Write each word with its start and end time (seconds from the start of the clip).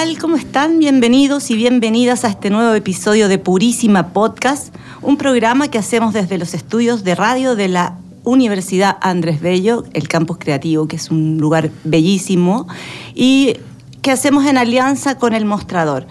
Tal? 0.00 0.16
¿Cómo 0.18 0.36
están? 0.36 0.78
Bienvenidos 0.78 1.50
y 1.50 1.56
bienvenidas 1.56 2.24
a 2.24 2.28
este 2.28 2.48
nuevo 2.48 2.72
episodio 2.72 3.28
de 3.28 3.36
Purísima 3.36 4.14
Podcast, 4.14 4.74
un 5.02 5.18
programa 5.18 5.68
que 5.68 5.76
hacemos 5.76 6.14
desde 6.14 6.38
los 6.38 6.54
estudios 6.54 7.04
de 7.04 7.14
radio 7.14 7.54
de 7.54 7.68
la 7.68 7.98
Universidad 8.24 8.96
Andrés 9.02 9.42
Bello, 9.42 9.84
el 9.92 10.08
campus 10.08 10.38
creativo, 10.38 10.88
que 10.88 10.96
es 10.96 11.10
un 11.10 11.36
lugar 11.36 11.70
bellísimo, 11.84 12.66
y 13.14 13.58
que 14.00 14.10
hacemos 14.10 14.46
en 14.46 14.56
alianza 14.56 15.18
con 15.18 15.34
el 15.34 15.44
mostrador. 15.44 16.06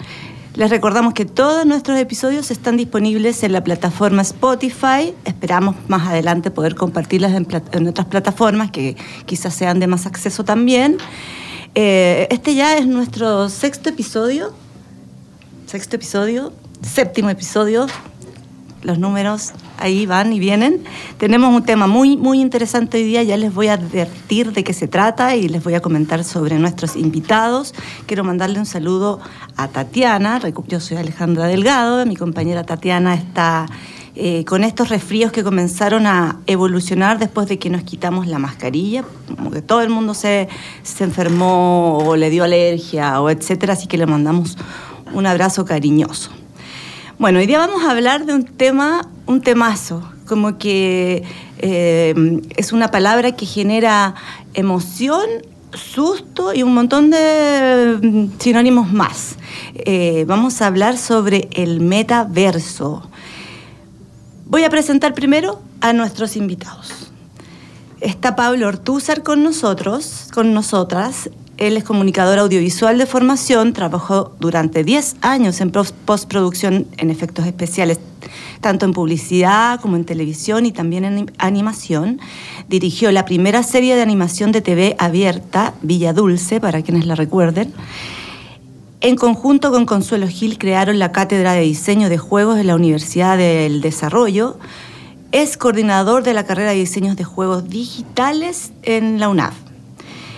Les 0.53 0.69
recordamos 0.69 1.15
que 1.15 1.25
todos 1.25 1.65
nuestros 1.65 1.97
episodios 1.97 2.51
están 2.51 2.77
disponibles 2.77 3.41
en 3.41 3.53
la 3.53 3.63
plataforma 3.63 4.21
Spotify. 4.21 5.15
Esperamos 5.25 5.75
más 5.87 6.07
adelante 6.07 6.51
poder 6.51 6.75
compartirlas 6.75 7.33
en, 7.33 7.87
otras 7.87 8.05
plataformas 8.05 8.69
que 8.69 8.95
quizás 9.25 9.55
sean 9.55 9.79
de 9.79 9.87
más 9.87 10.05
acceso 10.05 10.43
también. 10.43 10.97
Eh, 11.75 12.27
este 12.31 12.55
ya 12.55 12.77
es 12.77 12.87
nuestro 12.87 13.49
sexto 13.49 13.89
episodio, 13.89 14.53
sexto 15.67 15.95
episodio, 15.95 16.51
séptimo 16.81 17.29
episodio. 17.29 17.87
Los 18.81 18.97
números 18.97 19.51
ahí 19.77 20.05
van 20.05 20.31
y 20.31 20.39
vienen. 20.39 20.83
Tenemos 21.17 21.53
un 21.53 21.63
tema 21.63 21.85
muy, 21.85 22.15
muy 22.15 22.39
interesante 22.39 22.97
hoy 22.97 23.03
día, 23.03 23.23
ya 23.23 23.35
les 23.35 23.53
voy 23.53 23.67
a 23.67 23.73
advertir 23.73 24.53
de 24.53 24.63
qué 24.63 24.73
se 24.73 24.87
trata 24.87 25.35
y 25.35 25.49
les 25.49 25.63
voy 25.63 25.73
a 25.73 25.81
comentar 25.81 26.23
sobre 26.23 26.57
nuestros 26.57 26.95
invitados. 26.95 27.73
Quiero 28.05 28.23
mandarle 28.23 28.59
un 28.59 28.65
saludo 28.65 29.19
a 29.57 29.67
Tatiana, 29.67 30.39
yo 30.67 30.79
soy 30.79 30.97
Alejandra 30.97 31.47
Delgado, 31.47 32.05
mi 32.05 32.15
compañera 32.15 32.63
Tatiana 32.63 33.15
está 33.15 33.67
eh, 34.21 34.43
con 34.43 34.65
estos 34.65 34.89
resfríos 34.89 35.31
que 35.31 35.45
comenzaron 35.45 36.05
a 36.05 36.41
evolucionar 36.45 37.19
después 37.19 37.47
de 37.47 37.57
que 37.57 37.69
nos 37.69 37.83
quitamos 37.83 38.27
la 38.27 38.37
mascarilla, 38.37 39.05
como 39.33 39.49
que 39.49 39.61
todo 39.61 39.81
el 39.81 39.89
mundo 39.89 40.13
se, 40.13 40.49
se 40.83 41.05
enfermó 41.05 41.99
o 41.99 42.17
le 42.17 42.29
dio 42.29 42.43
alergia 42.43 43.21
o 43.21 43.29
etcétera, 43.29 43.73
así 43.73 43.87
que 43.87 43.97
le 43.97 44.05
mandamos 44.05 44.57
un 45.13 45.25
abrazo 45.25 45.63
cariñoso. 45.63 46.31
Bueno, 47.17 47.39
hoy 47.39 47.45
día 47.45 47.59
vamos 47.59 47.81
a 47.83 47.91
hablar 47.91 48.25
de 48.25 48.33
un 48.33 48.43
tema, 48.43 49.07
un 49.25 49.39
temazo, 49.39 50.03
como 50.27 50.57
que 50.57 51.23
eh, 51.59 52.41
es 52.57 52.73
una 52.73 52.91
palabra 52.91 53.31
que 53.37 53.45
genera 53.45 54.15
emoción, 54.53 55.23
susto 55.73 56.53
y 56.53 56.63
un 56.63 56.73
montón 56.73 57.09
de 57.09 57.99
mm, 58.01 58.39
sinónimos 58.39 58.91
más. 58.91 59.37
Eh, 59.75 60.25
vamos 60.27 60.61
a 60.61 60.67
hablar 60.67 60.97
sobre 60.97 61.47
el 61.53 61.79
metaverso. 61.79 63.08
Voy 64.49 64.63
a 64.63 64.69
presentar 64.71 65.13
primero 65.13 65.61
a 65.79 65.93
nuestros 65.93 66.35
invitados. 66.35 67.11
Está 68.01 68.35
Pablo 68.35 68.67
Ortúzar 68.67 69.21
con 69.21 69.43
nosotros, 69.43 70.27
con 70.33 70.55
nosotras. 70.55 71.29
Él 71.57 71.77
es 71.77 71.83
comunicador 71.83 72.39
audiovisual 72.39 72.97
de 72.97 73.05
formación, 73.05 73.73
trabajó 73.73 74.35
durante 74.39 74.83
10 74.83 75.17
años 75.21 75.61
en 75.61 75.69
postproducción 75.69 76.87
en 76.97 77.11
efectos 77.11 77.45
especiales, 77.45 77.99
tanto 78.59 78.87
en 78.87 78.93
publicidad 78.93 79.79
como 79.81 79.97
en 79.97 80.05
televisión 80.05 80.65
y 80.65 80.71
también 80.71 81.05
en 81.05 81.31
animación. 81.37 82.19
Dirigió 82.67 83.11
la 83.11 83.25
primera 83.25 83.61
serie 83.61 83.95
de 83.95 84.01
animación 84.01 84.51
de 84.51 84.61
TV 84.61 84.95
abierta, 84.97 85.75
Villa 85.83 86.11
Dulce, 86.11 86.59
para 86.59 86.81
quienes 86.81 87.05
la 87.05 87.13
recuerden 87.13 87.71
en 89.01 89.15
conjunto 89.15 89.71
con 89.71 89.85
Consuelo 89.85 90.27
Gil 90.27 90.57
crearon 90.57 90.99
la 90.99 91.11
Cátedra 91.13 91.53
de 91.53 91.61
Diseño 91.61 92.09
de 92.09 92.17
Juegos 92.17 92.57
de 92.57 92.65
la 92.65 92.75
Universidad 92.75 93.37
del 93.37 93.79
Desarrollo. 93.79 94.57
Es 95.31 95.55
coordinador 95.55 96.23
de 96.23 96.33
la 96.33 96.45
carrera 96.45 96.71
de 96.71 96.77
Diseños 96.77 97.15
de 97.15 97.23
Juegos 97.23 97.69
Digitales 97.69 98.73
en 98.83 99.19
la 99.19 99.29
UNAV. 99.29 99.53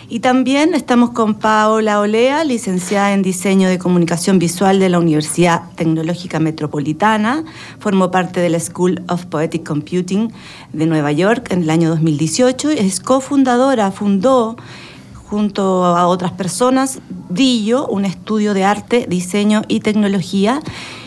Y 0.10 0.20
también 0.20 0.76
estamos 0.76 1.12
con 1.12 1.36
Paola 1.36 2.02
Olea, 2.02 2.44
licenciada 2.44 3.14
en 3.14 3.24
Diseño 3.24 3.70
de 3.70 3.80
Comunicación 3.80 4.40
Visual 4.40 4.78
de 4.78 4.90
la 4.90 5.00
Universidad 5.00 5.64
Tecnológica 5.76 6.40
Metropolitana. 6.40 7.46
Formó 7.80 8.12
parte 8.12 8.42
de 8.42 8.50
la 8.50 8.60
School 8.60 9.02
of 9.08 9.26
Poetic 9.26 9.66
Computing 9.66 10.34
de 10.74 10.86
Nueva 10.86 11.14
York 11.14 11.48
en 11.52 11.64
el 11.64 11.70
año 11.70 11.90
2018. 11.90 12.72
Es 12.72 13.00
cofundadora, 13.00 13.90
fundó 13.92 14.58
junto 15.32 15.86
a 15.86 16.08
otras 16.08 16.34
personas, 16.34 17.00
Brillo, 17.30 17.88
un 17.88 18.04
estudio 18.04 18.54
de 18.54 18.66
arte, 18.66 19.06
diseño 19.08 19.62
y 19.70 19.80
tecnología, 19.80 20.60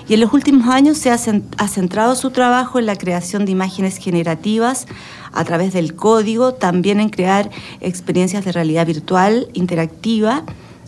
y 0.09 0.15
en 0.15 0.21
los 0.21 0.33
últimos 0.33 0.67
años 0.69 0.97
se 0.97 1.11
ha, 1.11 1.19
centrado 1.19 2.15
su 2.15 2.31
trabajo 2.31 2.79
en 2.79 2.87
la 2.87 2.97
creación 2.97 3.45
de 3.45 3.53
imágenes 3.53 3.99
generativas 3.99 4.87
a 5.35 5.45
través 5.45 5.75
del 5.75 5.95
código, 5.95 6.55
también 6.55 7.01
en 7.01 7.11
crear 7.11 7.51
experiencias 7.83 8.47
de 8.47 8.53
realidad 8.53 8.87
virtual, 8.87 9.49
interactiva, 9.53 10.45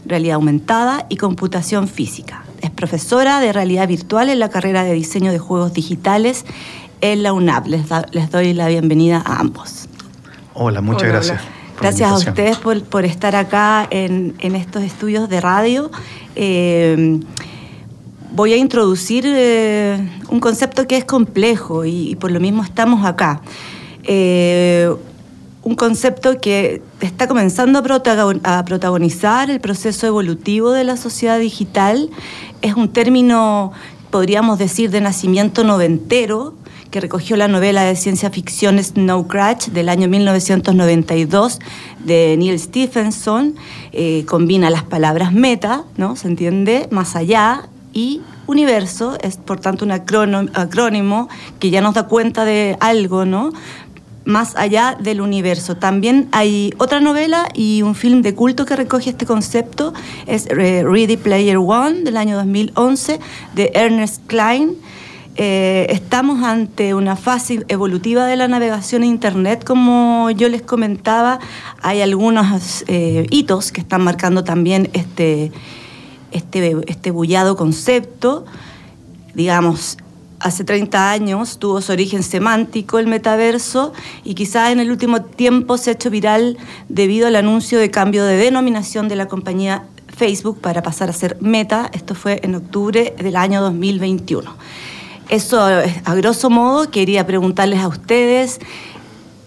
realidad 0.06 0.36
aumentada 0.36 1.04
y 1.10 1.16
computación 1.18 1.88
física. 1.88 2.42
Es 2.62 2.70
profesora 2.70 3.40
de 3.40 3.52
realidad 3.52 3.86
virtual 3.86 4.30
en 4.30 4.38
la 4.38 4.48
carrera 4.48 4.82
de 4.82 4.94
diseño 4.94 5.30
de 5.30 5.38
juegos 5.38 5.74
digitales 5.74 6.46
en 7.02 7.22
la 7.22 7.34
UNAP. 7.34 7.66
Les, 7.66 8.30
doy 8.30 8.54
la 8.54 8.68
bienvenida 8.68 9.22
a 9.26 9.40
ambos. 9.40 9.90
Hola, 10.54 10.80
muchas 10.80 11.08
gracias. 11.08 11.55
Gracias 11.80 12.10
a 12.10 12.14
ustedes 12.14 12.58
por, 12.58 13.04
estar 13.04 13.36
acá 13.36 13.86
en, 13.90 14.34
estos 14.40 14.82
estudios 14.82 15.28
de 15.28 15.40
radio. 15.40 15.90
Eh, 16.34 17.20
voy 18.32 18.52
a 18.52 18.56
introducir 18.56 19.24
eh, 19.26 19.98
un 20.28 20.40
concepto 20.40 20.86
que 20.86 20.96
es 20.96 21.04
complejo 21.04 21.84
y, 21.84 22.16
por 22.16 22.30
lo 22.30 22.40
mismo 22.40 22.62
estamos 22.62 23.04
acá. 23.04 23.40
Eh, 24.04 24.90
un 25.62 25.74
concepto 25.74 26.40
que 26.40 26.80
está 27.00 27.26
comenzando 27.26 27.82
a 28.44 28.64
protagonizar 28.64 29.50
el 29.50 29.60
proceso 29.60 30.06
evolutivo 30.06 30.70
de 30.70 30.84
la 30.84 30.96
sociedad 30.96 31.40
digital. 31.40 32.08
Es 32.62 32.74
un 32.74 32.92
término, 32.92 33.72
podríamos 34.10 34.58
decir, 34.58 34.90
de 34.90 35.00
nacimiento 35.00 35.64
noventero, 35.64 36.54
que 36.90 37.00
recogió 37.00 37.36
la 37.36 37.48
novela 37.48 37.84
de 37.84 37.96
ciencia 37.96 38.30
ficción 38.30 38.82
Snow 38.82 39.26
Crash 39.26 39.68
del 39.68 39.88
año 39.88 40.08
1992 40.08 41.60
de 42.04 42.36
Neil 42.38 42.58
Stephenson. 42.58 43.54
Eh, 43.92 44.24
combina 44.26 44.70
las 44.70 44.84
palabras 44.84 45.32
meta, 45.32 45.84
¿no? 45.96 46.16
¿Se 46.16 46.28
entiende? 46.28 46.88
Más 46.90 47.16
allá 47.16 47.68
y 47.92 48.20
universo 48.46 49.16
es 49.22 49.36
por 49.36 49.60
tanto 49.60 49.84
un 49.84 49.92
acrónimo 49.92 51.28
que 51.58 51.70
ya 51.70 51.80
nos 51.80 51.94
da 51.94 52.04
cuenta 52.04 52.44
de 52.44 52.76
algo, 52.80 53.24
¿no? 53.24 53.52
Más 54.24 54.56
allá 54.56 54.96
del 55.00 55.20
universo. 55.20 55.76
También 55.76 56.28
hay 56.32 56.72
otra 56.78 57.00
novela 57.00 57.48
y 57.54 57.82
un 57.82 57.94
film 57.94 58.22
de 58.22 58.34
culto 58.34 58.66
que 58.66 58.76
recoge 58.76 59.10
este 59.10 59.24
concepto, 59.24 59.94
es 60.26 60.46
eh, 60.46 60.82
Ready 60.84 61.16
Player 61.16 61.58
One 61.58 62.02
del 62.02 62.16
año 62.16 62.36
2011 62.36 63.20
de 63.54 63.70
Ernest 63.74 64.26
Klein 64.26 64.76
eh, 65.38 65.86
estamos 65.90 66.42
ante 66.42 66.94
una 66.94 67.14
fase 67.14 67.64
evolutiva 67.68 68.26
de 68.26 68.36
la 68.36 68.48
navegación 68.48 69.02
en 69.02 69.10
Internet, 69.10 69.64
como 69.64 70.30
yo 70.30 70.48
les 70.48 70.62
comentaba. 70.62 71.40
Hay 71.82 72.00
algunos 72.00 72.84
eh, 72.88 73.26
hitos 73.30 73.70
que 73.70 73.82
están 73.82 74.02
marcando 74.02 74.44
también 74.44 74.88
este, 74.94 75.52
este, 76.32 76.76
este 76.86 77.10
bullado 77.10 77.54
concepto. 77.54 78.46
Digamos, 79.34 79.98
hace 80.40 80.64
30 80.64 81.10
años 81.10 81.58
tuvo 81.58 81.82
su 81.82 81.92
origen 81.92 82.22
semántico 82.22 82.98
el 82.98 83.06
metaverso 83.06 83.92
y 84.24 84.34
quizá 84.34 84.72
en 84.72 84.80
el 84.80 84.90
último 84.90 85.22
tiempo 85.22 85.76
se 85.76 85.90
ha 85.90 85.92
hecho 85.92 86.08
viral 86.08 86.56
debido 86.88 87.26
al 87.26 87.36
anuncio 87.36 87.78
de 87.78 87.90
cambio 87.90 88.24
de 88.24 88.36
denominación 88.36 89.08
de 89.08 89.16
la 89.16 89.28
compañía 89.28 89.84
Facebook 90.16 90.62
para 90.62 90.82
pasar 90.82 91.10
a 91.10 91.12
ser 91.12 91.36
Meta. 91.42 91.90
Esto 91.92 92.14
fue 92.14 92.40
en 92.42 92.54
octubre 92.54 93.14
del 93.18 93.36
año 93.36 93.60
2021. 93.60 94.50
Eso, 95.28 95.60
a 95.60 96.14
grosso 96.14 96.50
modo, 96.50 96.90
quería 96.90 97.26
preguntarles 97.26 97.80
a 97.80 97.88
ustedes 97.88 98.60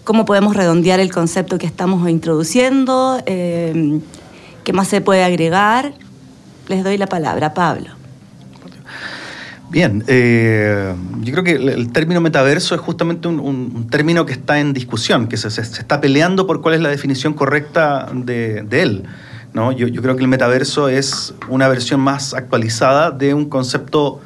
cómo 0.04 0.24
podemos 0.24 0.56
redondear 0.56 1.00
el 1.00 1.10
concepto 1.10 1.56
que 1.56 1.66
estamos 1.66 2.08
introduciendo, 2.10 3.22
eh, 3.26 4.00
qué 4.64 4.72
más 4.72 4.88
se 4.88 5.00
puede 5.00 5.24
agregar. 5.24 5.94
Les 6.68 6.84
doy 6.84 6.98
la 6.98 7.06
palabra, 7.06 7.54
Pablo. 7.54 8.00
Bien, 9.70 10.02
eh, 10.08 10.94
yo 11.20 11.32
creo 11.32 11.44
que 11.44 11.52
el, 11.52 11.92
término 11.92 12.20
metaverso 12.20 12.74
es 12.74 12.80
justamente 12.80 13.28
un, 13.28 13.86
término 13.88 14.26
que 14.26 14.32
está 14.32 14.58
en 14.58 14.72
discusión, 14.72 15.28
que 15.28 15.36
se, 15.36 15.48
está 15.60 16.00
peleando 16.00 16.46
por 16.46 16.60
cuál 16.60 16.74
es 16.74 16.80
la 16.80 16.88
definición 16.88 17.34
correcta 17.34 18.08
de, 18.12 18.66
él. 18.72 19.04
¿no? 19.52 19.70
Yo, 19.70 20.02
creo 20.02 20.16
que 20.16 20.22
el 20.22 20.28
metaverso 20.28 20.88
es 20.88 21.34
una 21.48 21.68
versión 21.68 22.00
más 22.00 22.34
actualizada 22.34 23.12
de 23.12 23.32
un 23.32 23.48
concepto 23.48 24.20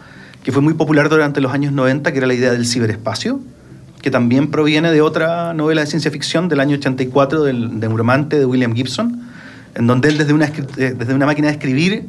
que 0.44 0.52
fue 0.52 0.62
muy 0.62 0.74
popular 0.74 1.08
durante 1.08 1.40
los 1.40 1.52
años 1.52 1.72
90, 1.72 2.12
que 2.12 2.18
era 2.18 2.28
la 2.28 2.34
idea 2.34 2.52
del 2.52 2.66
ciberespacio, 2.66 3.40
que 4.00 4.10
también 4.10 4.50
proviene 4.50 4.92
de 4.92 5.00
otra 5.00 5.54
novela 5.54 5.80
de 5.80 5.88
ciencia 5.88 6.10
ficción 6.10 6.48
del 6.48 6.60
año 6.60 6.76
84 6.76 7.42
del 7.42 7.80
Neuromante 7.80 8.38
de 8.38 8.46
William 8.46 8.74
Gibson, 8.74 9.22
en 9.74 9.86
donde 9.86 10.10
él 10.10 10.18
desde 10.18 10.32
una, 10.32 10.44
eh, 10.44 10.94
desde 10.96 11.14
una 11.14 11.26
máquina 11.26 11.48
de 11.48 11.54
escribir 11.54 12.06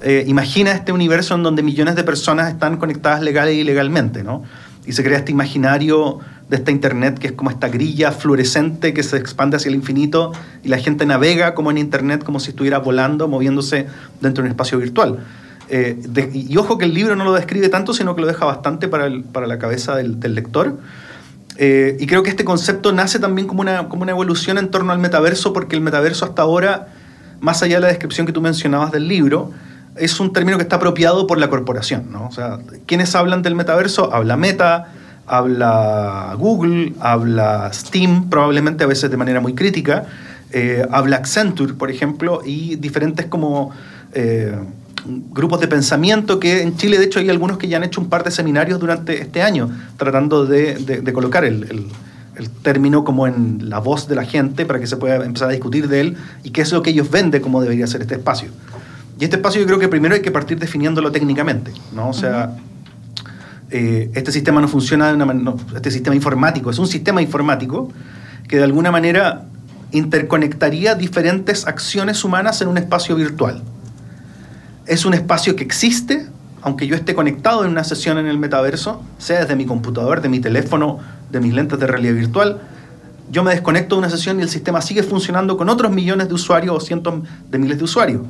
eh, 0.00 0.24
imagina 0.26 0.72
este 0.72 0.92
universo 0.92 1.34
en 1.34 1.42
donde 1.42 1.62
millones 1.62 1.94
de 1.94 2.02
personas 2.02 2.50
están 2.50 2.76
conectadas 2.76 3.22
legal 3.22 3.48
e 3.48 3.54
ilegalmente, 3.54 4.24
¿no? 4.24 4.42
Y 4.84 4.92
se 4.92 5.04
crea 5.04 5.18
este 5.18 5.30
imaginario 5.30 6.18
de 6.48 6.56
esta 6.56 6.72
Internet 6.72 7.18
que 7.18 7.28
es 7.28 7.32
como 7.34 7.50
esta 7.50 7.68
grilla 7.68 8.10
fluorescente 8.10 8.92
que 8.94 9.04
se 9.04 9.16
expande 9.16 9.56
hacia 9.56 9.68
el 9.68 9.76
infinito 9.76 10.32
y 10.64 10.68
la 10.68 10.78
gente 10.78 11.06
navega 11.06 11.54
como 11.54 11.70
en 11.70 11.78
Internet, 11.78 12.24
como 12.24 12.40
si 12.40 12.50
estuviera 12.50 12.78
volando, 12.78 13.28
moviéndose 13.28 13.86
dentro 14.20 14.42
de 14.42 14.48
un 14.48 14.50
espacio 14.50 14.78
virtual. 14.78 15.20
Eh, 15.74 15.96
y 16.34 16.54
ojo 16.58 16.76
que 16.76 16.84
el 16.84 16.92
libro 16.92 17.16
no 17.16 17.24
lo 17.24 17.32
describe 17.32 17.70
tanto, 17.70 17.94
sino 17.94 18.14
que 18.14 18.20
lo 18.20 18.26
deja 18.26 18.44
bastante 18.44 18.88
para, 18.88 19.10
para 19.32 19.46
la 19.46 19.58
cabeza 19.58 19.96
del, 19.96 20.34
lector. 20.34 20.76
Eh, 21.56 21.96
y 21.98 22.06
creo 22.06 22.22
que 22.22 22.28
este 22.28 22.44
concepto 22.44 22.92
nace 22.92 23.18
también 23.18 23.48
como 23.48 23.62
una, 23.62 23.88
como 23.88 24.02
una 24.02 24.12
evolución 24.12 24.58
en 24.58 24.70
torno 24.70 24.92
al 24.92 24.98
metaverso, 24.98 25.54
porque 25.54 25.74
el 25.74 25.80
metaverso 25.80 26.26
hasta 26.26 26.42
ahora, 26.42 26.88
más 27.40 27.62
allá 27.62 27.76
de 27.76 27.80
la 27.80 27.88
descripción 27.88 28.26
que 28.26 28.34
tú 28.34 28.42
mencionabas 28.42 28.92
del 28.92 29.08
libro, 29.08 29.50
es 29.96 30.20
un 30.20 30.34
término 30.34 30.58
que 30.58 30.62
está 30.64 30.76
apropiado 30.76 31.26
por 31.26 31.38
la 31.38 31.48
corporación. 31.48 32.12
¿no? 32.12 32.26
O 32.26 32.32
sea, 32.32 32.58
¿quiénes 32.84 33.14
hablan 33.14 33.40
del 33.40 33.54
metaverso? 33.54 34.12
Habla 34.12 34.36
Meta, 34.36 34.92
habla 35.26 36.36
Google, 36.38 36.92
habla 37.00 37.70
Steam, 37.72 38.28
probablemente 38.28 38.84
a 38.84 38.86
veces 38.86 39.10
de 39.10 39.16
manera 39.16 39.40
muy 39.40 39.54
crítica, 39.54 40.04
eh, 40.50 40.86
habla 40.90 41.16
Accenture, 41.16 41.72
por 41.72 41.90
ejemplo, 41.90 42.42
y 42.44 42.76
diferentes 42.76 43.24
como 43.24 43.72
grupos 45.04 45.60
de 45.60 45.68
pensamiento 45.68 46.38
que 46.38 46.62
en 46.62 46.76
Chile, 46.76 46.98
de 46.98 47.04
hecho, 47.04 47.18
hay 47.18 47.30
algunos 47.30 47.58
que 47.58 47.68
ya 47.68 47.76
han 47.76 47.84
hecho 47.84 48.00
un 48.00 48.08
par 48.08 48.24
de 48.24 48.30
seminarios 48.30 48.78
durante 48.80 49.20
este 49.20 49.42
año, 49.42 49.70
tratando 49.96 50.46
de, 50.46 51.02
colocar 51.12 51.44
el, 51.44 51.86
el 52.36 52.50
término 52.50 53.04
como 53.04 53.26
en 53.26 53.68
la 53.68 53.78
voz 53.78 54.08
de 54.08 54.14
la 54.14 54.24
gente 54.24 54.64
para 54.64 54.80
que 54.80 54.86
se 54.86 54.96
pueda 54.96 55.24
empezar 55.24 55.48
a 55.48 55.52
discutir 55.52 55.88
de 55.88 56.00
él 56.00 56.16
y 56.42 56.50
qué 56.50 56.62
es 56.62 56.72
lo 56.72 56.82
que 56.82 56.90
ellos 56.90 57.10
venden 57.10 57.42
como 57.42 57.60
debería 57.60 57.86
ser 57.86 58.00
este 58.02 58.14
espacio. 58.14 58.48
Y 59.18 59.24
este 59.24 59.36
espacio 59.36 59.60
yo 59.60 59.66
creo 59.66 59.78
que 59.78 59.88
primero 59.88 60.14
hay 60.14 60.22
que 60.22 60.30
partir 60.30 60.58
definiéndolo 60.58 61.12
técnicamente, 61.12 61.72
¿no? 61.94 62.08
O 62.08 62.12
sea, 62.12 62.56
eh, 63.70 64.10
este 64.14 64.32
sistema 64.32 64.60
no 64.60 64.68
funciona 64.68 65.08
de 65.08 65.14
una 65.14 65.26
manera, 65.26 65.54
este 65.74 65.90
sistema 65.90 66.16
informático 66.16 66.70
es 66.70 66.78
un 66.78 66.86
sistema 66.86 67.22
informático 67.22 67.90
que 68.48 68.56
de 68.56 68.64
alguna 68.64 68.90
manera 68.90 69.44
interconectaría 69.92 70.94
diferentes 70.94 71.66
acciones 71.66 72.24
humanas 72.24 72.60
en 72.62 72.68
un 72.68 72.78
espacio 72.78 73.14
virtual. 73.14 73.62
Es 74.86 75.04
un 75.04 75.14
espacio 75.14 75.56
que 75.56 75.64
existe, 75.64 76.26
aunque 76.62 76.86
yo 76.86 76.94
esté 76.94 77.14
conectado 77.14 77.64
en 77.64 77.70
una 77.70 77.84
sesión 77.84 78.18
en 78.18 78.26
el 78.26 78.38
metaverso, 78.38 79.02
sea 79.18 79.40
desde 79.40 79.56
mi 79.56 79.66
computador, 79.66 80.20
de 80.20 80.28
mi 80.28 80.40
teléfono, 80.40 80.98
de 81.30 81.40
mis 81.40 81.54
lentes 81.54 81.78
de 81.78 81.86
realidad 81.86 82.14
virtual, 82.14 82.60
yo 83.30 83.42
me 83.42 83.52
desconecto 83.52 83.94
de 83.94 84.00
una 84.00 84.10
sesión 84.10 84.38
y 84.40 84.42
el 84.42 84.48
sistema 84.48 84.82
sigue 84.82 85.02
funcionando 85.02 85.56
con 85.56 85.68
otros 85.68 85.90
millones 85.90 86.28
de 86.28 86.34
usuarios 86.34 86.76
o 86.76 86.80
cientos 86.80 87.22
de 87.50 87.58
miles 87.58 87.78
de 87.78 87.84
usuarios. 87.84 88.22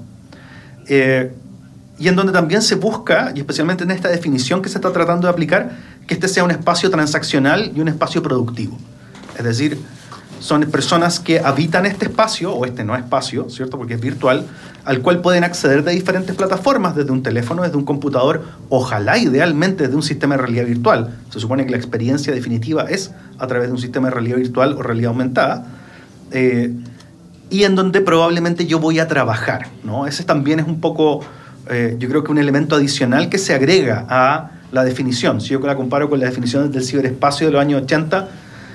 Eh, 0.86 1.32
y 1.98 2.08
en 2.08 2.16
donde 2.16 2.32
también 2.32 2.62
se 2.62 2.76
busca, 2.76 3.32
y 3.34 3.40
especialmente 3.40 3.84
en 3.84 3.90
esta 3.90 4.08
definición 4.08 4.62
que 4.62 4.68
se 4.68 4.78
está 4.78 4.92
tratando 4.92 5.26
de 5.26 5.32
aplicar, 5.32 5.72
que 6.06 6.14
este 6.14 6.28
sea 6.28 6.44
un 6.44 6.50
espacio 6.50 6.90
transaccional 6.90 7.72
y 7.74 7.80
un 7.80 7.88
espacio 7.88 8.22
productivo. 8.22 8.78
Es 9.36 9.44
decir, 9.44 9.78
son 10.42 10.62
personas 10.62 11.20
que 11.20 11.38
habitan 11.38 11.86
este 11.86 12.06
espacio, 12.06 12.52
o 12.52 12.66
este 12.66 12.82
no 12.82 12.96
espacio, 12.96 13.48
¿cierto? 13.48 13.78
Porque 13.78 13.94
es 13.94 14.00
virtual, 14.00 14.44
al 14.84 15.00
cual 15.00 15.20
pueden 15.20 15.44
acceder 15.44 15.84
de 15.84 15.92
diferentes 15.92 16.34
plataformas, 16.34 16.96
desde 16.96 17.12
un 17.12 17.22
teléfono, 17.22 17.62
desde 17.62 17.76
un 17.76 17.84
computador, 17.84 18.42
ojalá 18.68 19.18
idealmente 19.18 19.84
desde 19.84 19.94
un 19.94 20.02
sistema 20.02 20.34
de 20.36 20.42
realidad 20.42 20.66
virtual. 20.66 21.16
Se 21.30 21.38
supone 21.38 21.64
que 21.64 21.70
la 21.70 21.76
experiencia 21.76 22.34
definitiva 22.34 22.86
es 22.90 23.12
a 23.38 23.46
través 23.46 23.68
de 23.68 23.74
un 23.74 23.78
sistema 23.78 24.08
de 24.08 24.14
realidad 24.14 24.36
virtual 24.38 24.74
o 24.76 24.82
realidad 24.82 25.10
aumentada. 25.10 25.64
Eh, 26.32 26.74
y 27.48 27.62
en 27.62 27.76
donde 27.76 28.00
probablemente 28.00 28.66
yo 28.66 28.80
voy 28.80 28.98
a 28.98 29.06
trabajar. 29.06 29.68
¿no? 29.84 30.08
Ese 30.08 30.24
también 30.24 30.58
es 30.58 30.66
un 30.66 30.80
poco, 30.80 31.20
eh, 31.70 31.94
yo 32.00 32.08
creo 32.08 32.24
que 32.24 32.32
un 32.32 32.38
elemento 32.38 32.74
adicional 32.74 33.28
que 33.28 33.38
se 33.38 33.54
agrega 33.54 34.06
a 34.08 34.50
la 34.72 34.82
definición. 34.82 35.40
Si 35.40 35.50
yo 35.50 35.60
la 35.60 35.76
comparo 35.76 36.10
con 36.10 36.18
la 36.18 36.26
definición 36.26 36.72
del 36.72 36.82
ciberespacio 36.82 37.46
de 37.46 37.52
los 37.52 37.60
años 37.60 37.82
80, 37.82 38.28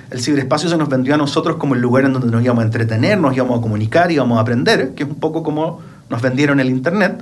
el 0.10 0.22
ciberespacio 0.22 0.70
se 0.70 0.78
nos 0.78 0.90
vendió 0.90 1.16
a 1.16 1.18
nosotros 1.18 1.58
como 1.58 1.76
el 1.76 1.82
lugar 1.82 2.06
en 2.06 2.14
donde 2.14 2.32
nos 2.32 2.44
íbamos 2.44 2.64
a 2.64 2.66
entretener, 2.66 3.20
nos 3.20 3.36
íbamos 3.36 3.60
a 3.60 3.62
comunicar, 3.62 4.12
íbamos 4.12 4.38
a 4.38 4.42
aprender, 4.42 4.94
que 4.96 5.04
es 5.04 5.10
un 5.10 5.16
poco 5.16 5.44
como 5.44 5.82
nos 6.10 6.22
vendieron 6.22 6.60
el 6.60 6.70
Internet. 6.70 7.22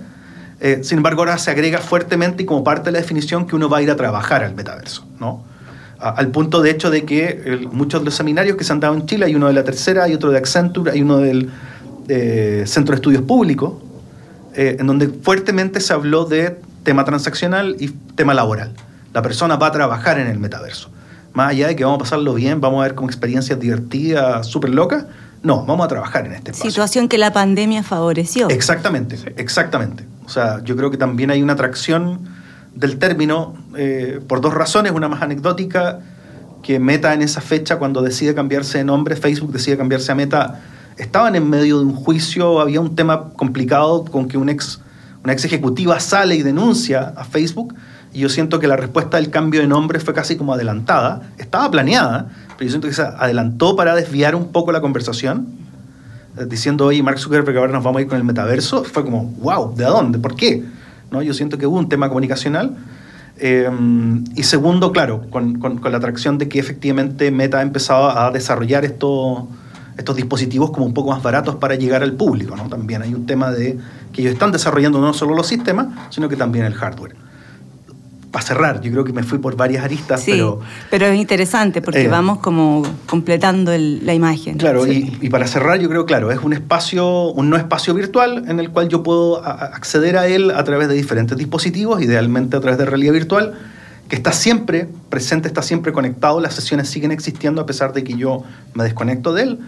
Eh, 0.60 0.82
sin 0.84 0.98
embargo, 0.98 1.22
ahora 1.22 1.38
se 1.38 1.52
agrega 1.52 1.80
fuertemente 1.80 2.44
y 2.44 2.46
como 2.46 2.64
parte 2.64 2.86
de 2.86 2.94
la 2.94 3.00
definición 3.00 3.46
que 3.48 3.56
uno 3.56 3.70
va 3.70 3.78
a 3.78 3.82
ir 3.82 3.92
a 3.92 3.96
trabajar 3.96 4.44
al 4.44 4.56
metaverso. 4.56 5.06
¿no? 5.20 5.44
al 5.98 6.28
punto 6.28 6.62
de 6.62 6.70
hecho 6.70 6.90
de 6.92 7.06
que 7.06 7.68
muchos 7.72 8.02
de 8.02 8.06
los 8.06 8.16
seminarios 8.16 8.58
que 8.58 8.64
se 8.64 8.74
han 8.74 8.80
dado 8.80 8.96
en 8.96 9.06
Chile, 9.06 9.26
hay 9.26 9.36
uno 9.36 9.48
de 9.48 9.54
la 9.54 9.64
tercera, 9.64 10.04
hay 10.04 10.14
otro 10.14 10.30
de 10.30 10.38
Accenture, 10.38 10.92
hay 10.92 11.02
uno 11.02 11.18
del 11.18 11.50
eh, 12.08 12.64
Centro 12.68 12.92
de 12.92 12.98
Estudios 12.98 13.24
Públicos, 13.24 13.74
eh, 14.54 14.78
en 14.80 14.88
donde 14.88 15.08
fuertemente 15.08 15.80
se 15.80 15.94
habló 15.94 16.26
de 16.26 16.60
tema 16.84 17.06
transaccional 17.06 17.76
y 17.80 17.90
tema 18.16 18.34
laboral. 18.34 18.74
La 19.14 19.22
persona 19.22 19.56
va 19.56 19.68
a 19.68 19.72
trabajar 19.72 20.20
en 20.20 20.28
el 20.28 20.38
metaverso. 20.38 20.90
Más 21.36 21.52
allá 21.52 21.68
de 21.68 21.76
que 21.76 21.84
vamos 21.84 21.98
a 21.98 22.04
pasarlo 22.04 22.34
bien, 22.34 22.60
vamos 22.60 22.80
a 22.80 22.84
ver 22.84 22.96
como 22.96 23.10
experiencias 23.10 23.60
divertidas, 23.60 24.48
súper 24.48 24.72
locas, 24.72 25.06
no, 25.44 25.64
vamos 25.64 25.86
a 25.86 25.88
trabajar 25.88 26.26
en 26.26 26.32
este 26.32 26.52
espacio. 26.52 26.72
Situación 26.72 27.08
que 27.08 27.20
la 27.20 27.32
pandemia 27.32 27.84
favoreció. 27.84 28.50
Exactamente, 28.50 29.16
exactamente. 29.38 30.04
O 30.26 30.30
sea, 30.30 30.64
yo 30.64 30.76
creo 30.76 30.90
que 30.90 30.98
también 30.98 31.30
hay 31.30 31.44
una 31.44 31.54
atracción 31.54 32.22
del 32.74 32.98
término 32.98 33.54
eh, 33.78 34.22
por 34.28 34.42
dos 34.42 34.56
razones. 34.56 34.92
Una 34.92 35.08
más 35.08 35.22
anecdótica, 35.22 36.00
que 36.64 36.80
Meta 36.80 37.14
en 37.14 37.22
esa 37.22 37.42
fecha, 37.42 37.78
cuando 37.78 38.02
decide 38.02 38.34
cambiarse 38.34 38.80
de 38.80 38.86
nombre, 38.86 39.16
Facebook 39.16 39.52
decide 39.52 39.78
cambiarse 39.78 40.12
a 40.12 40.16
Meta, 40.16 40.64
estaban 40.98 41.36
en 41.36 41.48
medio 41.48 41.78
de 41.78 41.86
un 41.86 41.94
juicio, 41.94 42.60
había 42.60 42.82
un 42.82 42.96
tema 42.96 43.30
complicado 43.36 44.06
con 44.06 44.28
que 44.28 44.40
un 44.40 44.50
ex, 44.50 44.82
una 45.24 45.34
ex 45.34 45.46
ejecutiva 45.46 46.00
sale 46.00 46.36
y 46.36 46.42
denuncia 46.42 47.14
a 47.16 47.24
Facebook. 47.24 47.76
Y 48.16 48.20
yo 48.20 48.30
siento 48.30 48.60
que 48.60 48.68
la 48.68 48.78
respuesta 48.78 49.18
del 49.18 49.30
cambio 49.30 49.60
de 49.60 49.68
nombre 49.68 50.00
fue 50.00 50.14
casi 50.14 50.38
como 50.38 50.54
adelantada. 50.54 51.34
Estaba 51.38 51.70
planeada, 51.70 52.30
pero 52.58 52.64
yo 52.64 52.70
siento 52.70 52.88
que 52.88 52.94
se 52.94 53.02
adelantó 53.02 53.76
para 53.76 53.94
desviar 53.94 54.36
un 54.36 54.54
poco 54.54 54.72
la 54.72 54.80
conversación, 54.80 55.48
eh, 56.38 56.46
diciendo, 56.48 56.86
oye, 56.86 57.04
Mark 57.04 57.20
Zuckerberg, 57.20 57.58
ahora 57.58 57.74
nos 57.74 57.84
vamos 57.84 58.00
a 58.00 58.02
ir 58.04 58.08
con 58.08 58.18
el 58.18 58.24
metaverso. 58.24 58.86
Fue 58.86 59.04
como, 59.04 59.26
wow, 59.42 59.76
¿de 59.76 59.84
dónde? 59.84 60.18
¿Por 60.18 60.34
qué? 60.38 60.64
¿no? 61.12 61.22
Yo 61.24 61.34
siento 61.34 61.58
que 61.58 61.68
hubo 61.68 61.78
un 61.78 61.90
tema 61.90 62.08
comunicacional. 62.08 62.78
Eh, 63.38 63.70
y 64.34 64.44
segundo, 64.44 64.94
claro, 64.94 65.30
con, 65.30 65.60
con, 65.60 65.82
la 65.84 65.98
atracción 65.98 66.38
de 66.38 66.48
que 66.48 66.58
efectivamente 66.58 67.30
Meta 67.32 67.60
ha 67.60 67.64
empezado 67.64 68.18
a 68.18 68.32
desarrollar 68.32 68.86
estos, 68.86 69.44
estos 69.98 70.16
dispositivos 70.16 70.72
como 70.72 70.86
un 70.86 70.94
poco 70.94 71.12
más 71.12 71.22
baratos 71.22 71.56
para 71.56 71.76
llegar 71.76 72.02
al 72.02 72.14
público. 72.14 72.56
¿no? 72.56 72.70
También 72.70 73.02
hay 73.02 73.14
un 73.14 73.26
tema 73.26 73.52
de 73.52 73.78
que 74.14 74.22
ellos 74.22 74.32
están 74.32 74.54
desarrollando 74.54 75.02
no 75.02 75.14
solo 75.14 75.36
los 75.36 75.48
sistemas, 75.48 75.88
sino 76.12 76.30
que 76.30 76.38
también 76.38 76.64
el 76.64 76.76
hardware 76.76 77.25
para 78.36 78.46
cerrar, 78.46 78.82
yo 78.82 78.92
creo 78.92 79.06
que 79.06 79.14
me 79.14 79.24
fui 79.24 79.40
por 79.40 79.56
varias 79.56 79.86
aristas, 79.86 80.22
sí, 80.22 80.32
pero... 80.32 80.60
pero 80.92 81.06
es 81.06 81.18
interesante 81.18 81.82
porque 81.82 82.04
eh, 82.04 82.10
vamos 82.10 82.40
como 82.40 82.84
completando 83.06 83.72
la 83.78 84.14
imagen. 84.14 84.58
Claro, 84.58 84.86
y, 84.86 85.30
para 85.30 85.48
cerrar 85.48 85.80
yo 85.80 85.88
creo, 85.88 86.06
claro, 86.06 86.30
es 86.34 86.40
un 86.40 86.52
espacio, 86.52 87.30
un 87.30 87.50
no 87.50 87.56
espacio 87.56 87.94
virtual 87.94 88.44
en 88.50 88.60
el 88.60 88.72
cual 88.72 88.90
yo 88.90 89.04
puedo 89.04 89.42
acceder 89.46 90.18
a 90.18 90.28
él 90.28 90.52
a 90.52 90.62
través 90.66 90.90
de 90.90 90.96
diferentes 90.96 91.38
dispositivos, 91.38 92.02
idealmente 92.02 92.58
a 92.58 92.60
través 92.60 92.78
de 92.78 92.86
realidad 92.86 93.14
virtual, 93.14 93.54
que 94.10 94.18
está 94.18 94.34
siempre 94.34 94.90
presente, 95.08 95.48
está 95.48 95.62
siempre 95.62 95.94
conectado, 95.94 96.42
las 96.42 96.56
sesiones 96.56 96.90
siguen 96.90 97.14
existiendo 97.14 97.62
a 97.62 97.66
pesar 97.66 97.94
de 97.94 98.04
que 98.04 98.16
yo 98.18 98.44
me 98.74 98.84
desconecto 98.84 99.34
de 99.34 99.44
él 99.44 99.60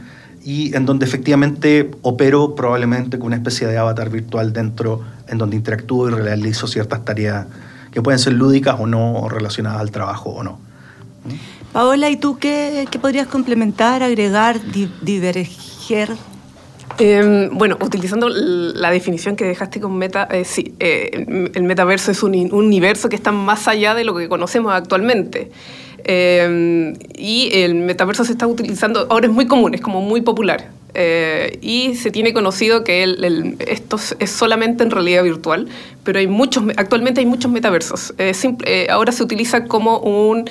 y 0.43 0.75
en 0.75 0.85
donde 0.85 1.05
efectivamente 1.05 1.89
opero 2.01 2.53
probablemente 2.53 3.17
con 3.17 3.27
una 3.27 3.37
especie 3.37 3.65
de 3.65 3.77
avatar 3.77 4.09
virtual 4.09 4.51
dentro, 4.51 5.03
en 5.29 5.37
donde 5.37 5.55
interactúo 5.55 6.09
y 6.09 6.11
realizo 6.11 6.67
ciertas 6.67 7.05
tareas 7.05 7.45
que 7.97 8.03
pueden 8.03 8.19
ser 8.19 8.33
lúdicas 8.33 8.75
o 8.79 8.85
no, 8.85 9.13
o 9.13 9.27
relacionadas 9.27 9.81
al 9.81 9.89
trabajo 9.89 10.29
o 10.29 10.43
no. 10.43 10.59
Paola, 11.73 12.11
¿y 12.11 12.17
tú 12.17 12.37
qué, 12.37 12.87
podrías 13.01 13.25
complementar, 13.25 14.03
agregar, 14.03 14.59
diverger? 15.01 16.11
Em, 16.99 17.49
bueno, 17.57 17.75
utilizando 17.81 18.29
la 18.29 18.91
definición 18.91 19.35
que 19.35 19.45
dejaste 19.45 19.81
con 19.81 19.97
meta, 19.97 20.27
eh, 20.29 20.45
sí, 20.45 20.75
eh, 20.79 21.49
el 21.55 21.63
metaverso 21.63 22.11
es 22.11 22.21
un, 22.21 22.35
universo 22.53 23.09
que 23.09 23.15
está 23.15 23.31
más 23.31 23.67
allá 23.67 23.95
de 23.95 24.03
lo 24.03 24.13
que 24.15 24.29
conocemos 24.29 24.73
actualmente. 24.73 25.49
Em, 26.03 26.93
y 27.17 27.49
el 27.51 27.73
metaverso 27.73 28.25
se 28.25 28.33
está 28.33 28.45
utilizando, 28.45 29.07
ahora 29.09 29.25
es 29.25 29.33
muy 29.33 29.47
común, 29.47 29.73
es 29.73 29.81
como 29.81 30.01
muy 30.01 30.21
popular. 30.21 30.69
Eh, 30.93 31.59
y 31.61 31.95
se 31.95 32.11
tiene 32.11 32.33
conocido 32.33 32.83
que 32.83 33.03
esto 33.67 33.99
es 34.19 34.31
solamente 34.31 34.83
en 34.83 34.91
realidad 34.91 35.23
virtual, 35.23 35.67
pero 36.03 36.19
hay 36.19 36.27
muchos, 36.27 36.63
actualmente 36.77 37.19
hay 37.19 37.25
muchos 37.25 37.51
metaversos. 37.51 38.13
Eh, 38.17 38.87
ahora 38.89 39.11
se 39.11 39.23
utiliza 39.23 39.65
como 39.65 39.99
un, 39.99 40.49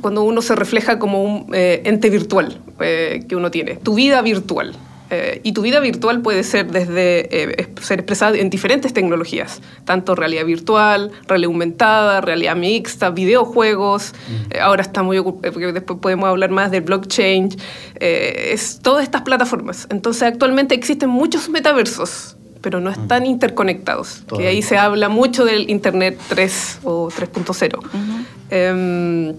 cuando 0.00 0.22
uno 0.22 0.42
se 0.42 0.56
refleja 0.56 0.98
como 0.98 1.22
un 1.22 1.54
ente 1.54 2.10
virtual 2.10 2.60
que 2.78 3.36
uno 3.36 3.50
tiene, 3.50 3.76
tu 3.76 3.94
vida 3.94 4.22
virtual. 4.22 4.74
Eh, 5.10 5.40
y 5.42 5.52
tu 5.52 5.62
vida 5.62 5.80
virtual 5.80 6.20
puede 6.20 6.42
ser 6.42 6.70
desde 6.70 7.60
eh, 7.62 7.68
ser 7.80 8.00
expresada 8.00 8.36
en 8.36 8.50
diferentes 8.50 8.92
tecnologías, 8.92 9.62
tanto 9.84 10.14
realidad 10.14 10.44
virtual, 10.44 11.10
realidad 11.26 11.50
aumentada, 11.50 12.20
realidad 12.20 12.56
mixta, 12.56 13.10
videojuegos. 13.10 14.12
Mm. 14.12 14.54
Eh, 14.54 14.60
ahora 14.60 14.82
está 14.82 15.02
muy 15.02 15.16
después 15.18 15.98
podemos 16.00 16.28
hablar 16.28 16.50
más 16.50 16.70
del 16.70 16.82
blockchain. 16.82 17.48
es 17.98 18.80
todas 18.82 19.02
estas 19.02 19.22
plataformas. 19.22 19.86
Entonces, 19.90 20.22
actualmente 20.22 20.74
existen 20.74 21.08
muchos 21.08 21.48
metaversos 21.48 22.34
pero 22.60 22.80
no 22.80 22.90
están 22.90 23.22
mm. 23.22 23.26
interconectados. 23.26 24.24
Que 24.36 24.48
ahí 24.48 24.62
se 24.62 24.76
habla 24.76 25.08
mucho 25.08 25.44
del 25.44 25.70
Internet 25.70 26.18
3 26.28 26.80
o 26.82 27.08
3.0. 27.08 27.78
Em, 28.50 29.36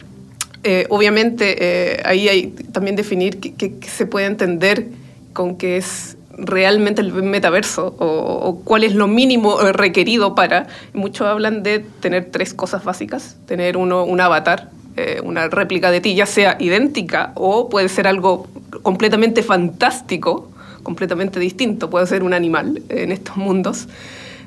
obviamente, 0.88 2.02
ahí 2.06 2.30
hay 2.30 2.48
también 2.72 2.96
definir 2.96 3.40
qué 3.40 3.78
se 3.82 4.06
puede 4.06 4.26
entender 4.26 4.88
con 5.34 5.58
qué 5.58 5.78
es 5.78 6.18
realmente 6.38 7.02
el 7.02 7.12
metaverso 7.12 7.96
o, 8.00 8.62
cuál 8.64 8.84
es 8.84 8.96
lo 8.96 9.08
mínimo 9.08 9.60
requerido 9.60 10.36
para. 10.36 10.68
Muchos 10.94 11.28
hablan 11.28 11.64
de 11.64 11.80
tener 11.80 12.30
tres 12.32 12.54
cosas 12.54 12.84
básicas, 12.84 13.38
tener 13.46 13.78
uno, 13.78 14.04
un 14.06 14.22
avatar, 14.22 14.70
eh, 14.96 15.22
una 15.24 15.48
réplica 15.48 15.92
de 15.92 16.02
ti, 16.02 16.16
ya 16.16 16.26
sea 16.26 16.58
idéntica 16.60 17.32
o 17.36 17.70
puede 17.70 17.90
ser 17.90 18.08
algo 18.08 18.48
completamente 18.82 19.44
fantástico, 19.44 20.50
completamente 20.84 21.40
distinto, 21.40 21.90
puede 21.90 22.08
ser 22.08 22.24
un 22.24 22.34
animal 22.34 22.82
en 22.90 23.12
estos 23.12 23.38
mundos. 23.38 23.88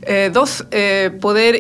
Eh, 0.03 0.31
dos, 0.33 0.67
poder 1.21 1.57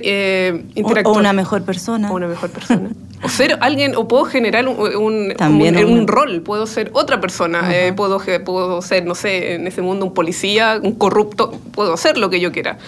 interactuar. 0.74 1.16
O, 1.16 1.18
una 1.18 1.32
mejor 1.32 1.62
persona. 1.62 2.10
O 2.10 2.16
una 2.16 2.26
mejor 2.26 2.50
persona. 2.50 2.90
o 3.22 3.28
ser 3.28 3.56
alguien, 3.60 3.94
o 3.94 4.08
puedo 4.08 4.24
generar 4.24 4.66
un, 4.66 5.34
un, 5.38 6.08
rol, 6.08 6.42
puedo 6.42 6.66
ser 6.66 6.90
otra 6.92 7.20
persona, 7.20 7.70
eh, 7.74 7.92
puedo, 7.92 8.20
puedo 8.44 8.82
ser, 8.82 9.04
no 9.06 9.14
sé, 9.14 9.54
en 9.54 9.66
ese 9.66 9.80
mundo 9.80 10.06
un 10.06 10.14
policía, 10.14 10.80
un 10.82 10.94
corrupto, 10.94 11.52
puedo 11.72 11.96
ser 11.96 12.18
lo 12.18 12.30
que 12.30 12.40
yo 12.40 12.50
quiera. 12.50 12.78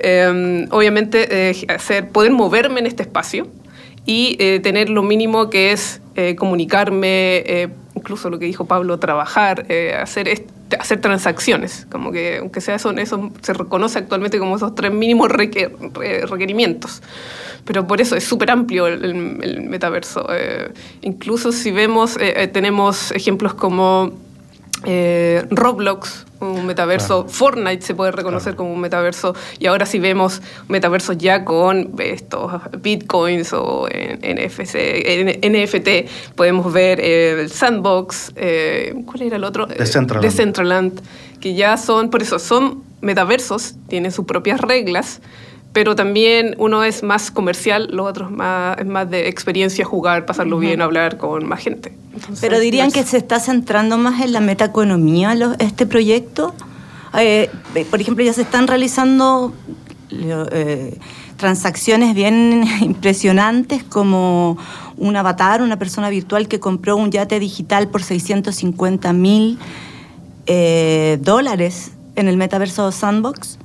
Em, 0.00 0.66
obviamente, 0.70 1.50
eh, 1.50 1.66
hacer, 1.68 2.10
poder 2.10 2.32
moverme 2.32 2.80
en 2.80 2.86
este 2.86 3.02
espacio 3.02 3.46
y 4.04 4.36
eh, 4.38 4.60
tener 4.60 4.90
lo 4.90 5.02
mínimo 5.02 5.48
que 5.48 5.72
es 5.72 6.00
comunicarme, 6.38 7.70
incluso 7.96 8.30
lo 8.30 8.38
que 8.38 8.46
dijo 8.46 8.66
Pablo, 8.66 9.00
trabajar, 9.00 9.66
hacer, 10.00 10.28
hacer 10.78 11.00
transacciones, 11.00 11.86
como 11.90 12.12
que 12.12 12.38
aunque 12.38 12.60
sea 12.60 12.76
eso, 12.76 12.90
eso 12.92 13.30
se 13.40 13.52
reconoce 13.52 13.98
actualmente 13.98 14.38
como 14.38 14.56
esos 14.56 14.74
tres 14.74 14.92
mínimos 14.92 15.30
requerimientos 15.30 17.02
pero 17.64 17.86
por 17.86 18.00
eso 18.00 18.16
es 18.16 18.24
súper 18.24 18.50
amplio 18.50 18.86
el, 18.86 19.64
metaverso. 19.68 20.26
Eh, 20.30 20.72
incluso 21.02 21.52
si 21.52 21.70
vemos, 21.70 22.16
eh, 22.16 22.34
eh, 22.36 22.48
tenemos 22.48 23.10
ejemplos 23.12 23.54
como 23.54 24.12
Roblox, 25.50 26.26
un 26.40 26.66
metaverso, 26.66 27.26
Fortnite 27.28 27.82
se 27.82 27.94
puede 27.94 28.12
reconocer 28.12 28.54
como 28.54 28.72
un 28.72 28.80
metaverso, 28.80 29.34
y 29.58 29.66
ahora 29.66 29.86
si 29.86 29.98
vemos 29.98 30.42
metaversos 30.68 31.16
ya 31.18 31.44
con 31.44 31.92
estos 31.98 32.52
bitcoins 32.80 33.52
o 33.52 33.88
NFC, 33.88 34.76
NFT, 35.42 36.34
podemos 36.34 36.72
ver 36.72 37.00
el 37.00 37.50
Sandbox, 37.50 38.32
¿cuál 39.06 39.22
era 39.22 39.36
el 39.36 39.44
otro? 39.44 39.66
Decentraland. 39.66 40.24
Decentraland, 40.24 41.00
que 41.40 41.54
ya 41.54 41.76
son, 41.76 42.10
por 42.10 42.22
eso 42.22 42.38
son 42.38 42.82
metaversos, 43.00 43.74
tienen 43.88 44.12
sus 44.12 44.24
propias 44.24 44.60
reglas, 44.60 45.20
pero 45.74 45.96
también 45.96 46.54
uno 46.58 46.84
es 46.84 47.02
más 47.02 47.32
comercial, 47.32 47.88
lo 47.90 48.04
otro 48.04 48.26
es 48.26 48.30
más, 48.30 48.78
es 48.78 48.86
más 48.86 49.10
de 49.10 49.28
experiencia, 49.28 49.84
jugar, 49.84 50.24
pasarlo 50.24 50.60
bien, 50.60 50.80
hablar 50.80 51.18
con 51.18 51.46
más 51.46 51.60
gente. 51.60 51.92
pero 52.40 52.60
dirían 52.60 52.92
que 52.92 53.02
se 53.02 53.18
está 53.18 53.40
centrando 53.40 53.98
más 53.98 54.22
en 54.22 54.32
la 54.32 54.40
metaeconomía 54.40 55.34
este 55.58 55.84
proyecto. 55.84 56.54
Eh, 57.18 57.50
por 57.90 58.00
ejemplo, 58.00 58.24
ya 58.24 58.32
se 58.32 58.42
están 58.42 58.68
realizando 58.68 59.52
eh, 60.12 60.96
transacciones 61.38 62.14
bien 62.14 62.64
impresionantes 62.80 63.82
como 63.82 64.56
un 64.96 65.16
avatar, 65.16 65.60
una 65.60 65.76
persona 65.76 66.08
virtual 66.08 66.46
que 66.46 66.60
compró 66.60 66.96
un 66.96 67.10
yate 67.10 67.40
digital 67.40 67.88
por 67.88 68.04
650 68.04 69.12
mil 69.12 69.58
eh, 70.46 71.18
dólares 71.20 71.90
en 72.14 72.28
el 72.28 72.36
metaverso 72.36 72.92
Sandbox. 72.92 73.58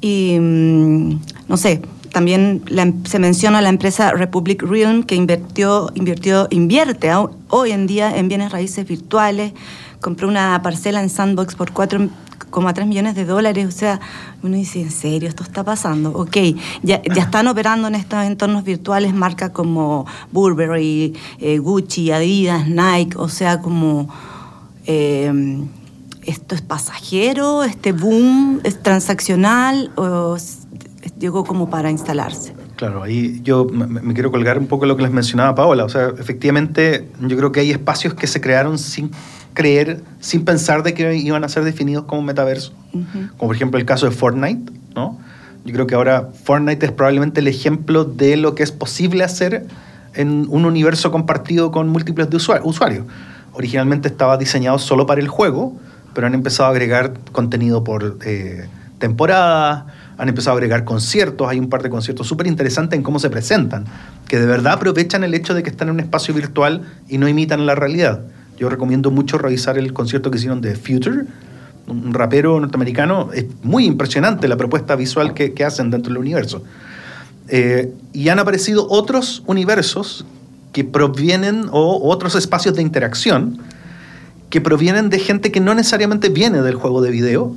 Y 0.00 0.38
mm, 0.38 1.20
no 1.48 1.56
sé, 1.56 1.82
también 2.12 2.62
em, 2.68 3.04
se 3.04 3.18
menciona 3.18 3.60
la 3.60 3.68
empresa 3.68 4.12
Republic 4.12 4.62
Realm 4.62 5.02
que 5.02 5.14
invirtió, 5.14 5.90
invirtió, 5.94 6.48
invierte 6.50 7.10
hoy 7.48 7.72
en 7.72 7.86
día 7.86 8.16
en 8.16 8.28
bienes 8.28 8.52
raíces 8.52 8.86
virtuales, 8.86 9.52
compró 10.00 10.28
una 10.28 10.60
parcela 10.62 11.02
en 11.02 11.10
Sandbox 11.10 11.54
por 11.54 11.72
4,3 11.72 12.86
millones 12.86 13.14
de 13.14 13.24
dólares, 13.24 13.66
o 13.66 13.70
sea, 13.70 14.00
uno 14.42 14.56
dice, 14.56 14.80
¿en 14.80 14.90
serio 14.90 15.28
esto 15.28 15.42
está 15.42 15.64
pasando? 15.64 16.12
Ok, 16.12 16.36
ya, 16.82 17.02
ya 17.02 17.22
están 17.22 17.46
operando 17.48 17.88
en 17.88 17.94
estos 17.94 18.24
entornos 18.24 18.64
virtuales 18.64 19.14
marcas 19.14 19.50
como 19.50 20.06
Burberry, 20.32 21.14
eh, 21.40 21.58
Gucci, 21.58 22.10
Adidas, 22.10 22.68
Nike, 22.68 23.16
o 23.16 23.28
sea, 23.28 23.60
como... 23.60 24.08
Eh, 24.86 25.66
¿Esto 26.28 26.54
es 26.54 26.60
pasajero? 26.60 27.64
¿Este 27.64 27.92
boom 27.92 28.60
es 28.62 28.82
transaccional? 28.82 29.90
¿O 29.96 30.36
llegó 31.18 31.44
como 31.44 31.70
para 31.70 31.90
instalarse. 31.90 32.54
Claro, 32.76 33.02
ahí 33.02 33.40
yo 33.42 33.64
me, 33.64 34.14
quiero 34.14 34.30
colgar 34.30 34.58
un 34.58 34.66
poco 34.66 34.86
lo 34.86 34.96
que 34.96 35.02
les 35.02 35.10
mencionaba 35.10 35.54
Paola. 35.54 35.84
O 35.84 35.88
sea, 35.88 36.12
efectivamente, 36.18 37.08
yo 37.20 37.36
creo 37.36 37.50
que 37.50 37.60
hay 37.60 37.70
espacios 37.70 38.14
que 38.14 38.26
se 38.26 38.40
crearon 38.40 38.78
sin 38.78 39.10
creer, 39.54 40.02
sin 40.20 40.44
pensar 40.44 40.82
de 40.82 40.94
que 40.94 41.16
iban 41.16 41.44
a 41.44 41.48
ser 41.48 41.64
definidos 41.64 42.04
como 42.04 42.22
metaverso. 42.22 42.72
Como 42.92 43.48
por 43.48 43.56
ejemplo 43.56 43.80
el 43.80 43.86
caso 43.86 44.06
de 44.06 44.12
Fortnite, 44.12 44.70
¿no? 44.94 45.18
Yo 45.64 45.72
creo 45.72 45.86
que 45.86 45.94
ahora 45.94 46.28
Fortnite 46.44 46.86
es 46.86 46.92
probablemente 46.92 47.40
el 47.40 47.48
ejemplo 47.48 48.04
de 48.04 48.36
lo 48.36 48.54
que 48.54 48.62
es 48.62 48.70
posible 48.70 49.24
hacer 49.24 49.66
en 50.14 50.46
un 50.48 50.64
universo 50.64 51.10
compartido 51.10 51.72
con 51.72 51.88
múltiples 51.88 52.30
de 52.30 52.36
usuarios. 52.36 53.04
Originalmente 53.52 54.08
estaba 54.08 54.36
diseñado 54.36 54.78
solo 54.78 55.06
para 55.06 55.20
el 55.20 55.28
juego, 55.28 55.76
pero 56.18 56.26
han 56.26 56.34
empezado 56.34 56.66
a 56.68 56.72
agregar 56.72 57.14
contenido 57.30 57.84
por 57.84 58.18
eh, 58.24 58.66
temporada, 58.98 59.86
han 60.16 60.28
empezado 60.28 60.56
a 60.56 60.58
agregar 60.58 60.82
conciertos, 60.82 61.48
hay 61.48 61.60
un 61.60 61.68
par 61.68 61.80
de 61.80 61.90
conciertos 61.90 62.26
súper 62.26 62.48
interesantes 62.48 62.96
en 62.96 63.04
cómo 63.04 63.20
se 63.20 63.30
presentan, 63.30 63.84
que 64.26 64.36
de 64.40 64.46
verdad 64.46 64.72
aprovechan 64.72 65.22
el 65.22 65.32
hecho 65.32 65.54
de 65.54 65.62
que 65.62 65.70
están 65.70 65.86
en 65.86 65.94
un 65.94 66.00
espacio 66.00 66.34
virtual 66.34 66.82
y 67.08 67.18
no 67.18 67.28
imitan 67.28 67.66
la 67.66 67.76
realidad. 67.76 68.22
Yo 68.58 68.68
recomiendo 68.68 69.12
mucho 69.12 69.38
revisar 69.38 69.78
el 69.78 69.92
concierto 69.92 70.28
que 70.32 70.38
hicieron 70.38 70.60
de 70.60 70.74
Future, 70.74 71.26
un 71.86 72.12
rapero 72.12 72.58
norteamericano. 72.58 73.30
Es 73.32 73.44
muy 73.62 73.84
impresionante 73.84 74.48
la 74.48 74.56
propuesta 74.56 74.96
visual 74.96 75.34
que, 75.34 75.64
hacen 75.64 75.88
dentro 75.88 76.12
del 76.12 76.18
universo. 76.18 76.64
Eh, 77.46 77.92
y 78.12 78.28
han 78.28 78.40
aparecido 78.40 78.88
otros 78.90 79.44
universos 79.46 80.26
que 80.72 80.82
provienen, 80.82 81.66
o 81.70 82.10
otros 82.12 82.34
espacios 82.34 82.74
de 82.74 82.82
interacción, 82.82 83.60
que 84.50 84.60
provienen 84.60 85.10
de 85.10 85.18
gente 85.18 85.52
que 85.52 85.60
no 85.60 85.74
necesariamente 85.74 86.28
viene 86.28 86.62
del 86.62 86.74
juego 86.74 87.02
de 87.02 87.10
video, 87.10 87.54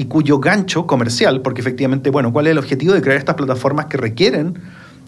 y 0.00 0.06
cuyo 0.06 0.38
gancho 0.38 0.86
comercial, 0.86 1.42
porque 1.42 1.60
efectivamente, 1.60 2.08
bueno, 2.08 2.32
¿cuál 2.32 2.46
es 2.46 2.52
el 2.52 2.58
objetivo 2.58 2.94
de 2.94 3.02
crear 3.02 3.18
estas 3.18 3.34
plataformas 3.34 3.84
que 3.84 3.98
requieren 3.98 4.58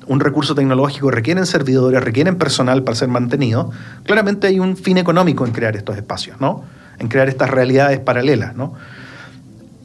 un 0.07 0.21
recurso 0.21 0.55
tecnológico, 0.55 1.11
requieren 1.11 1.47
servidores, 1.47 2.05
requieren 2.05 2.37
personal 2.37 2.83
para 2.83 2.95
ser 2.95 3.09
mantenido? 3.09 3.71
Claramente 4.05 4.49
hay 4.49 4.59
un 4.59 4.77
fin 4.77 4.99
económico 4.99 5.47
en 5.47 5.53
crear 5.53 5.77
estos 5.77 5.97
espacios, 5.97 6.41
¿no? 6.43 6.65
En 6.99 7.09
crear 7.09 7.31
estas 7.31 7.49
realidades 7.49 8.01
paralelas, 8.01 8.55
¿no? 8.55 8.75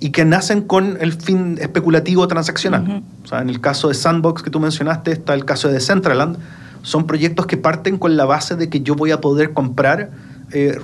Y 0.02 0.10
que 0.10 0.26
nacen 0.26 0.62
con 0.62 0.98
el 1.00 1.14
fin 1.14 1.58
especulativo 1.62 2.28
transaccional. 2.28 3.04
O 3.24 3.28
sea, 3.28 3.42
en 3.42 3.50
el 3.50 3.62
caso 3.62 3.88
de 3.88 3.94
Sandbox 3.94 4.44
que 4.44 4.50
tú 4.50 4.60
mencionaste, 4.60 5.12
está 5.12 5.34
el 5.34 5.46
caso 5.46 5.70
de 5.70 5.76
Decentraland. 5.76 6.38
Son 6.82 7.08
proyectos 7.08 7.46
que 7.46 7.56
parten 7.56 7.98
con 7.98 8.18
la 8.18 8.26
base 8.26 8.56
de 8.56 8.70
que 8.70 8.82
yo 8.82 8.96
voy 8.96 9.12
a 9.12 9.22
poder 9.22 9.54
comprar 9.54 10.12
eh, 10.52 10.78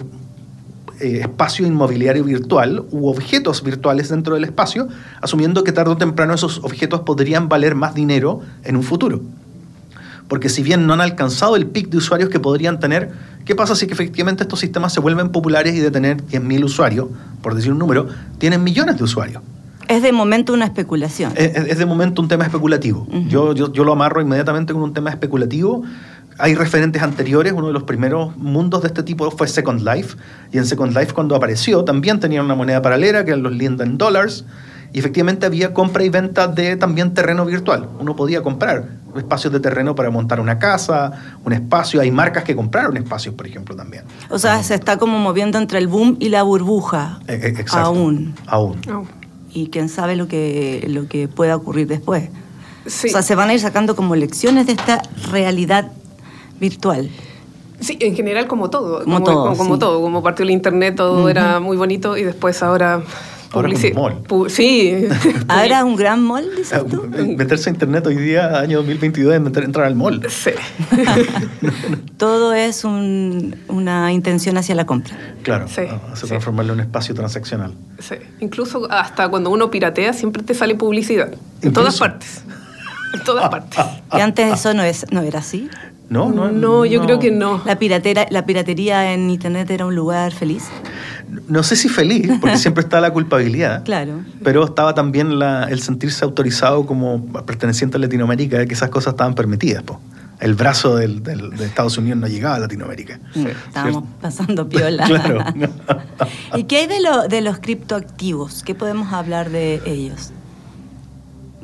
eh, 1.04 1.20
espacio 1.20 1.68
inmobiliario 1.68 2.24
virtual 2.24 2.86
u 2.92 3.10
objetos 3.10 3.62
virtuales 3.62 4.08
dentro 4.08 4.36
del 4.36 4.46
espacio, 4.46 4.88
asumiendo 5.20 5.66
que 5.66 5.74
tarde 5.74 5.92
o 5.92 5.98
temprano 5.98 6.34
esos 6.34 6.60
objetos 6.64 7.02
podrían 7.02 7.50
valer 7.50 7.76
más 7.76 7.94
dinero 7.94 8.40
en 8.64 8.78
un 8.78 8.84
futuro. 8.84 9.22
Porque 10.30 10.48
si 10.48 10.64
bien 10.64 10.88
no 10.88 10.94
han 10.94 11.02
alcanzado 11.02 11.58
el 11.58 11.68
pic 11.68 11.90
de 11.90 11.98
usuarios 11.98 12.30
que 12.30 12.40
podrían 12.40 12.80
tener, 12.80 13.12
¿qué 13.44 13.54
pasa 13.54 13.76
si 13.76 13.86
que 13.86 13.94
efectivamente 13.94 14.44
estos 14.44 14.62
sistemas 14.62 14.94
se 14.94 15.02
vuelven 15.02 15.30
populares 15.30 15.76
y 15.76 15.80
de 15.80 15.92
tener 15.92 16.24
10.000 16.24 16.64
usuarios, 16.64 17.10
por 17.42 17.54
decir 17.54 17.74
un 17.74 17.80
número, 17.80 18.08
tienen 18.38 18.64
millones 18.64 18.98
de 18.98 19.04
usuarios? 19.04 19.44
Es 19.90 20.02
de 20.02 20.14
momento 20.14 20.54
una 20.54 20.64
especulación. 20.64 21.34
Es, 21.36 21.78
de 21.78 21.86
momento 21.86 22.22
un 22.22 22.30
tema 22.30 22.46
especulativo. 22.46 23.06
yo, 23.28 23.54
yo, 23.54 23.74
yo, 23.74 23.84
lo 23.84 23.92
amarro 23.92 24.22
inmediatamente 24.22 24.72
con 24.72 24.82
un 24.82 24.94
tema 24.94 25.10
especulativo 25.10 25.84
hay 26.38 26.56
referentes 26.56 27.02
anteriores, 27.02 27.54
uno 27.54 27.68
de 27.68 27.74
los 27.74 27.84
primeros 27.84 28.36
mundos 28.38 28.82
de 28.82 28.88
este 28.88 29.04
tipo 29.04 29.30
fue 29.32 29.48
Second 29.48 29.82
Life, 29.82 30.18
y 30.52 30.58
en 30.58 30.66
Second 30.66 30.96
Life 30.98 31.14
cuando 31.14 31.36
apareció 31.36 31.84
también 31.84 32.20
tenían 32.20 32.46
una 32.46 32.56
moneda 32.56 32.82
paralela 32.82 33.24
que 33.24 33.32
eran 33.32 33.44
los 33.44 33.54
Linden 33.54 33.98
Dollars, 33.98 34.46
y 34.94 35.00
efectivamente 35.00 35.48
había 35.48 35.74
compra 35.74 36.04
y 36.04 36.10
venta 36.10 36.48
de 36.48 36.76
también 36.76 37.16
terreno 37.16 37.46
virtual. 37.46 37.90
Uno 38.00 38.16
podía 38.16 38.44
comprar 38.44 38.90
espacios 39.18 39.52
de 39.52 39.60
terreno 39.60 39.96
para 39.96 40.12
montar 40.12 40.40
una 40.40 40.60
casa, 40.60 41.12
un 41.44 41.52
espacio. 41.52 42.00
Hay 42.00 42.12
marcas 42.12 42.44
que 42.44 42.56
compraron 42.56 42.96
espacios, 42.98 43.34
por 43.34 43.48
ejemplo, 43.48 43.76
también. 43.76 44.04
O 44.30 44.38
sea, 44.38 44.62
se 44.62 44.76
está 44.76 44.98
como 44.98 45.18
moviendo 45.18 45.58
entre 45.58 45.80
el 45.80 45.88
boom 45.88 46.18
y 46.20 46.30
la 46.30 46.44
burbuja. 46.44 47.20
Eh, 47.28 47.40
eh, 47.42 47.48
exacto. 47.58 47.88
Aún. 47.88 48.36
Aún. 48.46 48.80
Oh. 48.94 49.06
Y 49.52 49.70
quién 49.70 49.90
sabe 49.90 50.16
lo 50.16 50.28
que, 50.28 50.86
lo 50.88 51.08
que 51.08 51.28
pueda 51.28 51.56
ocurrir 51.56 51.88
después. 51.88 52.30
Sí. 52.86 53.08
O 53.08 53.12
sea, 53.12 53.24
se 53.24 53.34
van 53.34 53.50
a 53.50 53.54
ir 53.56 53.60
sacando 53.60 53.96
como 53.96 54.16
lecciones 54.16 54.68
de 54.68 54.74
esta 54.74 55.02
realidad 55.32 55.92
virtual. 56.60 57.10
Sí, 57.80 57.98
en 58.00 58.16
general 58.16 58.48
como 58.48 58.70
todo. 58.70 59.04
Como 59.04 59.22
todo, 59.24 59.44
Como, 59.46 59.58
como 59.58 59.74
sí. 59.76 59.80
todo. 59.80 60.02
Como 60.02 60.24
partió 60.24 60.44
el 60.44 60.52
internet 60.52 60.96
todo 60.96 61.28
era 61.30 61.60
muy 61.60 61.76
bonito 61.78 62.16
y 62.18 62.24
después 62.24 62.62
ahora... 62.64 63.02
Ahora 63.56 63.70
es 63.70 63.76
un 63.76 63.82
publici- 63.82 63.94
mall. 63.94 64.24
pu- 64.24 64.50
sí. 64.50 65.06
¿Ahora 65.48 65.78
es 65.80 65.84
un 65.84 65.96
gran 65.96 66.24
mall, 66.24 66.44
dices 66.58 66.80
Eh, 66.80 66.86
tú? 66.90 67.04
Meterse 67.38 67.70
a 67.70 67.74
internet 67.74 68.08
hoy 68.08 68.16
día, 68.16 68.58
año 68.60 68.78
2022, 68.80 69.36
es 69.36 69.42
meter, 69.42 69.64
entrar 69.64 69.86
al 69.86 69.96
mall. 69.96 70.22
sí. 70.28 70.50
Todo 72.18 72.54
es 72.54 72.84
un- 72.84 73.56
una 73.68 74.12
intención 74.12 74.58
hacia 74.58 74.76
la 74.76 74.86
compra. 74.86 75.16
Claro, 75.44 75.68
Sí, 75.68 75.82
a- 75.82 76.00
hace 76.14 76.22
sí. 76.24 76.28
transformarlo 76.28 76.74
en 76.74 76.80
un 76.80 76.86
espacio 76.86 77.14
transaccional. 77.14 77.74
Sí. 78.00 78.16
Incluso 78.40 78.88
hasta 78.92 79.28
cuando 79.30 79.50
uno 79.50 79.70
piratea 79.70 80.14
siempre 80.14 80.42
te 80.44 80.54
sale 80.54 80.76
publicidad. 80.76 81.30
En 81.62 81.74
todas 81.74 82.00
partes. 82.00 82.42
En 83.14 83.24
todas 83.24 83.50
partes. 83.52 83.80
Y 84.16 84.20
antes 84.20 84.52
eso 84.54 84.74
no, 84.74 84.84
es, 84.84 85.06
no 85.12 85.22
era 85.22 85.40
así. 85.40 85.70
No, 86.10 86.32
no, 86.32 86.52
No, 86.52 86.86
yo 86.86 87.02
creo 87.02 87.18
que 87.20 87.32
no. 87.32 87.62
La, 87.66 87.78
piratera, 87.80 88.28
la 88.30 88.46
piratería 88.46 89.14
en 89.14 89.30
internet 89.30 89.70
era 89.72 89.86
un 89.86 89.96
lugar 89.96 90.32
feliz. 90.32 90.66
No 91.48 91.64
sé 91.64 91.76
si 91.76 91.90
feliz, 91.90 92.30
porque 92.40 92.58
siempre 92.58 92.84
está 92.84 93.02
la 93.02 93.12
culpabilidad. 93.12 93.84
Claro. 93.86 94.22
Pero 94.44 94.64
estaba 94.66 94.94
también 94.94 95.40
la- 95.40 95.64
el 95.70 95.82
sentirse 95.82 96.24
autorizado 96.24 96.86
como 96.86 97.26
perteneciente 97.46 97.98
a 97.98 98.00
Latinoamérica, 98.00 98.58
de 98.60 98.68
que 98.68 98.74
esas 98.76 98.90
cosas 98.90 99.14
estaban 99.14 99.34
permitidas. 99.34 99.82
po. 99.84 100.00
El 100.40 100.56
brazo 100.56 100.98
del- 100.98 101.24
del- 101.24 101.52
de 101.52 101.66
Estados 101.66 101.98
Unidos 101.98 102.20
no 102.20 102.28
llegaba 102.28 102.56
a 102.56 102.60
Latinoamérica. 102.60 103.20
Mm, 103.34 103.46
Estábamos 103.48 104.04
pasando 104.22 104.68
piola. 104.70 105.06
Claro. 105.08 105.40
¿Y 106.56 106.64
qué 106.66 106.78
hay 106.80 106.88
de, 106.88 107.02
lo- 107.02 107.28
de 107.28 107.42
los 107.42 107.60
criptoactivos? 107.60 108.62
¿Qué 108.64 108.76
podemos 108.76 109.14
hablar 109.14 109.50
de 109.50 109.82
ellos? 109.86 110.32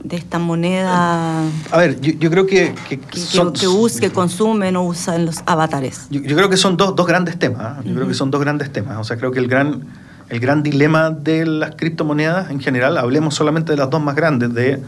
De 0.10 0.18
esta 0.18 0.40
moneda 0.40 1.44
A 1.72 1.78
ver, 1.78 2.02
yo, 2.02 2.14
yo 2.14 2.32
creo 2.32 2.46
que, 2.48 2.74
que 2.88 3.00
que, 3.00 3.20
son- 3.20 3.54
que, 3.54 3.68
us- 3.68 4.00
que 4.00 4.10
consumen 4.12 4.76
o 4.76 4.84
usan 4.84 5.26
los 5.26 5.38
avatares. 5.46 6.08
Yo, 6.10 6.22
yo 6.22 6.36
creo 6.36 6.50
que 6.50 6.58
son 6.58 6.78
dos, 6.78 6.96
dos 6.96 7.06
grandes 7.06 7.38
temas. 7.38 7.62
¿ah? 7.62 7.82
Yo 7.86 7.94
creo 7.94 8.08
que 8.08 8.14
son 8.16 8.32
dos 8.32 8.42
grandes 8.42 8.72
temas. 8.74 8.98
O 8.98 9.04
sea, 9.04 9.18
creo 9.18 9.32
que 9.32 9.38
el 9.40 9.48
gran, 9.48 9.82
el 10.30 10.40
gran 10.40 10.64
dilema 10.64 11.12
de 11.12 11.46
las 11.46 11.76
criptomonedas 11.76 12.50
en 12.50 12.60
general, 12.60 12.98
hablemos 12.98 13.36
solamente 13.36 13.72
de 13.72 13.78
las 13.78 13.90
dos 13.92 14.02
más 14.02 14.16
grandes, 14.16 14.52
de 14.54 14.82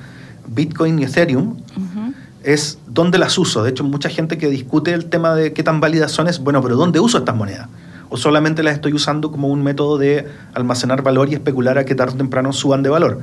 Bitcoin 0.48 0.98
y 1.00 1.04
Ethereum, 1.04 1.50
Ujú. 1.52 2.14
es 2.44 2.80
dónde 2.88 3.20
las 3.20 3.38
uso. 3.38 3.64
De 3.64 3.70
hecho, 3.70 3.84
mucha 3.84 4.10
gente 4.10 4.40
que 4.40 4.48
discute 4.50 4.92
el 4.94 5.06
tema 5.06 5.36
de 5.36 5.54
qué 5.54 5.62
tan 5.62 5.80
válidas 5.80 6.12
son 6.12 6.28
es, 6.30 6.40
bueno, 6.40 6.62
pero 6.64 6.76
¿dónde 6.78 7.00
uso 7.00 7.20
estas 7.20 7.36
monedas? 7.36 7.68
O 8.10 8.18
solamente 8.18 8.64
las 8.64 8.74
estoy 8.74 8.94
usando 8.94 9.32
como 9.32 9.48
un 9.50 9.64
método 9.64 9.98
de 9.98 10.28
almacenar 10.54 11.02
valor 11.04 11.30
y 11.30 11.34
especular 11.36 11.78
a 11.78 11.86
que 11.86 11.96
tarde 11.96 12.16
o 12.16 12.18
temprano 12.18 12.52
suban 12.52 12.82
de 12.84 12.90
valor. 12.90 13.22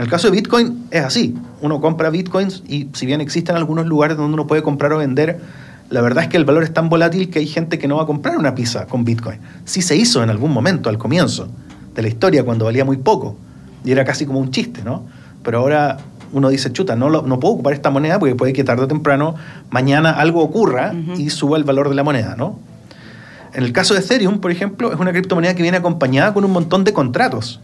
En 0.00 0.04
el 0.04 0.10
caso 0.10 0.28
de 0.28 0.32
Bitcoin 0.36 0.86
es 0.90 1.04
así. 1.04 1.34
Uno 1.60 1.78
compra 1.82 2.08
Bitcoins 2.08 2.62
y 2.66 2.88
si 2.94 3.04
bien 3.04 3.20
existen 3.20 3.54
algunos 3.54 3.84
lugares 3.84 4.16
donde 4.16 4.32
uno 4.32 4.46
puede 4.46 4.62
comprar 4.62 4.94
o 4.94 4.98
vender, 4.98 5.38
la 5.90 6.00
verdad 6.00 6.24
es 6.24 6.30
que 6.30 6.38
el 6.38 6.46
valor 6.46 6.62
es 6.62 6.72
tan 6.72 6.88
volátil 6.88 7.28
que 7.28 7.40
hay 7.40 7.46
gente 7.46 7.78
que 7.78 7.86
no 7.86 7.96
va 7.96 8.04
a 8.04 8.06
comprar 8.06 8.38
una 8.38 8.54
pizza 8.54 8.86
con 8.86 9.04
Bitcoin. 9.04 9.40
Sí 9.66 9.82
se 9.82 9.96
hizo 9.96 10.22
en 10.22 10.30
algún 10.30 10.52
momento, 10.52 10.88
al 10.88 10.96
comienzo 10.96 11.48
de 11.94 12.00
la 12.00 12.08
historia, 12.08 12.44
cuando 12.44 12.64
valía 12.64 12.82
muy 12.86 12.96
poco. 12.96 13.36
Y 13.84 13.92
era 13.92 14.06
casi 14.06 14.24
como 14.24 14.38
un 14.38 14.50
chiste, 14.50 14.80
¿no? 14.82 15.04
Pero 15.42 15.58
ahora 15.58 15.98
uno 16.32 16.48
dice, 16.48 16.72
chuta, 16.72 16.96
no, 16.96 17.10
lo- 17.10 17.20
no 17.26 17.38
puedo 17.38 17.52
ocupar 17.52 17.74
esta 17.74 17.90
moneda 17.90 18.18
porque 18.18 18.34
puede 18.34 18.54
que 18.54 18.64
tarde 18.64 18.84
o 18.84 18.88
temprano 18.88 19.34
mañana 19.68 20.12
algo 20.12 20.42
ocurra 20.42 20.94
y 21.18 21.28
suba 21.28 21.58
el 21.58 21.64
valor 21.64 21.90
de 21.90 21.94
la 21.94 22.04
moneda, 22.04 22.36
¿no? 22.38 22.58
En 23.52 23.64
el 23.64 23.72
caso 23.74 23.92
de 23.92 24.00
Ethereum, 24.00 24.38
por 24.38 24.50
ejemplo, 24.50 24.92
es 24.94 24.98
una 24.98 25.10
criptomoneda 25.12 25.54
que 25.54 25.62
viene 25.62 25.76
acompañada 25.76 26.32
con 26.32 26.44
un 26.46 26.52
montón 26.52 26.84
de 26.84 26.94
contratos. 26.94 27.60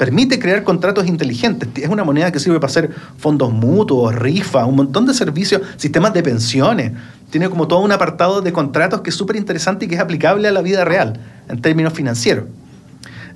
Permite 0.00 0.38
crear 0.38 0.64
contratos 0.64 1.06
inteligentes. 1.06 1.68
Es 1.76 1.90
una 1.90 2.04
moneda 2.04 2.32
que 2.32 2.40
sirve 2.40 2.58
para 2.58 2.70
hacer 2.70 2.88
fondos 3.18 3.52
mutuos, 3.52 4.14
rifa, 4.14 4.64
un 4.64 4.76
montón 4.76 5.04
de 5.04 5.12
servicios, 5.12 5.60
sistemas 5.76 6.14
de 6.14 6.22
pensiones. 6.22 6.92
Tiene 7.28 7.50
como 7.50 7.68
todo 7.68 7.80
un 7.80 7.92
apartado 7.92 8.40
de 8.40 8.50
contratos 8.50 9.02
que 9.02 9.10
es 9.10 9.14
súper 9.14 9.36
interesante 9.36 9.84
y 9.84 9.88
que 9.88 9.96
es 9.96 10.00
aplicable 10.00 10.48
a 10.48 10.52
la 10.52 10.62
vida 10.62 10.86
real 10.86 11.20
en 11.50 11.60
términos 11.60 11.92
financieros. 11.92 12.46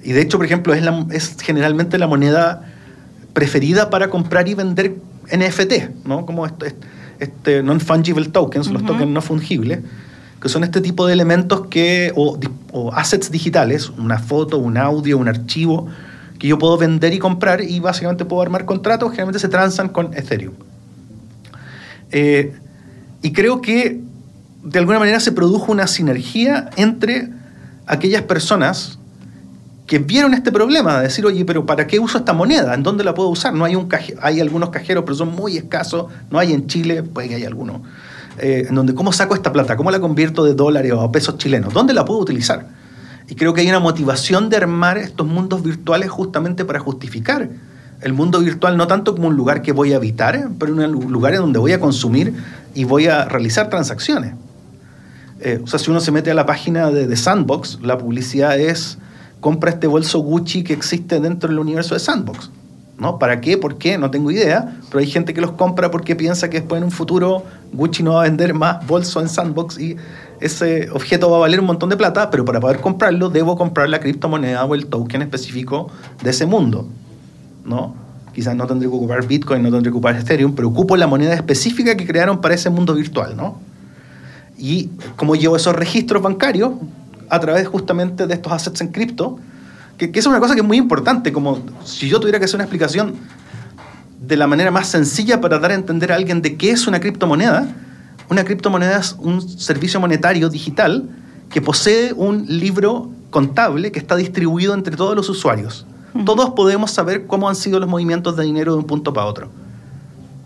Y 0.02 0.12
de 0.12 0.22
hecho, 0.22 0.38
por 0.38 0.46
ejemplo, 0.46 0.72
es, 0.72 0.82
la- 0.82 1.04
es 1.10 1.36
generalmente 1.42 1.98
la 1.98 2.06
moneda 2.06 2.62
preferida 3.34 3.90
para 3.90 4.08
comprar 4.08 4.48
y 4.48 4.54
vender 4.54 4.96
NFT, 5.30 6.06
¿no? 6.06 6.24
Como 6.24 6.46
este, 6.46 6.74
este 7.18 7.62
non-fungible 7.62 8.30
tokens, 8.30 8.70
los 8.70 8.86
tokens 8.86 9.10
no 9.10 9.20
fungibles, 9.20 9.80
que 10.40 10.48
son 10.48 10.64
este 10.64 10.80
tipo 10.80 11.06
de 11.06 11.12
elementos 11.12 11.66
que, 11.66 12.10
o, 12.16 12.38
assets 12.94 13.30
digitales, 13.30 13.90
una 13.98 14.18
foto, 14.18 14.56
un 14.56 14.78
audio, 14.78 15.18
un 15.18 15.28
archivo, 15.28 15.88
que 16.38 16.48
yo 16.48 16.58
puedo 16.58 16.76
vender 16.76 17.12
y 17.14 17.18
comprar 17.18 17.62
y 17.62 17.80
básicamente 17.80 18.24
puedo 18.24 18.42
armar 18.42 18.64
contratos, 18.64 19.10
generalmente 19.10 19.38
se 19.38 19.48
transan 19.48 19.88
con 19.88 20.12
Ethereum. 20.14 20.54
Eh, 22.10 22.52
y 23.22 23.32
creo 23.32 23.60
que 23.60 24.00
de 24.62 24.78
alguna 24.78 24.98
manera 24.98 25.20
se 25.20 25.32
produjo 25.32 25.72
una 25.72 25.86
sinergia 25.86 26.70
entre 26.76 27.28
aquellas 27.86 28.22
personas 28.22 28.98
que 29.86 29.98
vieron 29.98 30.32
este 30.32 30.50
problema, 30.50 30.96
de 30.98 31.04
decir, 31.04 31.26
oye, 31.26 31.44
pero 31.44 31.66
¿para 31.66 31.86
qué 31.86 31.98
uso 31.98 32.16
esta 32.16 32.32
moneda? 32.32 32.72
¿En 32.74 32.82
dónde 32.82 33.04
la 33.04 33.12
puedo 33.14 33.28
usar? 33.28 33.52
No 33.52 33.64
hay 33.66 33.76
un 33.76 33.86
caje- 33.86 34.16
hay 34.22 34.40
algunos 34.40 34.70
cajeros, 34.70 35.04
pero 35.04 35.14
son 35.14 35.34
muy 35.34 35.58
escasos, 35.58 36.06
no 36.30 36.38
hay 36.38 36.54
en 36.54 36.66
Chile, 36.66 37.02
puede 37.02 37.28
que 37.28 37.34
haya 37.34 37.48
algunos, 37.48 37.82
eh, 38.38 38.64
en 38.68 38.74
donde, 38.74 38.94
¿cómo 38.94 39.12
saco 39.12 39.34
esta 39.34 39.52
plata? 39.52 39.76
¿Cómo 39.76 39.90
la 39.90 40.00
convierto 40.00 40.42
de 40.42 40.54
dólares 40.54 40.92
o 40.92 41.12
pesos 41.12 41.36
chilenos? 41.36 41.74
¿Dónde 41.74 41.92
la 41.92 42.04
puedo 42.06 42.20
utilizar? 42.20 42.66
Y 43.28 43.34
creo 43.36 43.54
que 43.54 43.62
hay 43.62 43.68
una 43.68 43.80
motivación 43.80 44.50
de 44.50 44.56
armar 44.58 44.98
estos 44.98 45.26
mundos 45.26 45.62
virtuales 45.62 46.10
justamente 46.10 46.64
para 46.64 46.78
justificar 46.78 47.48
el 48.00 48.12
mundo 48.12 48.40
virtual 48.40 48.76
no 48.76 48.86
tanto 48.86 49.14
como 49.14 49.28
un 49.28 49.36
lugar 49.36 49.62
que 49.62 49.72
voy 49.72 49.94
a 49.94 49.96
habitar, 49.96 50.50
pero 50.58 50.74
un 50.74 50.92
lu- 50.92 51.08
lugar 51.08 51.32
en 51.34 51.40
donde 51.40 51.58
voy 51.58 51.72
a 51.72 51.80
consumir 51.80 52.34
y 52.74 52.84
voy 52.84 53.06
a 53.06 53.24
realizar 53.24 53.70
transacciones. 53.70 54.34
Eh, 55.40 55.60
o 55.62 55.66
sea, 55.66 55.78
si 55.78 55.90
uno 55.90 56.00
se 56.00 56.12
mete 56.12 56.30
a 56.30 56.34
la 56.34 56.44
página 56.44 56.90
de, 56.90 57.06
de 57.06 57.16
Sandbox, 57.16 57.78
la 57.82 57.96
publicidad 57.96 58.58
es 58.60 58.98
compra 59.40 59.70
este 59.70 59.86
bolso 59.86 60.18
Gucci 60.18 60.64
que 60.64 60.74
existe 60.74 61.18
dentro 61.18 61.48
del 61.48 61.58
universo 61.58 61.94
de 61.94 62.00
Sandbox. 62.00 62.50
¿No? 62.96 63.18
¿Para 63.18 63.40
qué? 63.40 63.56
¿Por 63.58 63.76
qué? 63.76 63.98
No 63.98 64.10
tengo 64.10 64.30
idea, 64.30 64.76
pero 64.88 65.00
hay 65.00 65.06
gente 65.06 65.34
que 65.34 65.40
los 65.40 65.52
compra 65.52 65.90
porque 65.90 66.14
piensa 66.14 66.48
que 66.48 66.60
después 66.60 66.78
en 66.78 66.84
un 66.84 66.92
futuro 66.92 67.42
Gucci 67.72 68.04
no 68.04 68.12
va 68.14 68.20
a 68.20 68.24
vender 68.24 68.54
más 68.54 68.86
bolsos 68.86 69.20
en 69.20 69.28
Sandbox 69.28 69.80
y 69.80 69.96
ese 70.44 70.90
objeto 70.90 71.30
va 71.30 71.38
a 71.38 71.40
valer 71.40 71.58
un 71.58 71.66
montón 71.66 71.88
de 71.88 71.96
plata, 71.96 72.30
pero 72.30 72.44
para 72.44 72.60
poder 72.60 72.80
comprarlo 72.80 73.30
debo 73.30 73.56
comprar 73.56 73.88
la 73.88 74.00
criptomoneda 74.00 74.64
o 74.64 74.74
el 74.74 74.86
token 74.86 75.22
específico 75.22 75.90
de 76.22 76.30
ese 76.30 76.44
mundo. 76.44 76.86
¿no? 77.64 77.94
Quizás 78.34 78.54
no 78.54 78.66
tendré 78.66 78.88
que 78.88 78.94
ocupar 78.94 79.26
Bitcoin, 79.26 79.62
no 79.62 79.70
tendré 79.70 79.90
que 79.90 79.96
ocupar 79.96 80.16
Ethereum, 80.16 80.54
pero 80.54 80.68
ocupo 80.68 80.96
la 80.96 81.06
moneda 81.06 81.34
específica 81.34 81.96
que 81.96 82.06
crearon 82.06 82.40
para 82.40 82.54
ese 82.54 82.68
mundo 82.68 82.94
virtual, 82.94 83.36
¿no? 83.36 83.58
Y 84.58 84.90
cómo 85.16 85.34
llevo 85.34 85.56
esos 85.56 85.74
registros 85.74 86.22
bancarios 86.22 86.72
a 87.28 87.40
través 87.40 87.66
justamente 87.66 88.26
de 88.26 88.34
estos 88.34 88.52
assets 88.52 88.80
en 88.80 88.88
cripto, 88.88 89.38
que, 89.96 90.10
que 90.10 90.18
es 90.18 90.26
una 90.26 90.40
cosa 90.40 90.54
que 90.54 90.60
es 90.60 90.66
muy 90.66 90.76
importante, 90.76 91.32
como 91.32 91.60
si 91.84 92.08
yo 92.08 92.20
tuviera 92.20 92.38
que 92.38 92.44
hacer 92.44 92.56
una 92.56 92.64
explicación 92.64 93.14
de 94.20 94.36
la 94.36 94.46
manera 94.46 94.70
más 94.70 94.88
sencilla 94.88 95.40
para 95.40 95.58
dar 95.58 95.70
a 95.70 95.74
entender 95.74 96.12
a 96.12 96.16
alguien 96.16 96.42
de 96.42 96.56
qué 96.56 96.70
es 96.70 96.86
una 96.86 97.00
criptomoneda, 97.00 97.68
una 98.30 98.44
criptomoneda 98.44 98.98
es 98.98 99.16
un 99.18 99.40
servicio 99.46 100.00
monetario 100.00 100.48
digital 100.48 101.08
que 101.50 101.60
posee 101.60 102.12
un 102.12 102.46
libro 102.48 103.10
contable 103.30 103.92
que 103.92 103.98
está 103.98 104.16
distribuido 104.16 104.74
entre 104.74 104.96
todos 104.96 105.14
los 105.16 105.28
usuarios. 105.28 105.86
Todos 106.24 106.50
podemos 106.50 106.92
saber 106.92 107.26
cómo 107.26 107.48
han 107.48 107.56
sido 107.56 107.80
los 107.80 107.88
movimientos 107.88 108.36
de 108.36 108.44
dinero 108.44 108.72
de 108.72 108.78
un 108.78 108.84
punto 108.84 109.12
para 109.12 109.26
otro. 109.26 109.48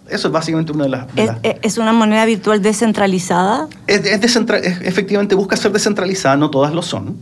Eso 0.08 0.28
es 0.28 0.32
básicamente 0.32 0.72
una 0.72 0.84
de 0.84 0.90
las... 0.90 1.14
de 1.14 1.22
¿Es, 1.22 1.26
las- 1.28 1.38
es- 1.62 1.78
una 1.78 1.92
moneda 1.92 2.24
virtual 2.24 2.62
descentralizada? 2.62 3.68
es, 3.86 4.04
es 4.06 4.20
descentra- 4.22 4.56
es- 4.58 4.80
efectivamente 4.80 5.34
busca 5.34 5.56
ser 5.58 5.70
descentralizada, 5.72 6.36
no 6.36 6.48
todas 6.50 6.72
lo 6.74 6.80
son. 6.80 7.16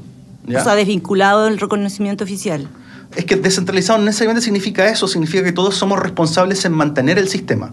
¿ya? 0.46 0.60
O 0.60 0.64
sea, 0.64 0.76
desvinculado 0.76 1.44
del 1.46 1.58
reconocimiento 1.58 2.22
oficial. 2.22 2.68
es 3.16 3.24
que 3.24 3.34
descentralizado 3.34 3.98
no 3.98 4.04
necesariamente 4.04 4.42
significa 4.44 4.86
eso, 4.88 5.08
significa 5.08 5.42
que 5.42 5.50
todos 5.52 5.74
somos 5.74 5.98
responsables 5.98 6.64
en 6.64 6.72
mantener 6.72 7.18
el 7.18 7.26
sistema. 7.28 7.72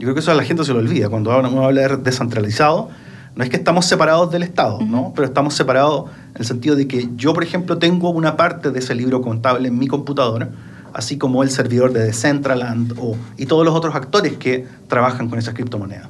Yo 0.00 0.06
creo 0.06 0.14
que 0.14 0.20
eso 0.20 0.30
a 0.30 0.34
la 0.34 0.44
gente 0.44 0.64
se 0.64 0.72
lo 0.72 0.78
olvida. 0.78 1.10
Cuando 1.10 1.38
uno 1.38 1.64
habla 1.66 1.82
de 1.82 1.96
descentralizado, 1.98 2.88
no 3.36 3.44
es 3.44 3.50
que 3.50 3.56
estamos 3.56 3.84
separados 3.84 4.30
del 4.32 4.42
Estado, 4.42 4.80
¿no? 4.80 5.12
pero 5.14 5.26
estamos 5.28 5.52
separados 5.52 6.10
en 6.34 6.40
el 6.40 6.46
sentido 6.46 6.74
de 6.74 6.88
que 6.88 7.10
yo, 7.16 7.34
por 7.34 7.44
ejemplo, 7.44 7.76
tengo 7.76 8.08
una 8.08 8.34
parte 8.34 8.70
de 8.70 8.78
ese 8.78 8.94
libro 8.94 9.20
contable 9.20 9.68
en 9.68 9.78
mi 9.78 9.88
computadora, 9.88 10.48
así 10.94 11.18
como 11.18 11.42
el 11.42 11.50
servidor 11.50 11.92
de 11.92 12.00
Decentraland 12.00 12.94
o, 12.98 13.14
y 13.36 13.44
todos 13.44 13.66
los 13.66 13.74
otros 13.74 13.94
actores 13.94 14.38
que 14.38 14.66
trabajan 14.88 15.28
con 15.28 15.38
esas 15.38 15.52
criptomonedas. 15.52 16.08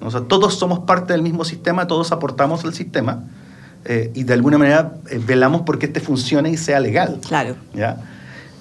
O 0.00 0.10
sea, 0.10 0.22
todos 0.22 0.54
somos 0.54 0.80
parte 0.80 1.12
del 1.12 1.22
mismo 1.22 1.44
sistema, 1.44 1.86
todos 1.86 2.10
aportamos 2.10 2.64
al 2.64 2.72
sistema 2.72 3.24
eh, 3.84 4.10
y 4.14 4.24
de 4.24 4.32
alguna 4.32 4.56
manera 4.56 4.94
eh, 5.10 5.20
velamos 5.24 5.62
porque 5.62 5.86
este 5.86 6.00
funcione 6.00 6.50
y 6.50 6.56
sea 6.56 6.80
legal. 6.80 7.20
Claro. 7.28 7.54
¿ya? 7.74 7.98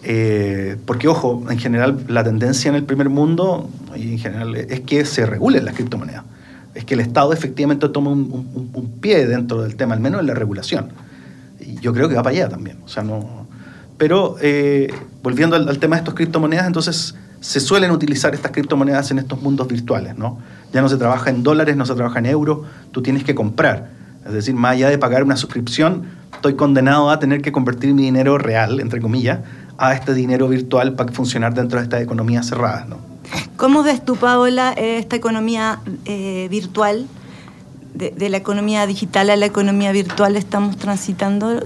Eh, 0.03 0.77
porque, 0.85 1.07
ojo, 1.07 1.43
en 1.49 1.59
general 1.59 2.05
la 2.07 2.23
tendencia 2.23 2.69
en 2.69 2.75
el 2.75 2.83
primer 2.83 3.09
mundo 3.09 3.69
y 3.95 4.13
en 4.13 4.19
general 4.19 4.55
es 4.55 4.79
que 4.81 5.05
se 5.05 5.25
regulen 5.25 5.65
las 5.65 5.75
criptomonedas. 5.75 6.23
Es 6.73 6.85
que 6.85 6.93
el 6.93 7.01
Estado 7.01 7.33
efectivamente 7.33 7.89
tome 7.89 8.09
un, 8.09 8.19
un, 8.31 8.69
un, 8.73 8.91
pie 8.99 9.25
dentro 9.25 9.62
del 9.62 9.75
tema, 9.75 9.95
al 9.95 9.99
menos 9.99 10.21
en 10.21 10.27
la 10.27 10.35
regulación. 10.35 10.89
Y 11.59 11.75
yo 11.79 11.93
creo 11.93 12.07
que 12.07 12.15
va 12.15 12.23
para 12.23 12.35
allá 12.35 12.49
también. 12.49 12.77
O 12.85 12.88
sea, 12.88 13.03
no... 13.03 13.47
Pero 13.97 14.38
eh, 14.41 14.93
volviendo 15.21 15.57
al, 15.57 15.67
al, 15.67 15.77
tema 15.79 15.97
de 15.97 16.01
estas 16.01 16.13
criptomonedas, 16.13 16.67
entonces 16.67 17.15
se 17.41 17.59
suelen 17.59 17.91
utilizar 17.91 18.33
estas 18.33 18.51
criptomonedas 18.51 19.12
en 19.12 19.19
estos 19.19 19.41
mundos 19.41 19.67
virtuales. 19.67 20.17
¿no? 20.17 20.39
Ya 20.71 20.81
no 20.81 20.88
se 20.88 20.95
trabaja 20.95 21.29
en 21.29 21.43
dólares, 21.43 21.75
no 21.75 21.85
se 21.85 21.95
trabaja 21.95 22.19
en 22.19 22.27
euros, 22.27 22.59
tú 22.91 23.01
tienes 23.01 23.25
que 23.25 23.35
comprar. 23.35 23.89
Es 24.25 24.31
decir, 24.31 24.55
más 24.55 24.73
allá 24.73 24.89
de 24.89 24.97
pagar 24.97 25.23
una 25.23 25.35
suscripción, 25.35 26.03
estoy 26.33 26.53
condenado 26.53 27.09
a 27.09 27.19
tener 27.19 27.41
que 27.41 27.51
convertir 27.51 27.93
mi 27.93 28.03
dinero 28.03 28.38
real, 28.38 28.79
entre 28.79 29.01
comillas, 29.01 29.39
a 29.80 29.94
este 29.94 30.13
dinero 30.13 30.48
virtual 30.48 30.94
para 30.94 31.12
funcionar 31.12 31.54
dentro 31.54 31.80
de 31.80 31.84
estas 31.84 32.02
economías 32.02 32.48
cerradas. 32.48 32.88
¿no? 32.88 32.98
¿Cómo 33.58 33.84
ves 33.84 34.04
tú, 34.04 34.15
Paola, 34.15 34.74
esta 34.74 35.15
economía 35.15 35.80
eh, 36.06 36.48
virtual? 36.50 37.08
De, 37.94 38.12
de, 38.12 38.30
la 38.30 38.38
economía 38.38 38.86
digital 38.86 39.30
a 39.32 39.36
la 39.36 39.48
economía 39.48 39.92
virtual 39.92 40.36
estamos 40.36 40.78
transitando. 40.78 41.60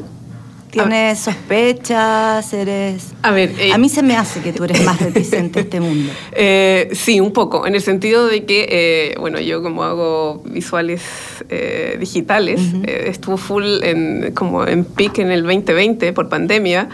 ¿Tienes 0.74 1.20
sospechas? 1.20 2.52
¿Eres.? 2.52 3.14
A 3.22 3.30
ver. 3.30 3.54
Eh, 3.60 3.72
a 3.72 3.78
mí 3.78 3.90
se 3.90 4.02
me 4.02 4.16
hace 4.16 4.42
que 4.42 4.52
tú 4.54 4.64
eres 4.64 4.84
más 4.84 5.00
reticente 5.00 5.60
a 5.60 5.62
este 5.62 5.80
mundo. 5.80 6.12
Eh, 6.32 6.90
sí, 6.94 7.20
un 7.20 7.32
poco. 7.32 7.68
En 7.68 7.76
el 7.76 7.82
sentido 7.82 8.26
de 8.26 8.46
que, 8.46 8.68
eh, 8.72 9.16
bueno, 9.20 9.40
yo 9.40 9.62
como 9.62 9.84
hago 9.84 10.42
visuales 10.46 11.04
eh, 11.50 11.98
digitales, 12.00 12.60
uh 12.60 12.78
-huh. 12.78 12.90
estuvo 12.90 13.38
full 13.38 13.84
en, 13.84 14.32
como 14.34 14.66
en 14.66 14.84
peak 14.84 15.20
en 15.20 15.30
el 15.30 15.44
2020 15.44 16.12
por 16.14 16.28
pandemia. 16.28 16.90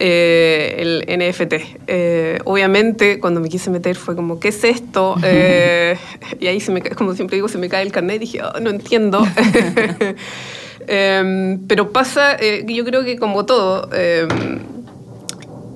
Eh, 0.00 0.76
el 0.78 1.18
NFT. 1.18 1.54
Eh, 1.88 2.38
obviamente, 2.44 3.18
cuando 3.18 3.40
me 3.40 3.48
quise 3.48 3.68
meter 3.68 3.96
fue 3.96 4.14
como, 4.14 4.38
¿qué 4.38 4.48
es 4.48 4.62
esto? 4.62 5.16
Eh, 5.24 5.98
y 6.40 6.46
ahí, 6.46 6.60
se 6.60 6.70
me, 6.70 6.80
como 6.82 7.14
siempre 7.14 7.36
digo, 7.36 7.48
se 7.48 7.58
me 7.58 7.68
cae 7.68 7.82
el 7.82 7.90
carnet 7.90 8.16
y 8.16 8.18
dije, 8.20 8.40
oh, 8.42 8.60
no 8.60 8.70
entiendo. 8.70 9.26
Em, 10.90 11.66
pero 11.66 11.92
pasa, 11.92 12.38
yo 12.66 12.82
creo 12.86 13.04
que 13.04 13.18
como 13.18 13.44
todo, 13.44 13.90
em, 13.92 14.60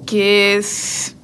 que 0.06 0.54
es... 0.56 1.14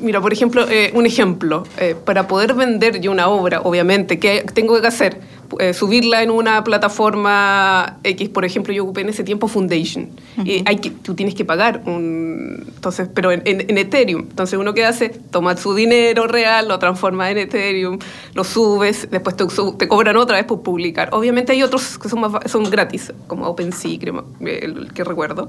Mira, 0.00 0.22
por 0.22 0.32
ejemplo, 0.32 0.66
un 0.94 1.04
ejemplo, 1.04 1.64
para 2.06 2.26
poder 2.28 2.54
vender 2.54 3.02
yo 3.02 3.10
una 3.10 3.28
obra, 3.28 3.60
obviamente, 3.60 4.18
¿qué 4.18 4.42
tengo 4.54 4.80
que 4.80 4.86
hacer? 4.86 5.20
Eh, 5.58 5.74
subirla 5.74 6.22
en 6.22 6.30
una 6.30 6.62
plataforma 6.64 7.98
X, 8.02 8.28
por 8.28 8.44
ejemplo, 8.44 8.72
yo 8.72 8.84
ocupé 8.84 9.02
en 9.02 9.08
ese 9.08 9.24
tiempo 9.24 9.48
Foundation. 9.48 10.10
Uh 10.36 10.40
-huh. 10.42 10.46
y 10.46 10.62
hay 10.66 10.76
que, 10.76 10.90
tú 10.90 11.14
tienes 11.14 11.34
que 11.34 11.44
pagar 11.44 11.82
un. 11.86 12.64
Entonces, 12.74 13.08
pero 13.12 13.32
en, 13.32 13.42
en, 13.44 13.62
en, 13.68 13.78
Ethereum. 13.78 14.22
Entonces, 14.22 14.58
uno 14.58 14.74
que 14.74 14.84
hace, 14.84 15.08
toma 15.08 15.56
su 15.56 15.74
dinero 15.74 16.26
real, 16.26 16.68
lo 16.68 16.78
transforma 16.78 17.30
en 17.30 17.38
Ethereum, 17.38 17.98
lo 18.34 18.44
subes, 18.44 19.08
después 19.10 19.36
te, 19.36 19.44
te 19.78 19.88
cobran 19.88 20.16
otra 20.16 20.36
vez 20.36 20.46
por 20.46 20.62
publicar. 20.62 21.10
Obviamente, 21.12 21.52
hay 21.52 21.62
otros 21.62 21.98
que 21.98 22.08
son, 22.08 22.20
más, 22.20 22.32
son 22.50 22.64
gratis, 22.70 23.12
como 23.26 23.46
OpenSea, 23.46 23.98
creo, 23.98 24.26
el 24.40 24.92
que 24.92 25.04
recuerdo. 25.04 25.48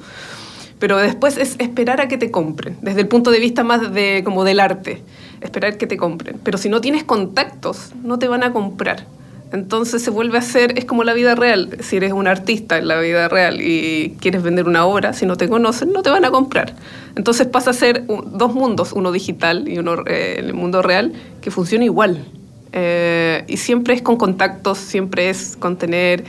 Pero 0.80 0.98
después 0.98 1.38
es 1.38 1.56
esperar 1.58 2.02
a 2.02 2.08
que 2.08 2.18
te 2.18 2.30
compren, 2.30 2.78
desde 2.82 3.02
el 3.02 3.08
punto 3.08 3.32
de 3.32 3.40
vista 3.40 3.64
más 3.64 3.94
de, 3.94 4.22
como 4.24 4.44
del 4.44 4.60
arte, 4.60 5.02
esperar 5.42 5.78
que 5.78 5.88
te 5.88 5.98
compren. 5.98 6.40
Pero 6.44 6.58
si 6.58 6.70
no 6.70 6.82
tienes 6.82 7.04
contactos, 7.04 7.94
no 8.04 8.20
te 8.20 8.28
van 8.28 8.44
a 8.44 8.54
comprar. 8.54 9.08
Entonces 9.52 10.04
se 10.04 10.10
vuelve 10.10 10.38
a 10.38 10.42
ser, 10.42 10.78
es 10.78 10.86
como 10.86 11.04
la 11.04 11.14
vida 11.14 11.36
real. 11.36 11.78
Si 11.80 11.98
eres 11.98 12.12
un 12.12 12.28
artista 12.28 12.78
en 12.78 12.88
la 12.88 13.00
vida 13.00 13.30
real 13.30 13.62
y 13.62 14.18
quieres 14.20 14.44
vender 14.44 14.68
una 14.68 14.86
obra, 14.86 15.14
si 15.14 15.26
no 15.26 15.38
te 15.38 15.48
conocen, 15.48 15.94
no 15.94 16.04
te 16.04 16.10
van 16.10 16.26
a 16.26 16.32
comprar. 16.32 16.74
Entonces 17.16 17.48
pasa 17.48 17.70
a 17.72 17.74
ser 17.74 18.06
dos 18.08 18.54
mundos, 18.54 18.92
uno 18.94 19.12
digital 19.12 19.68
y 19.68 19.78
uno 19.78 20.04
eh, 20.06 20.36
el 20.40 20.54
mundo 20.54 20.82
real, 20.82 21.14
que 21.42 21.50
funciona 21.50 21.86
igual. 21.86 22.26
Eh, 22.74 23.46
y 23.48 23.58
siempre 23.58 23.94
es 23.94 24.02
con 24.02 24.18
contactos, 24.18 24.78
siempre 24.78 25.30
es 25.30 25.56
con 25.58 25.78
tener 25.78 26.26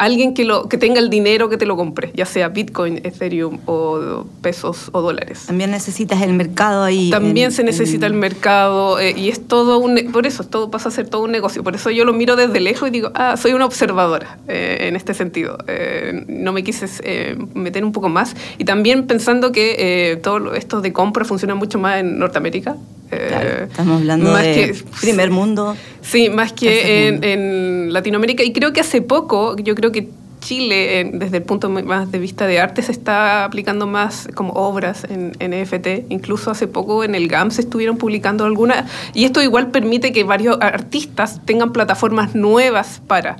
alguien 0.00 0.34
que, 0.34 0.44
lo, 0.44 0.68
que 0.68 0.78
tenga 0.78 0.98
el 0.98 1.10
dinero 1.10 1.48
que 1.48 1.58
te 1.58 1.66
lo 1.66 1.76
compre, 1.76 2.10
ya 2.14 2.24
sea 2.24 2.48
Bitcoin, 2.48 3.00
Ethereum 3.04 3.58
o 3.66 4.24
pesos 4.40 4.88
o 4.92 5.02
dólares. 5.02 5.44
También 5.46 5.70
necesitas 5.70 6.22
el 6.22 6.32
mercado 6.32 6.82
ahí. 6.82 7.10
También 7.10 7.46
en, 7.46 7.52
se 7.52 7.62
necesita 7.64 8.06
en... 8.06 8.14
el 8.14 8.18
mercado 8.18 8.98
eh, 8.98 9.14
y 9.16 9.28
es 9.28 9.46
todo 9.46 9.78
un, 9.78 10.10
por 10.10 10.26
eso 10.26 10.44
todo 10.44 10.70
pasa 10.70 10.88
a 10.88 10.92
ser 10.92 11.08
todo 11.08 11.22
un 11.22 11.32
negocio. 11.32 11.62
Por 11.62 11.74
eso 11.74 11.90
yo 11.90 12.06
lo 12.06 12.14
miro 12.14 12.34
desde 12.34 12.60
lejos 12.60 12.88
y 12.88 12.92
digo, 12.92 13.10
ah, 13.14 13.36
soy 13.36 13.52
una 13.52 13.66
observadora 13.66 14.38
eh, 14.48 14.78
en 14.88 14.96
este 14.96 15.12
sentido. 15.12 15.58
Eh, 15.68 16.24
no 16.28 16.52
me 16.52 16.64
quise 16.64 16.86
eh, 17.02 17.36
meter 17.54 17.84
un 17.84 17.92
poco 17.92 18.08
más 18.08 18.34
y 18.58 18.64
también 18.64 19.06
pensando 19.06 19.52
que 19.52 19.76
eh, 19.78 20.16
todo 20.16 20.54
esto 20.54 20.80
de 20.80 20.92
compra 20.92 21.24
funciona 21.24 21.54
mucho 21.54 21.78
más 21.78 22.00
en 22.00 22.18
Norteamérica. 22.18 22.76
Claro, 23.10 23.64
estamos 23.64 24.00
hablando 24.00 24.30
más 24.30 24.44
de 24.44 24.54
que, 24.54 24.84
primer 25.00 25.32
mundo. 25.32 25.76
Sí, 26.00 26.28
más 26.28 26.52
que 26.52 27.08
en, 27.08 27.24
en, 27.24 27.92
Latinoamérica. 27.92 28.44
Y 28.44 28.52
creo 28.52 28.72
que 28.72 28.80
hace 28.80 29.02
poco, 29.02 29.56
yo 29.56 29.74
creo 29.74 29.89
que 29.92 30.10
Chile, 30.40 31.00
en, 31.00 31.18
desde 31.18 31.38
el 31.38 31.42
punto 31.42 31.68
más 31.68 32.10
de 32.10 32.18
vista 32.18 32.46
de 32.46 32.60
arte, 32.60 32.82
se 32.82 32.92
está 32.92 33.44
aplicando 33.44 33.86
más 33.86 34.28
como 34.34 34.52
obras 34.54 35.04
en, 35.04 35.32
en 35.38 35.52
EFT. 35.52 36.06
Incluso 36.08 36.50
hace 36.50 36.66
poco 36.66 37.04
en 37.04 37.14
el 37.14 37.28
GAM 37.28 37.50
se 37.50 37.60
estuvieron 37.60 37.98
publicando 37.98 38.44
algunas. 38.44 38.90
Y 39.14 39.24
esto 39.24 39.42
igual 39.42 39.70
permite 39.70 40.12
que 40.12 40.24
varios 40.24 40.58
artistas 40.60 41.40
tengan 41.44 41.72
plataformas 41.72 42.34
nuevas 42.34 43.02
para. 43.06 43.36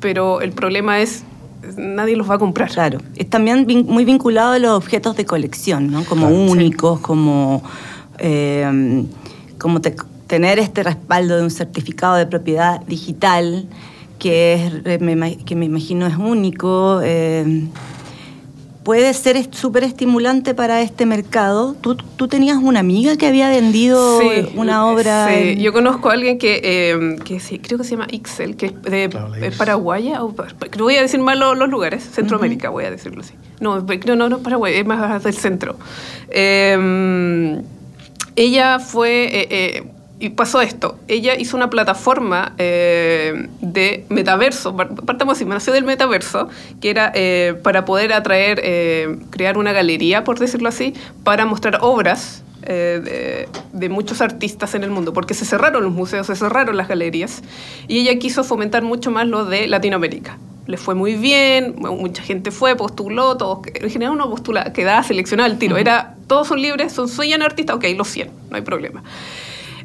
Pero 0.00 0.40
el 0.40 0.52
problema 0.52 1.00
es 1.00 1.24
nadie 1.76 2.16
los 2.16 2.30
va 2.30 2.34
a 2.34 2.38
comprar. 2.38 2.70
Claro, 2.70 3.00
es 3.16 3.28
también 3.28 3.66
muy 3.86 4.04
vinculado 4.04 4.52
a 4.52 4.58
los 4.58 4.72
objetos 4.72 5.16
de 5.16 5.24
colección, 5.24 5.90
¿no? 5.90 6.04
Como 6.04 6.28
claro, 6.28 6.42
únicos, 6.42 6.98
sí. 6.98 7.02
como 7.02 7.62
eh, 8.18 9.04
como 9.58 9.80
te, 9.80 9.96
tener 10.26 10.58
este 10.58 10.82
respaldo 10.82 11.36
de 11.36 11.42
un 11.42 11.50
certificado 11.50 12.16
de 12.16 12.26
propiedad 12.26 12.80
digital 12.82 13.66
que, 14.18 14.82
es, 14.84 15.00
me, 15.00 15.36
que 15.38 15.56
me 15.56 15.66
imagino 15.66 16.06
es 16.06 16.16
único. 16.16 17.00
Eh, 17.02 17.66
puede 18.84 19.12
ser 19.14 19.54
súper 19.54 19.82
estimulante 19.82 20.54
para 20.54 20.82
este 20.82 21.06
mercado. 21.06 21.74
¿Tú, 21.80 21.96
¿Tú, 21.96 22.28
tenías 22.28 22.58
una 22.58 22.80
amiga 22.80 23.16
que 23.16 23.26
había 23.26 23.48
vendido 23.48 24.20
sí, 24.20 24.52
una 24.56 24.86
obra. 24.86 25.28
Sí, 25.28 25.50
en... 25.50 25.58
yo 25.60 25.72
conozco 25.72 26.10
a 26.10 26.12
alguien 26.12 26.38
que, 26.38 26.60
eh, 26.62 27.16
que 27.24 27.40
sí, 27.40 27.58
creo 27.58 27.78
que 27.78 27.84
se 27.84 27.92
llama 27.92 28.06
Ixel, 28.10 28.56
que 28.56 28.66
es 28.66 28.82
de 28.82 29.08
claro, 29.08 29.34
es 29.34 29.56
Paraguaya. 29.56 30.22
O, 30.22 30.34
voy 30.78 30.96
a 30.96 31.02
decir 31.02 31.20
mal 31.20 31.38
los, 31.38 31.56
los 31.56 31.68
lugares, 31.68 32.04
Centroamérica, 32.04 32.68
uh 32.68 32.70
-huh. 32.70 32.74
voy 32.74 32.84
a 32.84 32.90
decirlo 32.90 33.22
así. 33.22 33.34
No, 33.60 33.80
no, 33.80 34.16
no, 34.16 34.28
no 34.28 34.38
Paraguay, 34.40 34.74
es 34.74 34.86
más 34.86 35.24
del 35.24 35.34
centro. 35.34 35.76
Eh, 36.28 37.62
ella 38.36 38.80
fue, 38.80 39.24
eh, 39.24 39.48
eh, 39.50 39.84
y 40.24 40.30
pasó 40.30 40.62
esto, 40.62 40.98
ella 41.06 41.34
hizo 41.38 41.54
una 41.54 41.68
plataforma 41.68 42.54
eh, 42.56 43.46
de 43.60 44.06
metaverso, 44.08 44.74
partamos 44.74 45.36
así, 45.36 45.44
nació 45.44 45.74
del 45.74 45.84
metaverso, 45.84 46.48
que 46.80 46.88
era 46.88 47.12
eh, 47.14 47.60
para 47.62 47.84
poder 47.84 48.14
atraer, 48.14 48.58
eh, 48.64 49.18
crear 49.28 49.58
una 49.58 49.74
galería, 49.74 50.24
por 50.24 50.38
decirlo 50.38 50.70
así, 50.70 50.94
para 51.24 51.44
mostrar 51.44 51.80
obras 51.82 52.42
de, 52.62 53.46
de, 53.74 53.88
muchos 53.90 54.22
artistas 54.22 54.74
en 54.74 54.84
el 54.84 54.90
mundo, 54.90 55.12
porque 55.12 55.34
se 55.34 55.44
cerraron 55.44 55.84
los 55.84 55.92
museos, 55.92 56.28
se 56.28 56.36
cerraron 56.36 56.78
las 56.78 56.88
galerías, 56.88 57.42
y 57.86 57.98
ella 57.98 58.18
quiso 58.18 58.44
fomentar 58.44 58.82
mucho 58.82 59.10
más 59.10 59.26
lo 59.26 59.44
de 59.44 59.68
Latinoamérica. 59.68 60.38
Le 60.66 60.78
fue 60.78 60.94
muy 60.94 61.16
bien, 61.16 61.74
mucha 61.76 62.22
gente 62.22 62.50
fue, 62.50 62.74
postuló, 62.76 63.36
todos, 63.36 63.58
en 63.66 63.90
general 63.90 64.14
uno 64.14 64.30
postula, 64.30 64.72
quedaba 64.72 65.02
seleccionado 65.02 65.50
al 65.50 65.58
tiro, 65.58 65.76
era, 65.76 66.14
todos 66.26 66.48
son 66.48 66.62
libres, 66.62 66.94
son, 66.94 67.10
soy 67.10 67.34
artista, 67.34 67.74
ok, 67.74 67.84
los 67.94 68.08
100, 68.08 68.30
no 68.48 68.56
hay 68.56 68.62
problema. 68.62 69.02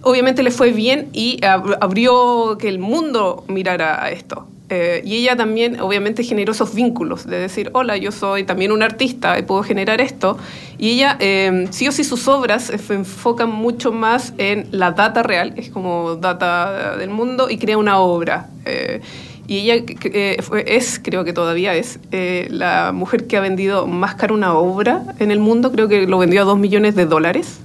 Obviamente 0.01 0.43
le 0.43 0.51
fue 0.51 0.71
bien 0.71 1.09
y 1.13 1.39
abrió 1.43 2.57
que 2.57 2.69
el 2.69 2.79
mundo 2.79 3.43
mirara 3.47 4.03
a 4.03 4.11
esto. 4.11 4.47
Eh, 4.71 5.01
y 5.03 5.15
ella 5.15 5.35
también, 5.35 5.81
obviamente, 5.81 6.23
generó 6.23 6.51
esos 6.51 6.75
vínculos 6.75 7.25
de 7.25 7.39
decir, 7.39 7.71
hola, 7.73 7.97
yo 7.97 8.11
soy 8.11 8.43
también 8.43 8.71
un 8.71 8.83
artista 8.83 9.39
y 9.39 9.41
puedo 9.41 9.63
generar 9.63 9.99
esto. 9.99 10.37
Y 10.77 10.91
ella, 10.91 11.17
eh, 11.19 11.67
sí 11.71 11.87
o 11.87 11.91
sí, 11.91 12.03
sus 12.03 12.27
obras 12.27 12.65
se 12.65 12.93
enfocan 12.93 13.49
mucho 13.49 13.91
más 13.91 14.33
en 14.37 14.67
la 14.71 14.91
data 14.91 15.23
real, 15.23 15.53
es 15.57 15.69
como 15.69 16.15
data 16.17 16.97
del 16.97 17.09
mundo, 17.09 17.49
y 17.49 17.57
crea 17.57 17.77
una 17.77 17.97
obra. 17.99 18.49
Eh, 18.65 19.01
y 19.49 19.71
ella 19.71 19.83
eh, 20.03 20.37
es, 20.67 21.01
creo 21.03 21.23
que 21.23 21.33
todavía 21.33 21.73
es, 21.73 21.99
eh, 22.11 22.47
la 22.51 22.91
mujer 22.93 23.25
que 23.25 23.35
ha 23.35 23.39
vendido 23.39 23.87
más 23.87 24.13
caro 24.13 24.35
una 24.35 24.53
obra 24.53 25.03
en 25.17 25.31
el 25.31 25.39
mundo. 25.39 25.71
Creo 25.71 25.87
que 25.87 26.05
lo 26.05 26.19
vendió 26.19 26.43
a 26.43 26.45
dos 26.45 26.59
millones 26.59 26.93
de 26.93 27.07
dólares. 27.07 27.59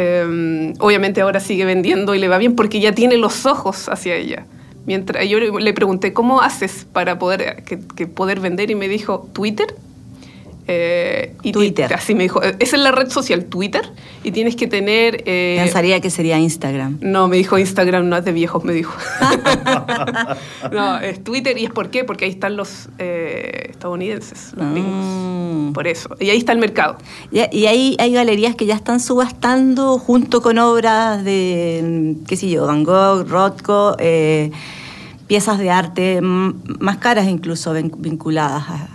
Eh, 0.00 0.74
obviamente 0.78 1.20
ahora 1.20 1.40
sigue 1.40 1.64
vendiendo 1.64 2.14
y 2.14 2.20
le 2.20 2.28
va 2.28 2.38
bien 2.38 2.54
porque 2.54 2.78
ya 2.78 2.92
tiene 2.92 3.16
los 3.16 3.46
ojos 3.46 3.88
hacia 3.88 4.14
ella. 4.14 4.46
Mientras 4.86 5.28
yo 5.28 5.40
le 5.40 5.72
pregunté, 5.74 6.12
¿cómo 6.12 6.40
haces 6.40 6.86
para 6.92 7.18
poder, 7.18 7.64
que 7.64 8.06
poder 8.06 8.38
vender? 8.38 8.70
Y 8.70 8.76
me 8.76 8.88
dijo, 8.88 9.28
Twitter. 9.32 9.74
Eh, 10.70 11.34
y 11.42 11.52
Twitter. 11.52 11.92
Así 11.94 12.14
me 12.14 12.24
dijo. 12.24 12.42
Esa 12.42 12.76
es 12.76 12.82
la 12.82 12.92
red 12.92 13.08
social, 13.08 13.46
Twitter, 13.46 13.90
y 14.22 14.32
tienes 14.32 14.54
que 14.54 14.66
tener... 14.66 15.22
Eh, 15.24 15.56
Pensaría 15.58 16.00
que 16.00 16.10
sería 16.10 16.38
Instagram. 16.38 16.98
No, 17.00 17.26
me 17.26 17.38
dijo 17.38 17.58
Instagram, 17.58 18.06
no 18.08 18.18
es 18.18 18.24
de 18.26 18.32
viejos, 18.32 18.64
me 18.64 18.74
dijo. 18.74 18.92
no, 20.72 20.98
es 21.00 21.22
Twitter, 21.24 21.56
y 21.58 21.64
es 21.64 21.70
por 21.70 21.90
qué, 21.90 22.04
porque 22.04 22.26
ahí 22.26 22.30
están 22.30 22.56
los 22.56 22.88
eh, 22.98 23.68
estadounidenses, 23.70 24.52
los. 24.56 24.66
Mm. 24.66 25.72
Por 25.72 25.86
eso. 25.86 26.10
Y 26.20 26.30
ahí 26.30 26.38
está 26.38 26.52
el 26.52 26.58
mercado. 26.58 26.96
Y, 27.30 27.40
y 27.56 27.66
hay, 27.66 27.96
hay 27.98 28.12
galerías 28.12 28.54
que 28.54 28.66
ya 28.66 28.74
están 28.74 29.00
subastando 29.00 29.98
junto 29.98 30.40
con 30.42 30.58
obras 30.58 31.24
de, 31.24 32.14
qué 32.26 32.36
sé 32.36 32.48
yo, 32.48 32.66
Van 32.66 32.84
Gogh, 32.84 33.26
Rothko, 33.28 33.96
eh, 33.98 34.50
piezas 35.26 35.58
de 35.58 35.70
arte 35.70 36.20
más 36.22 36.96
caras 36.98 37.26
incluso 37.28 37.74
vin- 37.74 37.92
vinculadas, 37.98 38.64
a- 38.68 38.88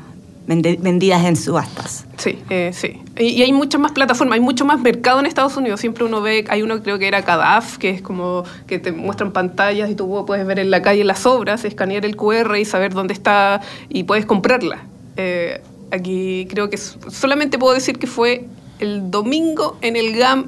vendidas 0.46 1.24
en 1.26 1.36
subastas. 1.36 2.06
Sí, 2.18 2.40
eh, 2.50 2.72
sí. 2.74 3.02
Y, 3.18 3.42
hay 3.42 3.54
muchas 3.54 3.80
más 3.80 3.92
plataformas, 3.92 4.36
hay 4.36 4.42
mucho 4.42 4.66
más 4.66 4.80
mercado 4.80 5.20
en 5.20 5.26
Estados 5.26 5.56
Unidos. 5.58 5.80
Siempre 5.80 6.04
uno 6.04 6.22
ve, 6.22 6.46
hay 6.50 6.62
uno 6.62 6.82
creo 6.82 7.00
que 7.00 7.08
era 7.08 7.24
CADAF, 7.24 7.78
que 7.78 7.90
es 7.90 8.02
como 8.02 8.44
que 8.68 8.80
te 8.80 8.92
muestran 8.92 9.32
pantallas 9.32 9.90
y 9.90 9.96
tú 9.96 10.26
puedes 10.26 10.46
ver 10.46 10.60
en 10.60 10.72
la 10.72 10.82
calle 10.82 11.04
las 11.04 11.26
obras, 11.26 11.64
escanear 11.66 12.06
el 12.06 12.16
QR 12.16 12.58
y 12.58 12.66
saber 12.66 12.94
dónde 12.94 13.14
está 13.14 13.62
y 13.90 14.04
puedes 14.04 14.26
comprarla. 14.26 14.84
Eh, 15.16 15.62
aquí 15.92 16.48
creo 16.50 16.70
que 16.70 16.78
solamente 16.78 17.58
puedo 17.58 17.74
decir 17.74 18.00
que 18.00 18.08
fue 18.08 18.48
el 18.80 19.12
domingo 19.12 19.78
en 19.82 19.96
el 19.96 20.18
GAM 20.18 20.48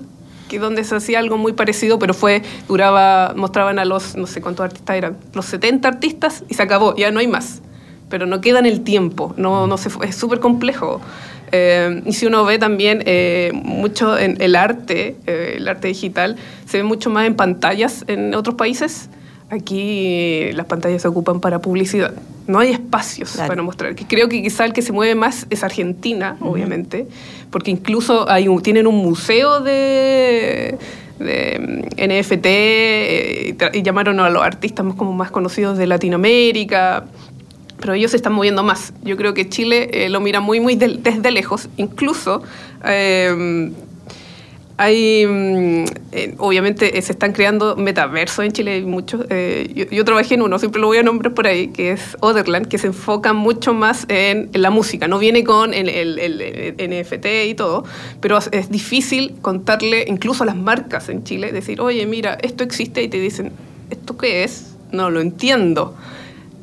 que 0.49 0.59
donde 0.59 0.83
se 0.83 0.95
hacía 0.95 1.19
algo 1.19 1.37
muy 1.37 1.53
parecido, 1.53 1.97
pero 1.97 2.13
fue, 2.13 2.43
duraba, 2.67 3.33
mostraban 3.35 3.79
a 3.79 3.85
los, 3.85 4.15
no 4.15 4.27
sé 4.27 4.41
cuántos 4.41 4.65
artistas 4.65 4.95
eran, 4.95 5.17
los 5.33 5.45
70 5.45 5.87
artistas 5.87 6.43
y 6.47 6.53
se 6.53 6.61
acabó, 6.61 6.95
ya 6.95 7.11
no 7.11 7.19
hay 7.19 7.27
más. 7.27 7.61
Pero 8.09 8.25
no 8.25 8.39
queda 8.41 8.59
en 8.59 8.65
el 8.65 8.81
tiempo, 8.81 9.33
no, 9.37 9.67
no 9.67 9.77
se, 9.77 9.89
es 10.07 10.15
súper 10.15 10.39
complejo. 10.39 11.01
Eh, 11.51 12.01
y 12.05 12.13
si 12.13 12.25
uno 12.25 12.43
ve 12.45 12.59
también 12.59 13.01
eh, 13.05 13.51
mucho 13.53 14.17
en 14.17 14.41
el 14.41 14.55
arte, 14.55 15.15
eh, 15.27 15.55
el 15.57 15.67
arte 15.67 15.87
digital, 15.87 16.35
se 16.65 16.77
ve 16.77 16.83
mucho 16.83 17.09
más 17.09 17.25
en 17.27 17.35
pantallas 17.35 18.03
en 18.07 18.33
otros 18.35 18.55
países. 18.55 19.09
Aquí 19.49 20.49
las 20.53 20.65
pantallas 20.65 21.01
se 21.03 21.07
ocupan 21.07 21.39
para 21.39 21.59
publicidad. 21.61 22.13
No 22.47 22.59
hay 22.59 22.71
espacios 22.71 23.31
Claro. 23.33 23.47
para 23.47 23.61
mostrar. 23.61 23.95
Que 23.95 24.05
creo 24.05 24.27
que 24.27 24.41
quizá 24.41 24.65
el 24.65 24.73
que 24.73 24.81
se 24.81 24.91
mueve 24.91 25.13
más 25.15 25.45
es 25.51 25.63
Argentina, 25.63 26.35
obviamente, 26.41 27.07
porque 27.51 27.69
incluso 27.71 28.29
hay 28.29 28.47
un- 28.47 28.61
tienen 28.61 28.87
un 28.87 28.95
museo 28.97 29.61
de, 29.61 30.77
de, 31.19 31.59
mm, 31.97 32.01
NFT 32.01 32.45
eh, 32.45 33.55
y 33.73 33.81
llamaron 33.83 34.19
a 34.19 34.29
los 34.29 34.43
artistas 34.43 34.83
más, 34.85 34.95
como 34.95 35.13
más 35.13 35.29
conocidos 35.31 35.77
de 35.77 35.85
Latinoamérica 35.87 37.05
pero 37.79 37.93
ellos 37.93 38.11
se 38.11 38.17
están 38.17 38.33
moviendo 38.33 38.63
más. 38.63 38.93
Yo 39.03 39.17
creo 39.17 39.33
que 39.33 39.47
Chile 39.49 39.89
eh, 39.93 40.09
lo 40.09 40.19
mira 40.21 40.39
muy, 40.39 40.59
muy 40.59 40.75
desde 40.75 41.31
lejos. 41.31 41.69
Incluso 41.77 42.41
eh, 42.85 43.71
hay, 44.77 45.25
mm, 45.25 45.85
eh, 46.11 46.35
obviamente, 46.37 46.97
eh, 46.97 47.01
se 47.01 47.13
están 47.13 47.31
creando 47.31 47.77
metaversos 47.77 48.43
en 48.43 48.51
Chile, 48.51 48.73
hay 48.73 48.83
muchos. 48.83 49.25
yo, 49.73 49.85
yo 49.89 50.03
trabajé 50.03 50.35
en 50.35 50.41
uno, 50.41 50.59
siempre 50.59 50.81
lo 50.81 50.87
voy 50.87 50.97
a 50.97 51.03
nombrar 51.03 51.33
por 51.33 51.47
ahí, 51.47 51.69
que 51.69 51.91
es 51.91 52.17
Otherland, 52.19 52.67
que 52.67 52.77
se 52.77 52.87
enfoca 52.87 53.31
mucho 53.31 53.73
más 53.73 54.05
en, 54.09 54.49
la 54.53 54.71
música. 54.71 55.07
No 55.07 55.17
viene 55.17 55.45
con 55.45 55.73
el, 55.73 55.87
el- 55.87 56.19
el- 56.19 56.41
el 56.77 56.89
NFT 57.05 57.25
y 57.47 57.53
todo, 57.55 57.85
pero 58.19 58.37
es 58.51 58.69
difícil 58.69 59.35
contarle 59.41 60.03
incluso 60.09 60.43
a 60.43 60.45
las 60.45 60.57
marcas 60.57 61.07
en 61.07 61.23
Chile, 61.23 61.53
decir, 61.53 61.79
oye, 61.79 62.05
mira, 62.05 62.37
esto 62.41 62.63
existe 62.65 63.01
y 63.01 63.07
te 63.07 63.17
dicen, 63.19 63.53
¿esto 63.91 64.17
qué 64.17 64.43
es? 64.43 64.75
No 64.91 65.09
lo 65.09 65.21
entiendo. 65.21 65.95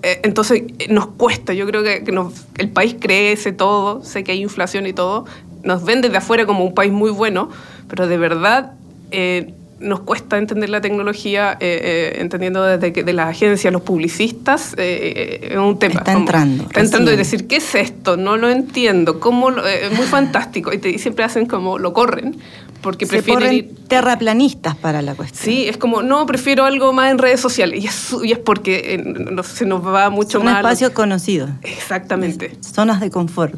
Eh, 0.02 0.20
Entonces 0.24 0.62
nos 0.88 1.06
cuesta, 1.08 1.52
yo 1.54 1.66
creo 1.66 1.82
que, 1.82 2.02
que 2.04 2.12
nos- 2.12 2.32
el 2.58 2.68
país 2.68 2.96
crece 2.98 3.52
todo, 3.52 4.02
sé 4.04 4.24
que 4.24 4.32
hay 4.32 4.40
inflación 4.42 4.86
y 4.86 4.92
todo, 4.92 5.26
nos 5.62 5.84
ven 5.84 6.00
desde 6.00 6.16
afuera 6.16 6.44
como 6.46 6.64
un 6.64 6.74
país 6.74 6.92
muy 6.92 7.10
bueno, 7.10 7.48
pero 7.88 8.06
de 8.08 8.16
verdad 8.16 8.72
eh, 9.12 9.52
nos 9.78 10.00
cuesta 10.00 10.38
entender 10.38 10.70
la 10.70 10.80
tecnología, 10.80 11.56
eh, 11.60 12.12
eh, 12.14 12.20
entendiendo 12.20 12.62
desde 12.64 12.92
que 12.92 13.02
de 13.04 13.12
las 13.12 13.28
agencias, 13.28 13.72
los 13.72 13.82
publicistas, 13.82 14.74
eh, 14.74 15.40
eh, 15.42 15.48
es 15.52 15.56
un 15.58 15.78
tema. 15.78 15.94
Está 16.00 16.12
como- 16.12 16.20
entrando, 16.24 16.62
Está 16.64 16.80
entrando 16.80 17.12
y 17.12 17.16
decir, 17.16 17.46
¿qué 17.48 17.56
es 17.56 17.74
esto? 17.74 18.16
No 18.16 18.36
lo 18.36 18.48
entiendo, 18.48 19.18
¿cómo 19.20 19.50
lo- 19.50 19.66
es 19.66 19.92
muy 19.92 20.06
fantástico. 20.06 20.72
Y, 20.72 20.78
te- 20.78 20.90
y 20.90 20.98
siempre 20.98 21.24
hacen 21.24 21.46
como, 21.46 21.78
lo 21.80 21.92
corren, 21.92 22.36
porque 22.82 23.06
Se 23.06 23.12
prefieren 23.12 23.52
ir... 23.54 23.74
terraplanistas 23.88 24.76
para 24.76 25.00
la 25.02 25.14
cuestión. 25.14 25.44
Sí, 25.44 25.68
es 25.68 25.76
como, 25.76 26.02
no, 26.02 26.26
prefiero 26.26 26.64
algo 26.64 26.92
más 26.92 27.10
en 27.10 27.18
redes 27.18 27.40
sociales. 27.40 27.82
Y 27.82 27.86
es, 27.86 28.14
y 28.24 28.32
es 28.32 28.38
porque 28.38 28.94
eh, 28.94 28.98
no- 28.98 29.42
se 29.42 29.64
nos 29.64 29.86
va 29.86 30.10
mucho 30.10 30.40
Un 30.40 30.46
más... 30.46 30.56
a 30.56 30.62
lo- 30.62 30.68
espacio 30.68 30.92
conocido. 30.92 31.48
Exactamente, 31.62 32.56
Zonas 32.60 33.00
de 33.00 33.10
confort. 33.10 33.54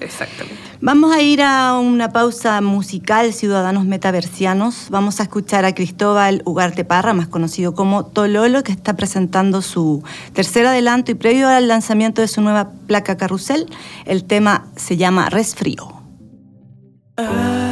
exactamente. 0.00 0.58
Vamos 0.80 1.14
a 1.16 1.22
ir 1.22 1.40
a 1.40 1.78
una 1.78 2.10
pausa 2.12 2.60
musical, 2.60 3.32
ciudadanos 3.32 3.86
metaversianos. 3.86 4.88
Vamos 4.90 5.18
a 5.18 5.22
escuchar 5.22 5.64
a 5.64 5.74
Cristóbal 5.74 6.42
Ugarte 6.44 6.84
Parra, 6.84 7.14
más 7.14 7.26
conocido 7.28 7.74
como 7.74 8.04
Tololo, 8.04 8.62
que 8.62 8.72
está 8.72 8.94
presentando 8.94 9.62
su 9.62 10.02
tercer 10.34 10.66
adelanto 10.66 11.10
y 11.10 11.14
previo 11.14 11.48
al 11.48 11.68
lanzamiento 11.68 12.20
de 12.20 12.28
su 12.28 12.42
nueva 12.42 12.72
placa 12.86 13.16
carrusel. 13.16 13.66
El 14.04 14.24
tema 14.24 14.66
se 14.76 14.98
llama 14.98 15.30
Resfrío. 15.30 15.88
Mírame 17.16 17.63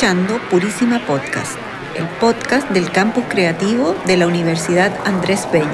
escuchando 0.00 0.40
Purísima 0.48 0.98
Podcast, 1.06 1.58
el 1.94 2.08
podcast 2.20 2.70
del 2.70 2.90
campus 2.90 3.22
creativo 3.28 3.94
de 4.06 4.16
la 4.16 4.26
Universidad 4.26 4.98
Andrés 5.04 5.46
Bello. 5.52 5.66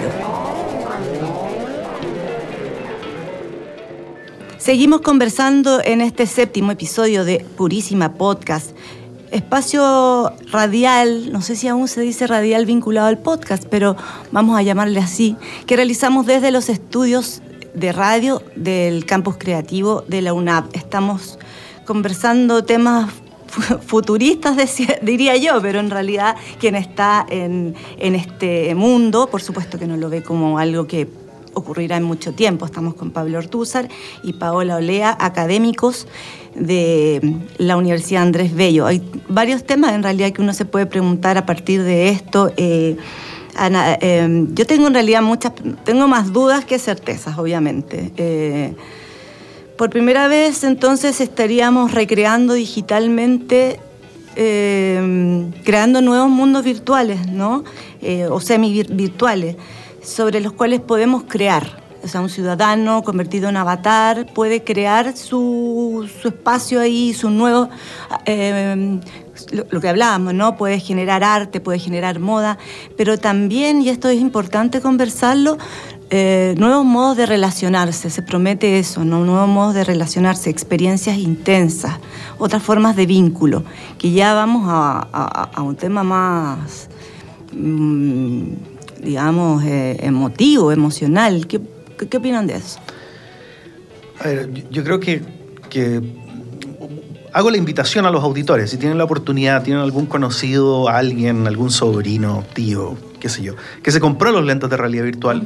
Seguimos 4.58 5.02
conversando 5.02 5.80
en 5.80 6.00
este 6.00 6.26
séptimo 6.26 6.72
episodio 6.72 7.24
de 7.24 7.46
Purísima 7.56 8.14
Podcast. 8.14 8.72
Espacio 9.30 10.32
radial, 10.50 11.32
no 11.32 11.40
sé 11.40 11.54
si 11.54 11.68
aún 11.68 11.86
se 11.86 12.00
dice 12.00 12.26
radial 12.26 12.66
vinculado 12.66 13.06
al 13.06 13.18
podcast, 13.18 13.64
pero 13.70 13.94
vamos 14.32 14.58
a 14.58 14.62
llamarle 14.62 14.98
así, 14.98 15.36
que 15.68 15.76
realizamos 15.76 16.26
desde 16.26 16.50
los 16.50 16.68
estudios 16.68 17.42
de 17.74 17.92
radio 17.92 18.42
del 18.56 19.06
campus 19.06 19.36
creativo 19.38 20.02
de 20.08 20.20
la 20.20 20.32
UNAP. 20.32 20.74
Estamos 20.74 21.38
conversando 21.84 22.64
temas 22.64 23.12
futuristas, 23.86 24.56
decía- 24.56 24.98
diría 25.02 25.36
yo, 25.36 25.60
pero 25.62 25.80
en 25.80 25.90
realidad 25.90 26.36
quien 26.58 26.74
está 26.74 27.26
en, 27.28 27.74
en 27.98 28.14
este 28.14 28.74
mundo, 28.74 29.28
por 29.28 29.42
supuesto 29.42 29.78
que 29.78 29.86
no 29.86 29.96
lo 29.96 30.08
ve 30.10 30.22
como 30.22 30.58
algo 30.58 30.86
que 30.86 31.08
ocurrirá 31.54 31.96
en 31.96 32.02
mucho 32.02 32.32
tiempo. 32.34 32.66
Estamos 32.66 32.94
con 32.94 33.10
Pablo 33.12 33.38
Ortúzar 33.38 33.88
y 34.22 34.34
Paola 34.34 34.76
Olea, 34.76 35.16
académicos 35.18 36.06
de 36.54 37.36
la 37.58 37.76
Universidad 37.76 38.22
Andrés 38.22 38.54
Bello. 38.54 38.86
Hay 38.86 39.02
varios 39.28 39.64
temas 39.64 39.94
en 39.94 40.02
realidad 40.02 40.32
que 40.32 40.42
uno 40.42 40.52
se 40.52 40.66
puede 40.66 40.84
preguntar 40.86 41.38
a 41.38 41.46
partir 41.46 41.82
de 41.82 42.10
esto. 42.10 42.52
Eh, 42.58 42.96
Ana, 43.56 43.96
eh, 44.02 44.46
yo 44.52 44.66
tengo 44.66 44.86
en 44.86 44.92
realidad 44.94 45.22
muchas, 45.22 45.52
tengo 45.84 46.06
más 46.08 46.30
dudas 46.30 46.66
que 46.66 46.78
certezas, 46.78 47.38
obviamente. 47.38 48.12
Eh, 48.18 48.74
por 49.76 49.90
primera 49.90 50.28
vez, 50.28 50.64
entonces, 50.64 51.20
estaríamos 51.20 51.92
recreando 51.92 52.54
digitalmente, 52.54 53.80
eh, 54.34 55.50
creando 55.64 56.00
nuevos 56.00 56.28
mundos 56.30 56.64
virtuales, 56.64 57.28
¿no? 57.28 57.64
Eh, 58.00 58.26
o 58.26 58.40
semi-virtuales, 58.40 59.56
sobre 60.02 60.40
los 60.40 60.52
cuales 60.52 60.80
podemos 60.80 61.24
crear. 61.24 61.84
O 62.02 62.08
sea, 62.08 62.20
un 62.20 62.28
ciudadano 62.28 63.02
convertido 63.02 63.48
en 63.48 63.56
avatar 63.56 64.32
puede 64.32 64.62
crear 64.62 65.16
su, 65.16 66.08
espacio 66.24 66.80
ahí, 66.80 67.12
su 67.12 67.30
nuevo... 67.30 67.68
eh, 68.24 69.00
lo 69.70 69.80
que 69.80 69.88
hablábamos, 69.88 70.34
¿no? 70.34 70.56
Puede 70.56 70.80
generar 70.80 71.22
arte, 71.22 71.60
puede 71.60 71.78
generar 71.78 72.18
moda, 72.18 72.58
pero 72.96 73.18
también, 73.18 73.82
y 73.82 73.88
esto 73.88 74.08
es 74.08 74.20
importante 74.20 74.80
conversarlo, 74.80 75.58
eh, 76.10 76.54
nuevos 76.58 76.84
modos 76.84 77.16
de 77.16 77.26
relacionarse, 77.26 78.10
se 78.10 78.22
promete 78.22 78.78
eso, 78.78 79.04
¿no? 79.04 79.24
Nuevos 79.24 79.48
modos 79.48 79.74
de 79.74 79.84
relacionarse, 79.84 80.50
experiencias 80.50 81.18
intensas, 81.18 81.96
otras 82.38 82.62
formas 82.62 82.94
de 82.96 83.06
vínculo, 83.06 83.64
que 83.98 84.12
ya 84.12 84.32
vamos 84.34 84.64
a, 84.68 85.08
a- 85.12 85.50
a 85.54 85.62
un 85.62 85.74
tema 85.76 86.02
más, 86.04 86.88
mm, 87.52 88.42
digamos, 89.02 89.64
eh, 89.64 89.96
emotivo, 90.00 90.70
emocional. 90.72 91.46
¿Qué, 91.46 91.60
qué, 91.98 92.08
qué 92.08 92.16
opinan 92.18 92.46
de 92.46 92.56
eso? 92.56 92.78
A 94.20 94.28
ver, 94.28 94.52
yo, 94.52 94.62
yo 94.70 94.84
creo 94.84 95.00
que, 95.00 95.22
que 95.68 96.00
hago 97.32 97.50
la 97.50 97.56
invitación 97.56 98.06
a 98.06 98.10
los 98.10 98.22
auditores, 98.22 98.70
si 98.70 98.76
tienen 98.78 98.96
la 98.98 99.04
oportunidad, 99.04 99.62
tienen 99.62 99.82
algún 99.82 100.06
conocido, 100.06 100.88
alguien, 100.88 101.46
algún 101.46 101.70
sobrino, 101.70 102.44
tío, 102.54 102.96
qué 103.20 103.28
sé 103.28 103.42
yo, 103.42 103.54
que 103.82 103.90
se 103.90 104.00
compró 104.00 104.30
los 104.32 104.44
lentes 104.44 104.70
de 104.70 104.76
realidad 104.76 105.04
virtual, 105.04 105.42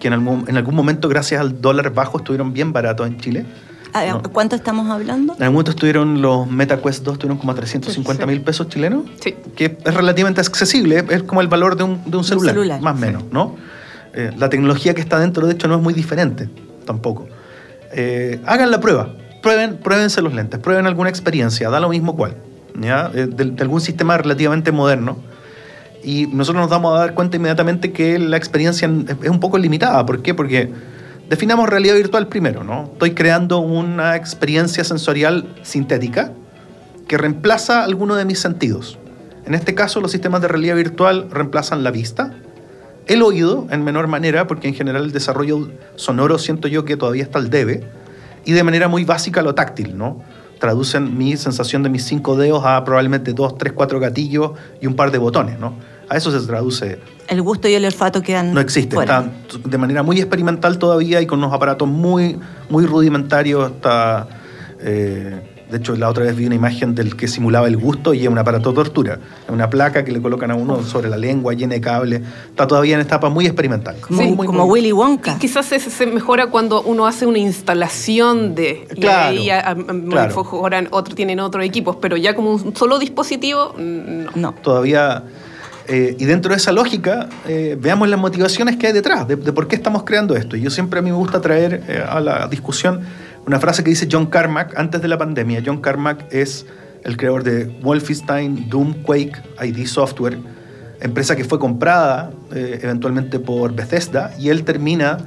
que 0.00 0.08
en 0.08 0.14
algún, 0.14 0.44
en 0.48 0.56
algún 0.56 0.74
momento, 0.74 1.08
gracias 1.08 1.40
al 1.40 1.60
dólar 1.60 1.92
bajo, 1.92 2.18
estuvieron 2.18 2.52
bien 2.52 2.72
baratos 2.72 3.06
en 3.06 3.18
Chile. 3.18 3.46
Ah, 3.92 4.04
No. 4.06 4.22
¿Cuánto 4.22 4.56
estamos 4.56 4.88
hablando? 4.88 5.34
En 5.36 5.42
algún 5.42 5.54
momento 5.54 5.72
estuvieron 5.72 6.22
los 6.22 6.48
MetaQuest 6.50 7.04
2, 7.04 7.14
estuvieron 7.14 7.38
como 7.38 7.52
a 7.52 7.54
350 7.56 8.24
mil 8.26 8.40
pesos 8.40 8.68
chilenos, 8.68 9.04
Sí. 9.20 9.34
que 9.56 9.76
es 9.84 9.94
relativamente 9.94 10.40
accesible, 10.40 11.04
es 11.10 11.22
como 11.24 11.40
el 11.40 11.48
valor 11.48 11.76
de 11.76 11.84
un, 11.84 12.00
de 12.10 12.16
un 12.16 12.24
celular, 12.24 12.54
celular, 12.54 12.80
más 12.80 12.94
o 12.94 12.98
sí. 12.98 13.02
menos, 13.04 13.24
¿no? 13.30 13.56
Eh, 14.14 14.30
la 14.36 14.48
tecnología 14.48 14.94
que 14.94 15.00
está 15.00 15.18
dentro, 15.18 15.46
de 15.46 15.52
hecho, 15.54 15.68
no 15.68 15.76
es 15.76 15.82
muy 15.82 15.92
diferente, 15.94 16.48
tampoco. 16.86 17.26
Eh, 17.92 18.40
hagan 18.46 18.70
la 18.70 18.80
prueba, 18.80 19.10
prueben, 19.42 19.76
pruébense 19.78 20.22
los 20.22 20.34
lentes, 20.34 20.60
prueben 20.60 20.86
alguna 20.86 21.10
experiencia, 21.10 21.68
da 21.68 21.80
lo 21.80 21.88
mismo 21.88 22.14
cuál, 22.16 22.36
¿ya? 22.80 23.10
Eh, 23.12 23.26
de, 23.26 23.44
de 23.46 23.62
algún 23.62 23.80
sistema 23.80 24.16
relativamente 24.16 24.70
moderno. 24.72 25.18
Y 26.02 26.26
nosotros 26.28 26.62
nos 26.62 26.70
damos 26.70 26.96
a 26.96 27.00
dar 27.00 27.14
cuenta 27.14 27.36
inmediatamente 27.36 27.92
que 27.92 28.18
la 28.18 28.36
experiencia 28.36 28.90
es 29.22 29.28
un 29.28 29.40
poco 29.40 29.58
limitada. 29.58 30.04
¿Por 30.06 30.22
qué? 30.22 30.34
Porque 30.34 30.72
definamos 31.28 31.68
realidad 31.68 31.94
virtual 31.94 32.26
primero, 32.28 32.64
¿no? 32.64 32.90
Estoy 32.92 33.12
creando 33.12 33.58
una 33.58 34.16
experiencia 34.16 34.82
sensorial 34.84 35.54
sintética 35.62 36.32
que 37.06 37.18
reemplaza 37.18 37.84
alguno 37.84 38.14
de 38.16 38.24
mis 38.24 38.38
sentidos. 38.38 38.98
En 39.44 39.54
este 39.54 39.74
caso, 39.74 40.00
los 40.00 40.12
sistemas 40.12 40.42
de 40.42 40.48
realidad 40.48 40.76
virtual 40.76 41.28
reemplazan 41.30 41.82
la 41.82 41.90
vista, 41.90 42.34
el 43.06 43.22
oído 43.22 43.66
en 43.70 43.82
menor 43.82 44.06
manera, 44.06 44.46
porque 44.46 44.68
en 44.68 44.74
general 44.74 45.04
el 45.04 45.12
desarrollo 45.12 45.70
sonoro 45.96 46.38
siento 46.38 46.68
yo 46.68 46.84
que 46.84 46.96
todavía 46.96 47.24
está 47.24 47.38
al 47.38 47.50
debe, 47.50 47.84
y 48.44 48.52
de 48.52 48.62
manera 48.62 48.88
muy 48.88 49.04
básica 49.04 49.42
lo 49.42 49.54
táctil, 49.54 49.98
¿no? 49.98 50.22
Traducen 50.60 51.16
mi 51.16 51.36
sensación 51.36 51.82
de 51.82 51.88
mis 51.88 52.04
cinco 52.04 52.36
dedos 52.36 52.64
a 52.64 52.84
probablemente 52.84 53.32
dos, 53.32 53.56
tres, 53.58 53.72
cuatro 53.72 53.98
gatillos 53.98 54.52
y 54.80 54.86
un 54.86 54.94
par 54.94 55.10
de 55.10 55.18
botones, 55.18 55.58
¿no? 55.58 55.74
A 56.10 56.16
eso 56.16 56.30
se 56.30 56.44
traduce 56.46 56.98
El 57.28 57.40
gusto 57.40 57.68
y 57.68 57.74
el 57.74 57.84
olfato 57.84 58.20
quedan 58.20 58.52
no 58.52 58.60
existe, 58.60 58.96
fuera. 58.96 59.30
está 59.48 59.68
de 59.68 59.78
manera 59.78 60.02
muy 60.02 60.18
experimental 60.18 60.76
todavía 60.78 61.20
y 61.22 61.26
con 61.26 61.38
unos 61.38 61.52
aparatos 61.54 61.86
muy, 61.88 62.36
muy 62.68 62.84
rudimentarios. 62.84 63.70
Está, 63.70 64.26
eh, 64.80 65.40
de 65.70 65.76
hecho, 65.76 65.94
la 65.94 66.08
otra 66.08 66.24
vez 66.24 66.34
vi 66.34 66.46
una 66.46 66.56
imagen 66.56 66.96
del 66.96 67.14
que 67.14 67.28
simulaba 67.28 67.68
el 67.68 67.76
gusto 67.76 68.12
y 68.12 68.22
es 68.22 68.28
un 68.28 68.38
aparato 68.38 68.70
de 68.70 68.74
tortura. 68.74 69.20
Es 69.46 69.50
una 69.54 69.70
placa 69.70 70.04
que 70.04 70.10
le 70.10 70.20
colocan 70.20 70.50
a 70.50 70.56
uno 70.56 70.82
sobre 70.82 71.08
la 71.08 71.16
lengua 71.16 71.54
llena 71.54 71.74
de 71.74 71.80
cable. 71.80 72.22
Está 72.48 72.66
todavía 72.66 72.96
en 72.96 73.02
etapa 73.02 73.28
muy 73.28 73.46
experimental. 73.46 73.94
Como, 74.00 74.20
Muy, 74.20 74.32
muy, 74.34 74.46
como 74.48 74.66
muy- 74.66 74.80
Willy 74.80 74.90
Wonka. 74.92 75.38
Quizás 75.38 75.66
se, 75.66 75.78
se 75.78 76.06
mejora 76.06 76.48
cuando 76.48 76.82
uno 76.82 77.06
hace 77.06 77.24
una 77.24 77.38
instalación 77.38 78.56
de. 78.56 78.88
Claro, 78.98 79.34
y 79.34 79.38
ahí 79.38 79.50
a- 79.50 79.70
a- 79.70 79.74
claro. 79.76 80.34
mejoran 80.36 80.88
otro, 80.90 81.14
tienen 81.14 81.38
otros 81.38 81.64
equipos, 81.64 81.94
pero 82.00 82.16
ya 82.16 82.34
como 82.34 82.52
un 82.54 82.74
solo 82.74 82.98
dispositivo, 82.98 83.74
mm, 83.78 84.24
no. 84.24 84.30
No. 84.34 84.54
todavía. 84.54 85.22
Eh, 85.92 86.14
y 86.20 86.24
dentro 86.24 86.52
de 86.52 86.56
esa 86.56 86.70
lógica, 86.70 87.28
eh, 87.48 87.76
veamos 87.76 88.08
las 88.08 88.20
motivaciones 88.20 88.76
que 88.76 88.86
hay 88.86 88.92
detrás, 88.92 89.26
de, 89.26 89.36
por 89.36 89.66
qué 89.66 89.74
estamos 89.74 90.04
creando 90.04 90.36
esto. 90.36 90.56
Y 90.56 90.60
yo 90.60 90.70
siempre 90.70 91.00
a 91.00 91.02
mí 91.02 91.10
me 91.10 91.16
gusta 91.16 91.40
traer 91.40 91.82
eh, 91.88 92.04
a 92.08 92.20
la 92.20 92.46
discusión 92.46 93.00
una 93.44 93.58
frase 93.58 93.82
que 93.82 93.90
dice 93.90 94.06
John 94.08 94.26
Carmack 94.26 94.78
antes 94.78 95.02
de 95.02 95.08
la 95.08 95.18
pandemia. 95.18 95.64
John 95.66 95.80
Carmack 95.80 96.32
es 96.32 96.64
el 97.02 97.16
creador 97.16 97.42
de 97.42 97.64
Wolfenstein, 97.82 98.68
Doom, 98.68 99.02
Quake, 99.02 99.32
ID 99.60 99.84
Software, 99.86 100.38
empresa 101.00 101.34
que 101.34 101.42
fue 101.42 101.58
comprada 101.58 102.30
eventualmente 102.52 103.40
por 103.40 103.74
Bethesda, 103.74 104.32
y 104.38 104.50
él 104.50 104.62
termina 104.62 105.18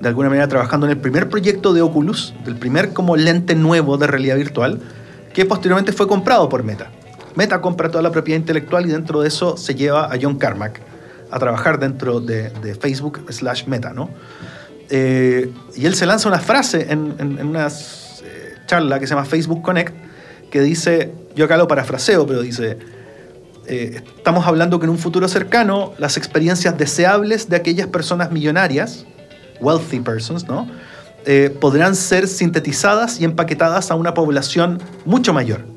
de 0.00 0.08
alguna 0.08 0.28
manera 0.28 0.46
trabajando 0.46 0.86
en 0.86 0.92
el 0.92 0.98
primer 0.98 1.28
proyecto 1.28 1.72
de 1.72 1.82
Oculus, 1.82 2.34
del 2.44 2.54
primer 2.54 2.92
como 2.92 3.16
lente 3.16 3.56
nuevo 3.56 3.96
de 3.96 4.06
realidad 4.06 4.36
virtual, 4.36 4.78
que 5.32 5.44
posteriormente 5.44 5.92
fue 5.92 6.06
comprado 6.06 6.48
por 6.48 6.62
Meta. 6.62 6.90
Meta 7.36 7.60
compra 7.60 7.90
toda 7.90 8.02
la 8.02 8.12
propiedad 8.12 8.38
intelectual 8.38 8.86
y 8.86 8.90
dentro 8.90 9.22
de 9.22 9.28
eso 9.28 9.56
se 9.56 9.74
lleva 9.74 10.12
a 10.12 10.18
John 10.20 10.36
Carmack 10.36 10.80
a 11.30 11.38
trabajar 11.38 11.80
dentro 11.80 12.20
de, 12.20 12.76
Facebook 12.80 13.24
slash 13.28 13.66
Meta, 13.66 13.92
¿no? 13.92 14.08
Eh, 14.88 15.52
y 15.74 15.86
él 15.86 15.96
se 15.96 16.06
lanza 16.06 16.28
una 16.28 16.38
frase 16.38 16.92
en, 16.92 17.40
una 17.44 17.66
eh, 17.66 18.54
charla 18.66 19.00
que 19.00 19.06
se 19.08 19.14
llama 19.14 19.24
Facebook 19.24 19.62
Connect, 19.62 19.92
que 20.50 20.60
dice, 20.60 21.12
yo 21.34 21.46
acá 21.46 21.56
lo 21.56 21.66
parafraseo, 21.66 22.24
pero 22.24 22.40
dice, 22.40 22.78
eh, 23.66 24.02
estamos 24.16 24.46
hablando 24.46 24.78
que 24.78 24.84
en 24.84 24.90
un 24.90 24.98
futuro 24.98 25.26
cercano 25.26 25.92
las 25.98 26.16
experiencias 26.16 26.78
deseables 26.78 27.48
de 27.48 27.56
aquellas 27.56 27.88
personas 27.88 28.30
millonarias, 28.30 29.04
wealthy 29.60 30.00
persons, 30.00 30.46
¿no? 30.46 30.68
Podrán 31.58 31.96
ser 31.96 32.28
sintetizadas 32.28 33.18
y 33.18 33.24
empaquetadas 33.24 33.90
a 33.90 33.94
una 33.94 34.12
población 34.12 34.78
mucho 35.06 35.32
mayor. 35.32 35.73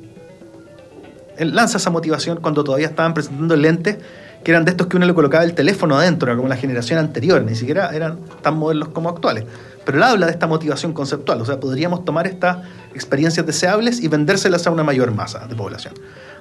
Él 1.38 1.56
lanza 1.56 1.78
esa 1.78 1.90
motivación 1.90 2.40
cuando 2.42 2.64
todavía 2.64 2.88
estaban 2.88 3.14
presentando 3.14 3.56
lentes 3.56 3.98
que 4.44 4.52
eran 4.52 4.66
de 4.66 4.72
estos 4.72 4.88
que 4.88 4.98
uno 4.98 5.06
le 5.06 5.14
colocaba 5.14 5.44
el 5.44 5.54
teléfono 5.54 5.98
adentro, 5.98 6.36
como 6.36 6.48
la 6.48 6.56
generación 6.56 7.00
anterior, 7.00 7.44
ni 7.44 7.56
siquiera 7.56 7.90
eran 7.94 8.20
tan 8.42 8.58
modernos 8.58 8.90
como 8.90 9.10
actuales. 9.10 9.46
Pero 9.84 9.98
él 9.98 10.04
habla 10.04 10.26
de 10.28 10.32
esta 10.32 10.48
motivación 10.48 10.94
conceptual, 10.94 11.42
o 11.42 11.46
sea, 11.46 11.60
podríamos 11.60 12.06
tomar 12.06 12.28
estas 12.28 12.58
experiencias 12.94 13.46
deseables 13.46 14.02
y 14.02 14.08
vendérselas 14.08 14.66
a 14.68 14.72
una 14.72 14.84
mayor 14.84 15.12
masa 15.12 15.48
de 15.48 15.56
población. 15.56 15.94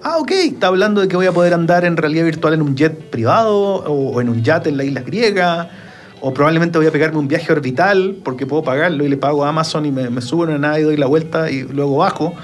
Ah, 0.03 0.19
ok, 0.19 0.31
está 0.31 0.69
hablando 0.69 1.01
de 1.01 1.09
que 1.09 1.17
voy 1.17 1.27
a 1.27 1.33
poder 1.33 1.55
andar 1.55 1.85
en 1.85 1.97
realidad 1.97 2.25
virtual 2.25 2.55
en 2.55 2.63
un 2.63 2.77
jet 2.77 3.11
privado 3.11 3.57
o, 3.57 4.11
o 4.13 4.21
en 4.21 4.29
un 4.29 4.43
yate 4.43 4.69
en 4.69 4.77
la 4.77 4.85
isla 4.85 5.01
griega, 5.01 5.71
o 6.21 6.33
probablemente 6.33 6.79
voy 6.79 6.87
a 6.87 6.93
pegarme 6.93 7.19
un 7.19 7.29
viaje 7.29 7.53
orbital 7.53 8.17
porque 8.25 8.47
puedo 8.47 8.63
pagarlo 8.63 9.05
y 9.05 9.09
le 9.09 9.17
pago 9.17 9.45
a 9.45 9.49
Amazon 9.49 9.85
y 9.87 9.93
me, 9.93 10.11
me 10.11 10.21
subo 10.21 10.45
en 10.45 10.51
una 10.51 10.59
nave 10.59 10.81
y 10.81 10.83
doy 10.85 10.97
la 10.97 11.07
vuelta 11.07 11.51
y 11.51 11.63
luego 11.63 11.99
bajo. 11.99 12.35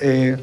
Eh, 0.00 0.36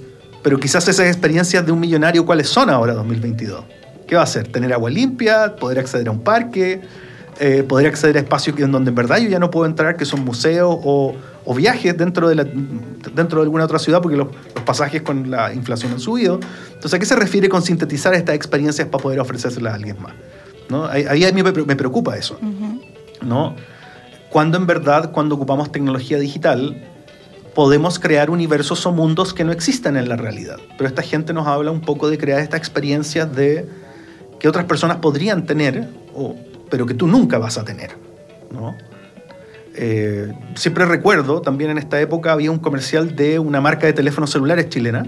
pero 0.44 0.60
quizás 0.60 0.88
esas 0.88 1.08
experiencias 1.08 1.66
de 1.66 1.72
un 1.72 1.80
millonario, 1.80 2.26
¿cuáles 2.26 2.48
son 2.50 2.70
ahora 2.70 2.94
2022? 2.94 3.64
¿Qué 4.08 4.16
va 4.16 4.22
a 4.22 4.24
hacer? 4.26 4.48
¿Tener 4.48 4.74
agua 4.74 4.90
limpia? 4.90 5.56
¿Poder 5.56 5.80
acceder 5.80 6.08
a 6.08 6.12
un 6.12 6.22
parque? 6.22 6.82
Eh, 7.40 7.64
¿Poder 7.64 7.88
acceder 7.88 8.18
a 8.18 8.20
espacios 8.20 8.60
en 8.60 8.72
donde 8.72 8.90
en 8.90 8.96
verdad 8.96 9.18
yo 9.20 9.30
ya 9.30 9.40
no 9.40 9.50
puedo 9.50 9.66
entrar, 9.66 9.96
que 9.96 10.06
son 10.06 10.24
museos 10.26 10.78
o, 10.84 11.16
o 11.46 11.56
viajes 11.56 11.98
dentro 11.98 12.28
de, 12.28 12.36
la- 12.36 12.44
dentro 12.44 13.40
de 13.40 13.44
alguna 13.44 13.64
otra 13.66 13.80
ciudad 13.80 14.02
porque 14.02 14.18
los, 14.18 14.28
los 14.54 14.64
pasajes 14.66 15.02
con 15.02 15.32
la 15.32 15.54
inflación 15.54 15.94
han 15.94 16.00
subido. 16.00 16.40
Entonces, 16.68 16.94
¿a 16.94 17.00
qué 17.00 17.06
se 17.06 17.16
refiere 17.16 17.48
con 17.50 17.62
sintetizar 17.62 18.14
estas 18.14 18.36
experiencias 18.36 18.88
para 18.90 19.02
poder 19.02 19.20
ofrecérselas 19.22 19.72
a 19.74 19.76
alguien 19.78 19.96
más? 20.02 20.14
¿No? 20.70 20.86
Ahí, 20.86 21.06
ahí 21.10 21.24
a 21.26 21.32
mí 21.32 21.42
me, 21.42 21.52
me 21.52 21.76
preocupa 21.76 22.16
eso. 22.18 22.38
¿no? 23.22 23.56
Cuando 24.30 24.58
en 24.58 24.66
verdad, 24.68 25.12
cuando 25.12 25.36
ocupamos 25.36 25.72
tecnología 25.72 26.18
digital, 26.20 26.84
podemos 27.56 28.00
crear 28.00 28.30
universos 28.30 28.86
o 28.86 28.92
mundos 28.92 29.34
que 29.34 29.44
no 29.44 29.52
existen 29.52 29.98
en 29.98 30.08
la 30.08 30.16
realidad. 30.16 30.58
Pero 30.78 30.88
esta 30.88 31.02
gente 31.02 31.34
nos 31.34 31.48
habla 31.48 31.72
un 31.72 31.82
poco 31.82 32.10
de 32.10 32.18
crear 32.18 32.40
estas 32.40 32.60
experiencias 32.60 33.36
de 33.36 33.68
que 34.40 34.48
otras 34.48 34.66
personas 34.66 34.98
podrían 34.98 35.46
tener, 35.46 35.88
o- 36.14 36.36
pero 36.70 36.86
que 36.86 36.94
tú 36.94 37.08
nunca 37.08 37.38
vas 37.38 37.58
a 37.58 37.64
tener. 37.66 37.92
¿no? 38.52 38.76
Eh, 39.76 40.34
siempre 40.56 40.86
recuerdo, 40.86 41.42
también 41.42 41.72
en 41.72 41.78
esta 41.78 42.00
época 42.02 42.32
había 42.34 42.52
un 42.52 42.60
comercial 42.60 43.16
de 43.16 43.40
una 43.40 43.62
marca 43.62 43.88
de 43.88 43.94
teléfonos 43.94 44.30
celulares 44.32 44.68
chilena, 44.70 45.06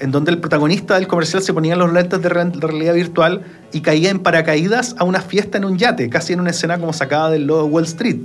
en 0.00 0.10
donde 0.10 0.30
el 0.30 0.38
protagonista 0.38 0.94
del 0.94 1.06
comercial 1.06 1.42
se 1.42 1.52
ponía 1.52 1.76
los 1.76 1.92
lentes 1.92 2.20
de 2.22 2.28
re- 2.28 2.44
de 2.46 2.66
realidad 2.66 2.94
virtual 2.94 3.42
y 3.72 3.80
caía 3.82 4.10
en 4.10 4.20
paracaídas 4.20 4.94
a 4.98 5.04
una 5.04 5.20
fiesta 5.20 5.58
en 5.58 5.64
un 5.64 5.76
yate, 5.78 6.08
casi 6.08 6.32
en 6.32 6.40
una 6.40 6.50
escena 6.50 6.78
como 6.78 6.92
sacada 6.92 7.30
del 7.30 7.46
logo 7.46 7.64
de 7.64 7.68
Wall 7.70 7.84
Street. 7.84 8.16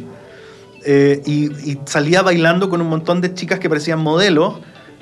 Eh, 0.90 1.22
y, 1.26 1.48
y 1.70 1.80
salía 1.86 2.22
bailando 2.22 2.70
con 2.70 2.80
un 2.82 2.88
montón 2.88 3.20
de 3.20 3.34
chicas 3.34 3.60
que 3.60 3.68
parecían 3.68 4.00
modelos. 4.00 4.56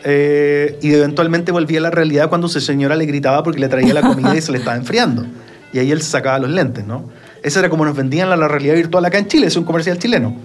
eh, 0.04 0.78
y 0.82 0.94
eventualmente 0.94 1.52
volvía 1.52 1.78
a 1.80 1.82
la 1.84 1.92
realidad 1.92 2.28
cuando 2.30 2.48
su 2.48 2.60
señora 2.60 2.96
le 2.96 3.06
gritaba 3.06 3.44
porque 3.44 3.60
le 3.60 3.68
traía 3.70 3.94
la 3.94 4.02
comida 4.02 4.36
y 4.36 4.42
se 4.42 4.52
le 4.52 4.58
estaba 4.58 4.76
enfriando. 4.78 5.26
Y 5.74 5.80
ahí 5.80 5.92
él 5.92 6.02
se 6.02 6.10
sacaba 6.10 6.40
los 6.40 6.50
lentes, 6.50 6.86
¿no? 6.88 7.10
Esa 7.44 7.60
era 7.60 7.70
como 7.70 7.86
nos 7.86 7.96
vendían 7.96 8.30
la, 8.30 8.36
la 8.36 8.48
realidad 8.48 8.76
virtual 8.76 9.06
acá 9.06 9.18
en 9.20 9.28
Chile, 9.28 9.48
es 9.48 9.56
un 9.58 9.64
comercial 9.64 9.98
chileno. 10.00 10.36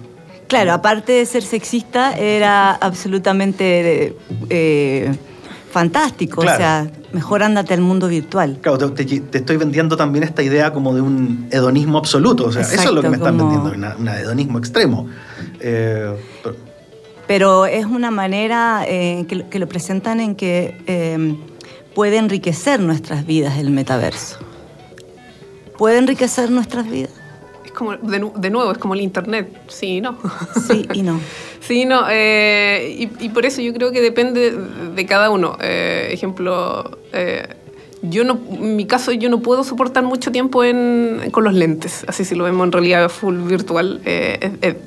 Claro, 0.47 0.73
aparte 0.73 1.13
de 1.13 1.25
ser 1.25 1.41
sexista, 1.43 2.13
era 2.17 2.71
absolutamente 2.73 4.15
eh, 4.49 5.11
fantástico. 5.71 6.41
Claro. 6.41 6.55
O 6.55 6.57
sea, 6.59 6.91
mejor 7.13 7.43
ándate 7.43 7.73
al 7.73 7.81
mundo 7.81 8.07
virtual. 8.07 8.57
Claro, 8.61 8.77
te, 8.91 9.05
te- 9.05 9.37
estoy 9.37 9.57
vendiendo 9.57 9.95
también 9.95 10.23
esta 10.23 10.43
idea 10.43 10.73
como 10.73 10.93
de 10.93 11.01
un 11.01 11.47
hedonismo 11.51 11.97
absoluto. 11.97 12.45
O 12.45 12.51
sea, 12.51 12.61
eso 12.63 12.73
es 12.75 12.85
lo 12.91 13.01
que 13.01 13.09
me 13.09 13.17
Exacto, 13.17 13.25
están 13.35 13.37
como- 13.37 13.69
vendiendo, 13.71 13.95
un 13.99 14.07
hedonismo 14.09 14.57
extremo. 14.59 15.07
Eh, 15.61 16.15
pero- 16.43 16.55
Pero 17.27 17.65
es 17.65 17.85
una 17.85 18.11
manera 18.11 18.83
eh, 18.87 19.25
que, 19.29 19.35
lo- 19.35 19.49
que 19.49 19.59
lo 19.59 19.67
presentan 19.67 20.19
en 20.19 20.35
que 20.35 20.75
eh, 20.87 21.35
puede 21.95 22.17
enriquecer 22.17 22.79
nuestras 22.79 23.25
vidas 23.25 23.57
el 23.57 23.69
metaverso. 23.69 24.39
¿Puede 25.77 25.97
enriquecer 25.97 26.51
nuestras 26.51 26.89
vidas? 26.89 27.11
Es 27.65 27.71
como, 27.71 27.95
de, 27.95 28.29
de 28.35 28.49
nuevo, 28.49 28.71
es 28.71 28.77
como 28.77 28.93
el 28.95 29.01
Internet. 29.01 29.47
Sí, 29.67 30.01
no. 30.01 30.17
Sí 30.67 30.87
y 30.93 31.01
no. 31.03 31.19
Sí, 31.61 31.85
no, 31.85 32.05
eh, 32.09 32.95
y, 32.97 33.23
y 33.25 33.29
por 33.29 33.45
eso 33.45 33.61
yo 33.61 33.71
creo 33.71 33.91
que 33.91 34.01
depende 34.01 34.51
de 34.51 35.05
cada 35.05 35.29
uno. 35.29 35.57
Eh, 35.61 36.09
ejemplo, 36.11 36.97
eh, 37.13 37.47
yo 38.01 38.23
no, 38.23 38.39
en 38.51 38.75
mi 38.75 38.85
caso 38.87 39.11
yo 39.11 39.29
no 39.29 39.41
puedo 39.41 39.63
soportar 39.63 40.03
mucho 40.03 40.31
tiempo 40.31 40.63
en, 40.63 41.29
con 41.31 41.43
los 41.43 41.53
lentes, 41.53 42.03
así 42.07 42.25
si 42.25 42.33
lo 42.33 42.45
vemos 42.45 42.65
en 42.65 42.71
realidad 42.71 43.09
full 43.09 43.37
virtual. 43.43 44.01
eh, 44.05 44.39
eh, 44.41 44.51
eh, 44.63 44.77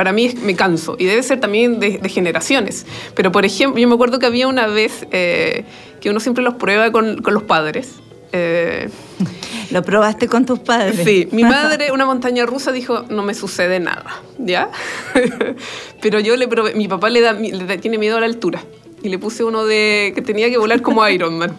para 0.00 0.14
mí 0.14 0.32
me 0.42 0.56
canso 0.56 0.96
y 0.98 1.04
debe 1.04 1.22
ser 1.22 1.40
también 1.40 1.78
de, 1.78 1.98
de 1.98 2.08
generaciones. 2.08 2.86
Pero 3.14 3.30
por 3.32 3.44
ejemplo, 3.44 3.78
yo 3.78 3.86
me 3.86 3.92
acuerdo 3.96 4.18
que 4.18 4.24
había 4.24 4.48
una 4.48 4.66
vez 4.66 5.06
eh, 5.12 5.64
que 6.00 6.08
uno 6.08 6.20
siempre 6.20 6.42
los 6.42 6.54
prueba 6.54 6.90
con, 6.90 7.20
con 7.20 7.34
los 7.34 7.42
padres. 7.42 7.96
eh, 8.32 8.88
¿Lo 9.70 9.82
probaste 9.82 10.26
con 10.26 10.46
tus 10.46 10.60
padres? 10.60 11.00
Sí, 11.04 11.28
mi 11.32 11.42
madre, 11.42 11.92
una 11.92 12.06
montaña 12.06 12.46
rusa, 12.46 12.72
dijo, 12.72 13.04
no 13.10 13.22
me 13.22 13.34
sucede 13.34 13.78
nada, 13.78 14.22
¿ya? 14.38 14.70
Pero 16.00 16.18
yo 16.20 16.34
le 16.36 16.48
probé, 16.48 16.74
mi 16.74 16.88
papá 16.88 17.10
le, 17.10 17.20
da, 17.20 17.34
le 17.34 17.66
da- 17.66 17.76
tiene 17.76 17.98
miedo 17.98 18.16
a 18.16 18.20
la 18.20 18.26
altura 18.26 18.64
y 19.02 19.10
le 19.10 19.18
puse 19.18 19.44
uno 19.44 19.66
de 19.66 20.12
que 20.14 20.22
tenía 20.22 20.48
que 20.48 20.56
volar 20.56 20.80
como 20.80 21.06
Iron 21.08 21.36
Man. 21.38 21.54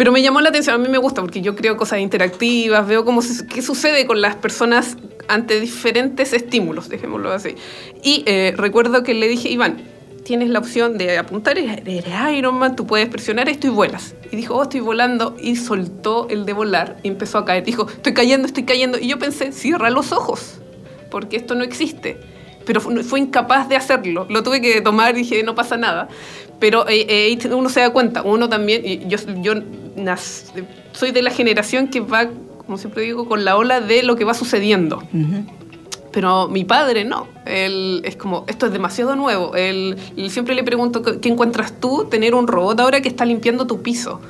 Pero 0.00 0.12
me 0.12 0.22
llamó 0.22 0.40
la 0.40 0.48
atención, 0.48 0.76
a 0.76 0.78
mí 0.78 0.88
me 0.88 0.96
gusta 0.96 1.20
porque 1.20 1.42
yo 1.42 1.54
creo 1.54 1.76
cosas 1.76 1.98
interactivas, 2.00 2.88
veo 2.88 3.04
cómo 3.04 3.20
se- 3.20 3.46
qué 3.46 3.60
sucede 3.60 4.06
con 4.06 4.22
las 4.22 4.34
personas 4.34 4.96
ante 5.28 5.60
diferentes 5.60 6.32
estímulos, 6.32 6.88
dejémoslo 6.88 7.30
así. 7.30 7.54
Y 8.02 8.22
eh, 8.24 8.54
recuerdo 8.56 9.02
que 9.02 9.12
le 9.12 9.28
dije, 9.28 9.50
Iván, 9.50 9.82
tienes 10.24 10.48
la 10.48 10.58
opción 10.58 10.96
de 10.96 11.18
apuntar, 11.18 11.58
eres 11.58 11.82
Iron 12.34 12.54
Man, 12.54 12.76
tú 12.76 12.86
puedes 12.86 13.10
presionar 13.10 13.50
esto 13.50 13.66
y 13.66 13.70
vuelas. 13.70 14.14
Y 14.32 14.36
dijo, 14.36 14.54
oh, 14.56 14.62
estoy 14.62 14.80
volando, 14.80 15.36
y 15.38 15.56
soltó 15.56 16.28
el 16.30 16.46
de 16.46 16.54
volar 16.54 16.96
y 17.02 17.08
empezó 17.08 17.36
a 17.36 17.44
caer. 17.44 17.64
Dijo, 17.64 17.86
estoy 17.86 18.14
cayendo, 18.14 18.46
estoy 18.46 18.64
cayendo. 18.64 18.98
Y 18.98 19.06
yo 19.06 19.18
pensé, 19.18 19.52
cierra 19.52 19.90
los 19.90 20.12
ojos, 20.12 20.62
porque 21.10 21.36
esto 21.36 21.54
no 21.54 21.62
existe. 21.62 22.18
Pero 22.64 22.80
fue, 22.80 23.04
fue 23.04 23.20
incapaz 23.20 23.68
de 23.68 23.76
hacerlo. 23.76 24.26
Lo 24.30 24.42
tuve 24.42 24.62
que 24.62 24.80
tomar 24.80 25.14
y 25.14 25.24
dije, 25.24 25.42
no 25.42 25.54
pasa 25.54 25.76
nada. 25.76 26.08
Pero 26.60 26.86
eh, 26.88 27.06
eh, 27.08 27.54
uno 27.54 27.68
se 27.70 27.80
da 27.80 27.90
cuenta, 27.90 28.22
uno 28.22 28.48
también, 28.48 29.08
yo, 29.08 29.18
yo 29.42 29.54
nas- 29.96 30.52
soy 30.92 31.10
de 31.10 31.22
la 31.22 31.30
generación 31.30 31.88
que 31.88 32.00
va, 32.00 32.28
como 32.66 32.76
siempre 32.78 33.02
digo, 33.02 33.26
con 33.26 33.44
la 33.44 33.56
ola 33.56 33.80
de 33.80 34.02
lo 34.02 34.14
que 34.16 34.24
va 34.24 34.34
sucediendo. 34.34 35.02
Pero 36.12 36.48
mi 36.48 36.64
padre 36.64 37.04
no. 37.04 37.28
Él 37.46 38.02
es 38.04 38.16
como, 38.16 38.44
esto 38.48 38.66
es 38.66 38.72
demasiado 38.72 39.14
nuevo. 39.16 39.54
Él, 39.54 39.96
siempre 40.28 40.54
le 40.54 40.64
pregunto, 40.64 41.02
¿qué 41.02 41.20
qué 41.20 41.28
encuentras 41.28 41.72
tú 41.80 42.06
tener 42.10 42.34
un 42.34 42.46
robot 42.48 42.78
ahora 42.80 43.00
que 43.00 43.08
está 43.08 43.24
limpiando 43.24 43.66
tu 43.66 43.80
piso? 43.80 44.20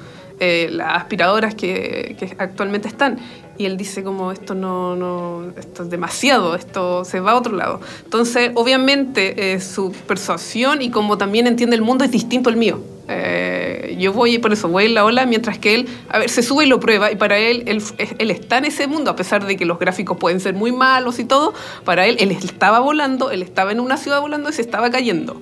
Eh, 0.43 0.69
las 0.71 0.97
aspiradoras 0.97 1.55
que, 1.55 2.17
que 2.19 2.35
actualmente 2.39 2.89
están. 2.89 3.19
Y 3.59 3.67
él 3.67 3.77
dice 3.77 4.03
como, 4.03 4.33
esto 4.33 4.55
no, 4.55 4.97
no, 4.97 5.53
esto 5.59 5.83
es 5.83 5.91
demasiado, 5.91 6.55
esto 6.55 7.05
se 7.05 7.21
va 7.21 7.33
a 7.33 7.35
otro 7.37 7.55
lado. 7.55 7.83
Entonces, 8.03 8.51
obviamente, 8.55 9.53
eh, 9.53 9.61
su 9.61 9.93
persuasión 9.93 10.81
y 10.81 10.91
como 10.91 11.19
también 11.19 11.47
entiende 11.47 11.77
el 11.77 11.83
mundo 11.83 12.07
es 12.07 12.11
distinto 12.11 12.49
al 12.49 12.57
mío. 12.57 12.81
Eh, 13.07 13.97
yo 14.01 14.15
voy, 14.15 14.39
por 14.39 14.55
eso 14.55 14.67
voy 14.69 14.87
en 14.87 14.95
la 14.95 15.05
ola, 15.05 15.27
mientras 15.27 15.59
que 15.59 15.75
él, 15.75 15.89
a 16.09 16.21
ver, 16.21 16.31
se 16.31 16.43
sube 16.43 16.65
y 16.65 16.69
lo 16.69 16.81
prueba, 16.81 17.13
y 17.13 17.17
para 17.17 17.37
él, 17.37 17.65
él, 17.67 17.83
él 17.99 18.31
está 18.31 18.57
en 18.57 18.65
ese 18.65 18.87
mundo, 18.87 19.11
a 19.11 19.17
pesar 19.17 19.45
de 19.45 19.59
que 19.59 19.67
los 19.67 19.79
gráficos 19.79 20.17
pueden 20.17 20.41
ser 20.41 20.55
muy 20.55 20.73
malos 20.73 21.19
y 21.19 21.25
todo, 21.25 21.53
para 21.85 22.07
él, 22.07 22.17
él 22.19 22.31
estaba 22.31 22.79
volando, 22.79 23.31
él 23.31 23.43
estaba 23.43 23.73
en 23.73 23.81
una 23.81 23.99
ciudad 23.99 24.23
volando 24.23 24.49
y 24.49 24.55
se 24.55 24.63
estaba 24.63 24.91
cayendo. 24.91 25.39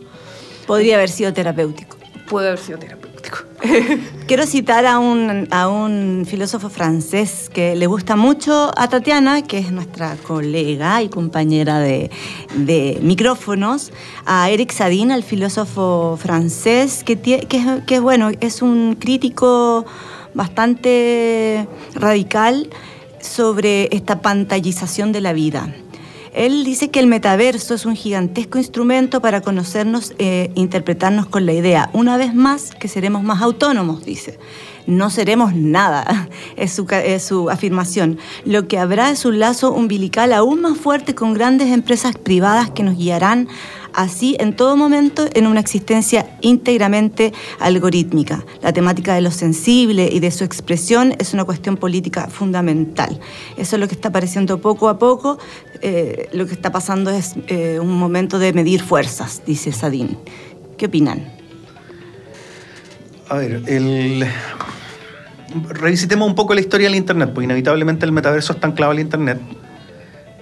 Podría 0.67 0.97
haber 0.97 1.09
sido 1.09 1.33
terapéutico. 1.33 1.97
Puede 2.29 2.49
haber 2.49 2.59
sido 2.59 2.79
terapéutico. 2.79 3.08
Quiero 4.27 4.47
citar 4.47 4.87
a 4.87 4.99
un, 4.99 5.49
a 5.51 5.69
un 5.69 6.25
filósofo 6.27 6.69
francés 6.69 7.51
que 7.53 7.75
le 7.75 7.87
gusta 7.87 8.17
mucho 8.17 8.71
a 8.77 8.89
Tatiana, 8.89 9.43
que 9.43 9.59
es 9.59 9.73
nuestra 9.73 10.17
colega 10.17 11.03
y 11.03 11.09
compañera 11.09 11.81
de, 11.81 12.11
de 12.57 12.99
micrófonos, 13.03 13.93
a 14.27 14.51
Eric 14.51 14.73
Sadin, 14.73 15.11
al 15.11 15.23
filósofo 15.23 16.19
francés, 16.21 17.03
que, 17.05 17.19
que, 17.19 17.83
que, 17.87 18.01
bueno, 18.01 18.31
es 18.41 18.63
un 18.63 18.97
crítico 18.99 19.85
bastante 20.35 21.67
radical 21.95 22.69
sobre 23.21 23.89
esta 23.95 24.21
pantallización 24.21 25.13
de 25.13 25.21
la 25.21 25.33
vida. 25.33 25.75
Él 26.35 26.65
dice 26.65 26.91
que 26.91 27.01
el 27.01 27.07
metaverso 27.07 27.75
es 27.75 27.87
un 27.87 27.97
gigantesco 27.97 28.59
instrumento 28.59 29.21
para 29.21 29.41
conocernos 29.41 30.15
e 30.19 30.51
interpretarnos 30.55 31.27
con 31.27 31.47
la 31.47 31.53
idea, 31.53 31.91
una 31.93 32.17
vez 32.17 32.35
más, 32.35 32.75
que 32.75 32.89
seremos 32.89 33.23
más 33.23 33.43
autónomos, 33.43 34.05
dice. 34.05 34.39
No 34.87 35.11
seremos 35.11 35.55
nada, 35.55 36.29
es 36.57 36.73
su, 36.73 36.87
es 36.91 37.23
su 37.23 37.51
afirmación. 37.51 38.19
Lo 38.45 38.69
que 38.69 38.79
habrá 38.79 39.11
es 39.11 39.25
un 39.25 39.39
lazo 39.39 39.73
umbilical 39.73 40.33
aún 40.33 40.63
más 40.63 40.79
fuerte 40.79 41.15
con 41.15 41.35
grandes 41.35 41.69
empresas 41.69 42.17
privadas 42.17 42.71
que 42.71 42.83
nos 42.83 42.97
guiarán 42.97 43.49
así 43.93 44.37
en 44.39 44.55
todo 44.55 44.77
momento 44.77 45.27
en 45.35 45.47
una 45.47 45.61
existencia 45.61 46.27
íntegramente 46.41 47.33
algorítmica. 47.59 48.45
La 48.63 48.73
temática 48.73 49.15
de 49.15 49.21
lo 49.21 49.31
sensible 49.31 50.09
y 50.13 50.21
de 50.21 50.31
su 50.31 50.45
expresión 50.45 51.15
es 51.19 51.35
una 51.35 51.45
cuestión 51.45 51.77
política 51.77 52.29
fundamental. 52.29 53.21
Eso 53.57 53.77
es 53.77 53.81
lo 53.81 53.89
que 53.89 53.95
está 53.95 54.09
apareciendo 54.09 54.61
poco 54.61 54.89
a 54.89 54.99
poco. 54.99 55.39
Eh, 55.83 56.29
lo 56.33 56.47
que 56.47 56.55
está 56.55 56.73
pasando 56.73 57.11
es 57.11 57.35
eh, 57.49 57.79
un 57.81 57.99
momento 57.99 58.39
de 58.39 58.53
medir 58.53 58.83
fuerzas, 58.83 59.43
dice 59.47 59.73
Sadin. 59.73 60.19
¿Qué 60.77 60.87
opinan? 60.87 61.27
A 63.29 63.37
ver, 63.37 63.63
el... 63.67 64.27
revisitemos 65.69 66.27
un 66.27 66.35
poco 66.35 66.55
la 66.55 66.61
historia 66.61 66.89
del 66.89 66.97
Internet, 66.97 67.31
porque 67.35 67.45
inevitablemente 67.45 68.07
el 68.07 68.13
metaverso 68.13 68.55
está 68.55 68.69
anclado 68.69 68.93
al 68.93 69.01
Internet. 69.01 69.41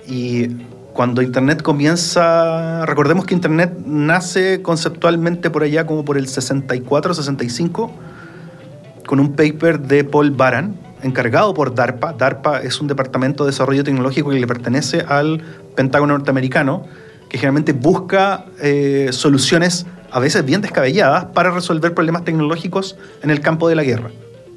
Y 0.07 0.49
cuando 0.97 1.21
Internet 1.21 1.61
comienza, 1.61 2.87
recordemos 2.87 3.27
que 3.27 3.35
Internet 3.35 3.77
nace 3.85 4.63
conceptualmente 4.63 5.51
por 5.51 5.63
allá 5.63 5.87
como 5.87 6.07
por 6.07 6.17
el 6.17 6.27
64, 6.27 7.13
65, 7.13 7.93
con 9.05 9.21
un 9.21 9.35
paper 9.35 9.79
de 9.81 10.05
Paul 10.05 10.31
Baran, 10.31 10.75
encargado 11.03 11.53
por 11.53 11.75
DARPA. 11.75 12.15
DARPA 12.15 12.63
es 12.63 12.81
un 12.81 12.87
departamento 12.87 13.45
de 13.45 13.51
desarrollo 13.51 13.85
tecnológico 13.85 14.31
que 14.31 14.41
le 14.41 14.47
pertenece 14.47 15.05
al 15.07 15.43
Pentágono 15.75 16.15
norteamericano, 16.15 16.87
que 17.29 17.37
generalmente 17.37 17.75
busca 17.75 18.47
eh, 18.63 19.11
soluciones 19.13 19.85
a 20.11 20.19
veces 20.19 20.47
bien 20.47 20.63
descabelladas 20.63 21.27
para 21.27 21.51
resolver 21.51 21.93
problemas 21.93 22.25
tecnológicos 22.25 22.97
en 23.23 23.29
el 23.29 23.41
campo 23.41 23.69
de 23.69 23.75
la 23.75 23.85
guerra. 23.85 24.13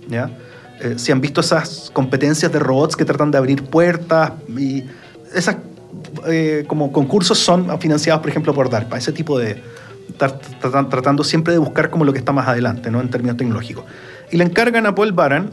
¿ya? 0.07 0.31
Eh, 0.79 0.93
si 0.97 1.11
han 1.11 1.19
visto 1.19 1.41
esas 1.41 1.91
competencias 1.91 2.49
de 2.49 2.59
robots 2.59 2.95
que 2.95 3.03
tratan 3.03 3.29
de 3.29 3.37
abrir 3.37 3.63
puertas 3.63 4.31
y 4.57 4.85
esas 5.35 5.57
eh, 6.27 6.65
como 6.67 6.91
concursos 6.91 7.39
son 7.39 7.79
financiados, 7.79 8.21
por 8.21 8.29
ejemplo, 8.29 8.53
por 8.53 8.69
DARPA, 8.69 8.97
ese 8.97 9.11
tipo 9.11 9.37
de... 9.39 9.61
tratando 10.89 11.23
siempre 11.23 11.53
de 11.53 11.59
buscar 11.59 11.89
como 11.89 12.05
lo 12.05 12.13
que 12.13 12.19
está 12.19 12.31
más 12.31 12.47
adelante, 12.47 12.91
¿no? 12.91 13.01
En 13.01 13.09
términos 13.09 13.37
tecnológicos. 13.37 13.85
Y 14.31 14.37
le 14.37 14.43
encargan 14.43 14.85
a 14.85 14.93
Paul 14.93 15.11
Baran 15.13 15.49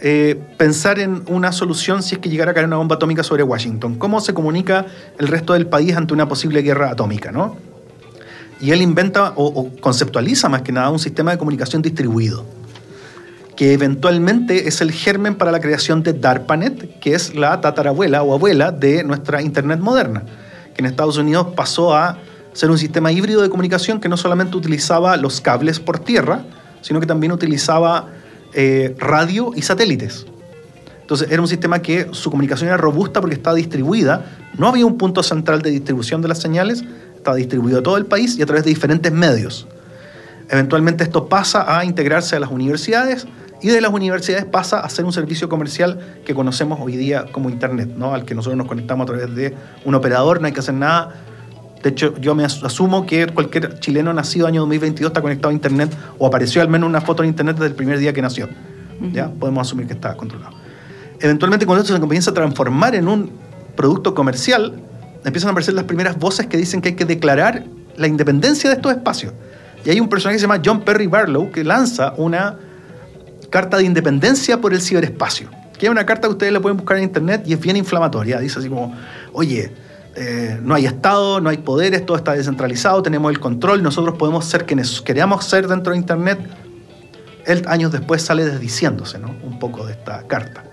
eh, 0.00 0.38
pensar 0.58 0.98
en 0.98 1.22
una 1.28 1.52
solución 1.52 2.02
si 2.02 2.16
es 2.16 2.20
que 2.20 2.28
llegara 2.28 2.50
a 2.50 2.54
caer 2.54 2.66
una 2.66 2.76
bomba 2.76 2.96
atómica 2.96 3.22
sobre 3.22 3.42
Washington. 3.42 3.94
¿Cómo 3.94 4.20
se 4.20 4.34
comunica 4.34 4.86
el 5.18 5.28
resto 5.28 5.54
del 5.54 5.66
país 5.66 5.96
ante 5.96 6.12
una 6.12 6.28
posible 6.28 6.60
guerra 6.62 6.90
atómica, 6.90 7.32
no? 7.32 7.56
Y 8.60 8.70
él 8.70 8.82
inventa 8.82 9.32
o, 9.36 9.46
o 9.46 9.80
conceptualiza 9.80 10.48
más 10.48 10.62
que 10.62 10.72
nada 10.72 10.90
un 10.90 10.98
sistema 10.98 11.30
de 11.30 11.38
comunicación 11.38 11.80
distribuido, 11.80 12.44
que 13.56 13.72
eventualmente 13.72 14.68
es 14.68 14.80
el 14.80 14.90
germen 14.90 15.36
para 15.36 15.52
la 15.52 15.60
creación 15.60 16.02
de 16.02 16.12
DARPANET, 16.12 16.98
que 16.98 17.14
es 17.14 17.34
la 17.34 17.60
tatarabuela 17.60 18.22
o 18.22 18.34
abuela 18.34 18.72
de 18.72 19.04
nuestra 19.04 19.42
Internet 19.42 19.80
moderna, 19.80 20.24
que 20.74 20.82
en 20.82 20.86
Estados 20.86 21.16
Unidos 21.18 21.48
pasó 21.54 21.94
a 21.94 22.18
ser 22.52 22.70
un 22.70 22.78
sistema 22.78 23.12
híbrido 23.12 23.42
de 23.42 23.50
comunicación 23.50 24.00
que 24.00 24.08
no 24.08 24.16
solamente 24.16 24.56
utilizaba 24.56 25.16
los 25.16 25.40
cables 25.40 25.80
por 25.80 25.98
tierra, 25.98 26.44
sino 26.82 27.00
que 27.00 27.06
también 27.06 27.32
utilizaba 27.32 28.08
eh, 28.52 28.94
radio 28.98 29.52
y 29.54 29.62
satélites. 29.62 30.26
Entonces 31.00 31.30
era 31.30 31.42
un 31.42 31.48
sistema 31.48 31.82
que 31.82 32.08
su 32.12 32.30
comunicación 32.30 32.68
era 32.68 32.76
robusta 32.76 33.20
porque 33.20 33.36
estaba 33.36 33.56
distribuida, 33.56 34.24
no 34.56 34.68
había 34.68 34.86
un 34.86 34.96
punto 34.96 35.22
central 35.22 35.62
de 35.62 35.70
distribución 35.70 36.22
de 36.22 36.28
las 36.28 36.38
señales, 36.38 36.82
estaba 37.14 37.36
distribuido 37.36 37.80
a 37.80 37.82
todo 37.82 37.96
el 37.96 38.06
país 38.06 38.38
y 38.38 38.42
a 38.42 38.46
través 38.46 38.64
de 38.64 38.70
diferentes 38.70 39.12
medios. 39.12 39.66
Eventualmente 40.48 41.04
esto 41.04 41.28
pasa 41.28 41.78
a 41.78 41.84
integrarse 41.84 42.36
a 42.36 42.40
las 42.40 42.50
universidades 42.50 43.26
y 43.64 43.68
de 43.70 43.80
las 43.80 43.90
universidades 43.92 44.44
pasa 44.44 44.80
a 44.80 44.88
ser 44.90 45.06
un 45.06 45.12
servicio 45.14 45.48
comercial 45.48 45.98
que 46.26 46.34
conocemos 46.34 46.78
hoy 46.82 46.96
día 46.98 47.24
como 47.32 47.48
Internet, 47.48 47.88
¿no? 47.96 48.12
al 48.12 48.26
que 48.26 48.34
nosotros 48.34 48.58
nos 48.58 48.66
conectamos 48.66 49.04
a 49.04 49.06
través 49.06 49.34
de 49.34 49.54
un 49.86 49.94
operador, 49.94 50.38
no 50.42 50.46
hay 50.46 50.52
que 50.52 50.60
hacer 50.60 50.74
nada. 50.74 51.14
De 51.82 51.88
hecho, 51.88 52.14
yo 52.18 52.34
me 52.34 52.44
as- 52.44 52.62
asumo 52.62 53.06
que 53.06 53.26
cualquier 53.26 53.78
chileno 53.80 54.12
nacido 54.12 54.46
año 54.46 54.60
2022 54.60 55.08
está 55.10 55.22
conectado 55.22 55.48
a 55.48 55.52
Internet 55.54 55.96
o 56.18 56.26
apareció 56.26 56.60
al 56.60 56.68
menos 56.68 56.88
una 56.90 57.00
foto 57.00 57.22
en 57.22 57.30
Internet 57.30 57.56
desde 57.56 57.68
el 57.68 57.74
primer 57.74 57.98
día 57.98 58.12
que 58.12 58.20
nació. 58.20 58.50
¿ya? 59.12 59.30
Podemos 59.30 59.66
asumir 59.66 59.86
que 59.86 59.94
está 59.94 60.14
controlado. 60.14 60.54
Eventualmente, 61.20 61.64
cuando 61.64 61.82
esto 61.82 61.94
se 61.94 62.00
comienza 62.00 62.32
a 62.32 62.34
transformar 62.34 62.94
en 62.94 63.08
un 63.08 63.30
producto 63.76 64.14
comercial, 64.14 64.74
empiezan 65.24 65.48
a 65.48 65.50
aparecer 65.52 65.72
las 65.72 65.84
primeras 65.84 66.18
voces 66.18 66.46
que 66.48 66.58
dicen 66.58 66.82
que 66.82 66.90
hay 66.90 66.94
que 66.96 67.06
declarar 67.06 67.64
la 67.96 68.06
independencia 68.08 68.68
de 68.68 68.76
estos 68.76 68.92
espacios. 68.92 69.32
Y 69.86 69.90
hay 69.90 70.00
un 70.00 70.08
personaje 70.10 70.36
que 70.36 70.40
se 70.40 70.46
llama 70.46 70.60
John 70.64 70.82
Perry 70.82 71.06
Barlow 71.06 71.50
que 71.50 71.64
lanza 71.64 72.12
una 72.18 72.56
carta 73.50 73.76
de 73.76 73.84
independencia 73.84 74.60
por 74.60 74.72
el 74.72 74.80
ciberespacio. 74.80 75.48
Que 75.78 75.86
es 75.86 75.90
una 75.92 76.06
carta 76.06 76.28
que 76.28 76.32
ustedes 76.32 76.52
la 76.52 76.60
pueden 76.60 76.76
buscar 76.76 76.96
en 76.98 77.04
internet 77.04 77.42
y 77.46 77.52
es 77.52 77.60
bien 77.60 77.76
inflamatoria. 77.76 78.38
Dice 78.38 78.58
así 78.58 78.68
como, 78.68 78.94
oye, 79.32 79.72
eh, 80.16 80.58
no 80.62 80.74
hay 80.74 80.86
Estado, 80.86 81.40
no 81.40 81.50
hay 81.50 81.58
poderes, 81.58 82.06
todo 82.06 82.16
está 82.16 82.32
descentralizado, 82.32 83.02
tenemos 83.02 83.30
el 83.32 83.40
control, 83.40 83.82
nosotros 83.82 84.16
podemos 84.16 84.44
ser 84.44 84.64
quienes 84.66 85.00
queramos 85.00 85.44
ser 85.44 85.66
dentro 85.66 85.92
de 85.92 85.98
internet. 85.98 86.38
Él 87.46 87.62
años 87.66 87.92
después 87.92 88.22
sale 88.22 88.44
desdiciéndose, 88.44 89.18
¿no? 89.18 89.34
Un 89.42 89.58
poco 89.58 89.84
de 89.84 89.92
esta 89.92 90.22
carta. 90.26 90.64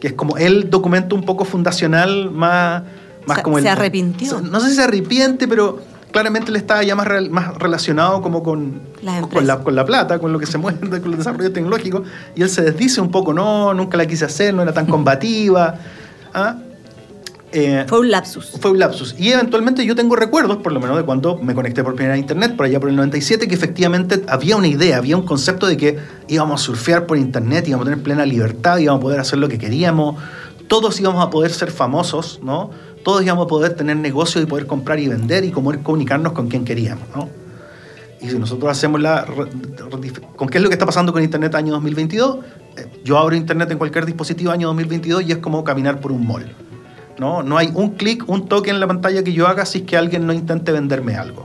Que 0.00 0.08
es 0.08 0.12
como 0.12 0.36
el 0.36 0.68
documento 0.70 1.16
un 1.16 1.24
poco 1.24 1.44
fundacional 1.44 2.30
más, 2.30 2.82
más 3.26 3.38
Se- 3.38 3.42
como 3.42 3.58
el... 3.58 3.64
se 3.64 3.70
arrepintió. 3.70 4.40
No 4.42 4.60
sé 4.60 4.68
si 4.68 4.76
se 4.76 4.82
arrepiente, 4.82 5.48
pero 5.48 5.80
claramente 6.14 6.50
le 6.50 6.58
estaba 6.58 6.82
ya 6.82 6.94
más, 6.94 7.06
real- 7.06 7.28
más 7.28 7.54
relacionado 7.58 8.22
como 8.22 8.42
con, 8.42 8.80
la, 9.02 9.18
empresas. 9.18 9.58
con 9.58 9.74
la 9.76 9.84
plata, 9.84 10.18
con 10.18 10.32
lo 10.32 10.38
que 10.38 10.46
se 10.46 10.56
mueve, 10.56 10.78
con 11.02 11.12
el 11.12 11.18
desarrollo 11.18 11.52
tecnológico, 11.52 12.04
y 12.34 12.40
él 12.42 12.48
se 12.48 12.62
desdice 12.62 13.02
un 13.02 13.10
poco, 13.10 13.34
no, 13.34 13.74
nunca 13.74 13.98
la 13.98 14.06
quise 14.06 14.24
hacer, 14.24 14.54
no 14.54 14.62
era 14.62 14.72
tan 14.72 14.86
combativa. 14.94 15.74
¿ah? 16.32 16.56
Eh, 17.52 17.84
Fue 17.86 18.00
un 18.00 18.10
lapsus. 18.10 18.52
fue 18.60 18.70
un 18.72 18.78
lapsus. 18.80 19.14
Y 19.18 19.30
eventualmente 19.30 19.84
yo 19.86 19.94
tengo 19.94 20.16
recuerdos, 20.16 20.56
por 20.56 20.72
lo 20.72 20.80
menos, 20.80 20.96
de 20.96 21.04
cuando 21.04 21.36
me 21.36 21.54
conecté 21.54 21.84
por 21.84 21.94
primera 21.94 22.14
vez 22.14 22.18
a 22.18 22.20
Internet, 22.20 22.56
por 22.56 22.66
allá 22.66 22.80
por 22.80 22.88
el 22.88 22.96
97, 22.96 23.46
que 23.46 23.54
efectivamente 23.54 24.24
había 24.28 24.56
una 24.56 24.66
idea, 24.66 24.96
había 24.96 25.16
un 25.16 25.24
concepto 25.24 25.66
de 25.68 25.76
que 25.76 25.98
íbamos 26.28 26.60
a 26.60 26.64
surfear 26.64 27.06
por 27.06 27.16
Internet, 27.16 27.68
íbamos 27.68 27.86
a 27.86 27.90
tener 27.90 28.02
plena 28.02 28.24
libertad, 28.26 28.78
íbamos 28.78 29.00
a 29.00 29.02
poder 29.02 29.20
hacer 29.20 29.38
lo 29.38 29.48
que 29.48 29.58
queríamos, 29.58 30.16
todos 30.66 30.98
íbamos 30.98 31.24
a 31.24 31.30
poder 31.30 31.52
ser 31.52 31.70
famosos, 31.70 32.40
¿no? 32.42 32.70
Todos 33.04 33.22
íbamos 33.22 33.44
a 33.44 33.48
poder 33.48 33.74
tener 33.74 33.96
negocios 33.96 34.42
y 34.42 34.46
poder 34.46 34.66
comprar 34.66 34.98
y 34.98 35.08
vender 35.08 35.44
y 35.44 35.50
poder 35.50 35.80
comunicarnos 35.80 36.32
con 36.32 36.48
quien 36.48 36.64
queríamos, 36.64 37.06
¿no? 37.14 37.28
Y 38.20 38.30
si 38.30 38.38
nosotros 38.38 38.70
hacemos 38.70 39.00
la... 39.00 39.26
¿Con 40.36 40.48
qué 40.48 40.56
es 40.56 40.64
lo 40.64 40.70
que 40.70 40.74
está 40.74 40.86
pasando 40.86 41.12
con 41.12 41.22
Internet 41.22 41.54
año 41.54 41.72
2022? 41.74 42.38
Eh, 42.76 42.86
Yo 43.04 43.18
abro 43.18 43.36
Internet 43.36 43.70
en 43.70 43.78
cualquier 43.78 44.06
dispositivo 44.06 44.50
año 44.50 44.68
2022 44.68 45.24
y 45.24 45.32
es 45.32 45.38
como 45.38 45.62
caminar 45.62 46.00
por 46.00 46.10
un 46.10 46.26
mall. 46.26 46.50
¿no? 47.18 47.42
No 47.42 47.58
hay 47.58 47.70
un 47.74 47.90
clic, 47.90 48.26
un 48.28 48.48
toque 48.48 48.70
en 48.70 48.80
la 48.80 48.86
pantalla 48.86 49.22
que 49.22 49.34
yo 49.34 49.46
haga 49.46 49.66
si 49.66 49.78
es 49.78 49.84
que 49.84 49.96
alguien 49.98 50.26
no 50.26 50.32
intente 50.32 50.72
venderme 50.72 51.16
algo. 51.16 51.44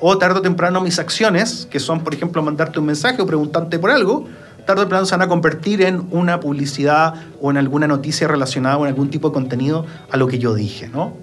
O 0.00 0.16
tarde 0.18 0.38
o 0.38 0.42
temprano 0.42 0.80
mis 0.80 1.00
acciones, 1.00 1.66
que 1.68 1.80
son, 1.80 2.04
por 2.04 2.14
ejemplo, 2.14 2.40
mandarte 2.42 2.78
un 2.78 2.86
mensaje 2.86 3.20
o 3.20 3.26
preguntarte 3.26 3.80
por 3.80 3.90
algo, 3.90 4.26
tarde 4.68 4.82
o 4.82 4.84
temprano 4.84 5.06
se 5.06 5.12
van 5.16 5.22
a 5.22 5.28
convertir 5.28 5.80
en 5.80 6.06
una 6.10 6.40
publicidad 6.40 7.14
o 7.40 7.50
en 7.50 7.56
alguna 7.56 7.86
noticia 7.88 8.28
relacionada 8.28 8.76
con 8.76 8.86
algún 8.86 9.08
tipo 9.08 9.28
de 9.30 9.32
contenido 9.34 9.86
a 10.10 10.16
lo 10.18 10.26
que 10.26 10.38
yo 10.38 10.52
dije, 10.54 10.88
¿no? 10.88 11.14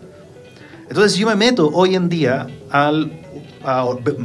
Entonces, 0.89 1.14
si 1.14 1.20
yo 1.20 1.28
me 1.28 1.36
meto 1.36 1.70
hoy 1.72 1.93
en 1.96 2.10
día 2.10 2.48
al 2.72 3.12
a 3.64 3.84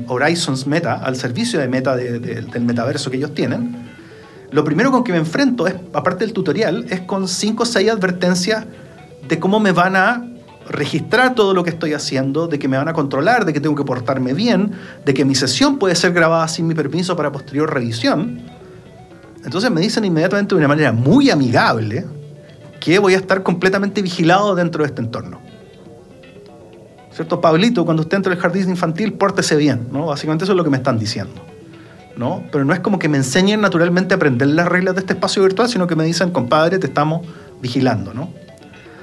Horizons 0.09 0.67
Meta, 0.67 0.95
al 0.95 1.17
servicio 1.17 1.59
de 1.61 1.69
Meta 1.69 1.97
de- 1.97 2.19
de- 2.19 2.43
del 2.43 2.63
metaverso 2.65 3.11
que 3.11 3.17
ellos 3.19 3.35
tienen, 3.35 3.89
lo 4.51 4.65
primero 4.65 4.91
con 4.91 5.03
que 5.05 5.13
me 5.13 5.19
enfrento, 5.19 5.67
es, 5.67 5.75
aparte 5.95 6.25
del 6.25 6.33
tutorial, 6.35 6.87
es 6.91 7.01
con 7.03 7.27
5 7.29 7.63
o 7.63 7.67
6 7.67 7.91
advertencias 7.91 8.65
de 9.29 9.39
cómo 9.39 9.59
me 9.61 9.73
van 9.73 9.97
a 9.97 10.27
registrar 10.69 11.35
todo 11.35 11.53
lo 11.55 11.63
que 11.65 11.71
estoy 11.71 11.93
haciendo, 11.95 12.49
de 12.49 12.59
que 12.59 12.69
me 12.69 12.77
van 12.77 12.89
a 12.89 12.93
controlar, 12.95 13.45
de 13.47 13.53
que 13.55 13.61
tengo 13.61 13.75
que 13.77 13.85
portarme 13.85 14.35
bien, 14.35 14.73
de 15.07 15.15
que 15.15 15.25
mi 15.25 15.35
sesión 15.35 15.79
puede 15.79 15.95
ser 15.95 16.13
grabada 16.13 16.47
sin 16.49 16.67
mi 16.67 16.75
permiso 16.75 17.17
para 17.17 17.33
posterior 17.33 17.73
revisión. 17.73 18.41
Entonces 19.45 19.71
me 19.71 19.81
dicen 19.81 20.05
inmediatamente 20.05 20.55
de 20.55 20.59
una 20.59 20.69
manera 20.69 20.93
muy 20.93 21.31
amigable 21.31 22.05
que 22.81 22.99
voy 22.99 23.15
a 23.15 23.19
estar 23.19 23.43
completamente 23.43 24.03
vigilado 24.03 24.55
dentro 24.55 24.83
de 24.83 24.89
este 24.89 25.03
entorno. 25.03 25.41
¿Cierto? 27.13 27.41
Pablito, 27.41 27.85
cuando 27.85 28.03
usted 28.03 28.17
entra 28.17 28.33
al 28.33 28.39
jardín 28.39 28.69
infantil, 28.69 29.13
pórtese 29.15 29.57
bien, 29.57 29.89
¿no? 29.93 30.07
Básicamente 30.07 30.45
eso 30.45 30.53
es 30.53 30.57
lo 30.57 30.65
que 30.65 30.71
me 30.71 30.77
están 30.77 30.99
diciendo. 30.99 31.35
¿no? 32.17 32.45
Pero 32.53 32.65
no 32.65 32.75
es 32.75 32.81
como 32.81 32.99
que 32.99 33.09
me 33.09 33.17
enseñen 33.17 33.61
naturalmente 33.63 34.15
a 34.15 34.17
aprender 34.17 34.49
las 34.49 34.69
reglas 34.69 34.95
de 34.95 35.01
este 35.01 35.15
espacio 35.15 35.43
virtual, 35.43 35.69
sino 35.69 35.87
que 35.87 35.97
me 35.97 36.05
dicen, 36.05 36.31
compadre, 36.31 36.79
te 36.79 36.87
estamos 36.87 37.27
vigilando, 37.63 38.13
¿no? 38.13 38.31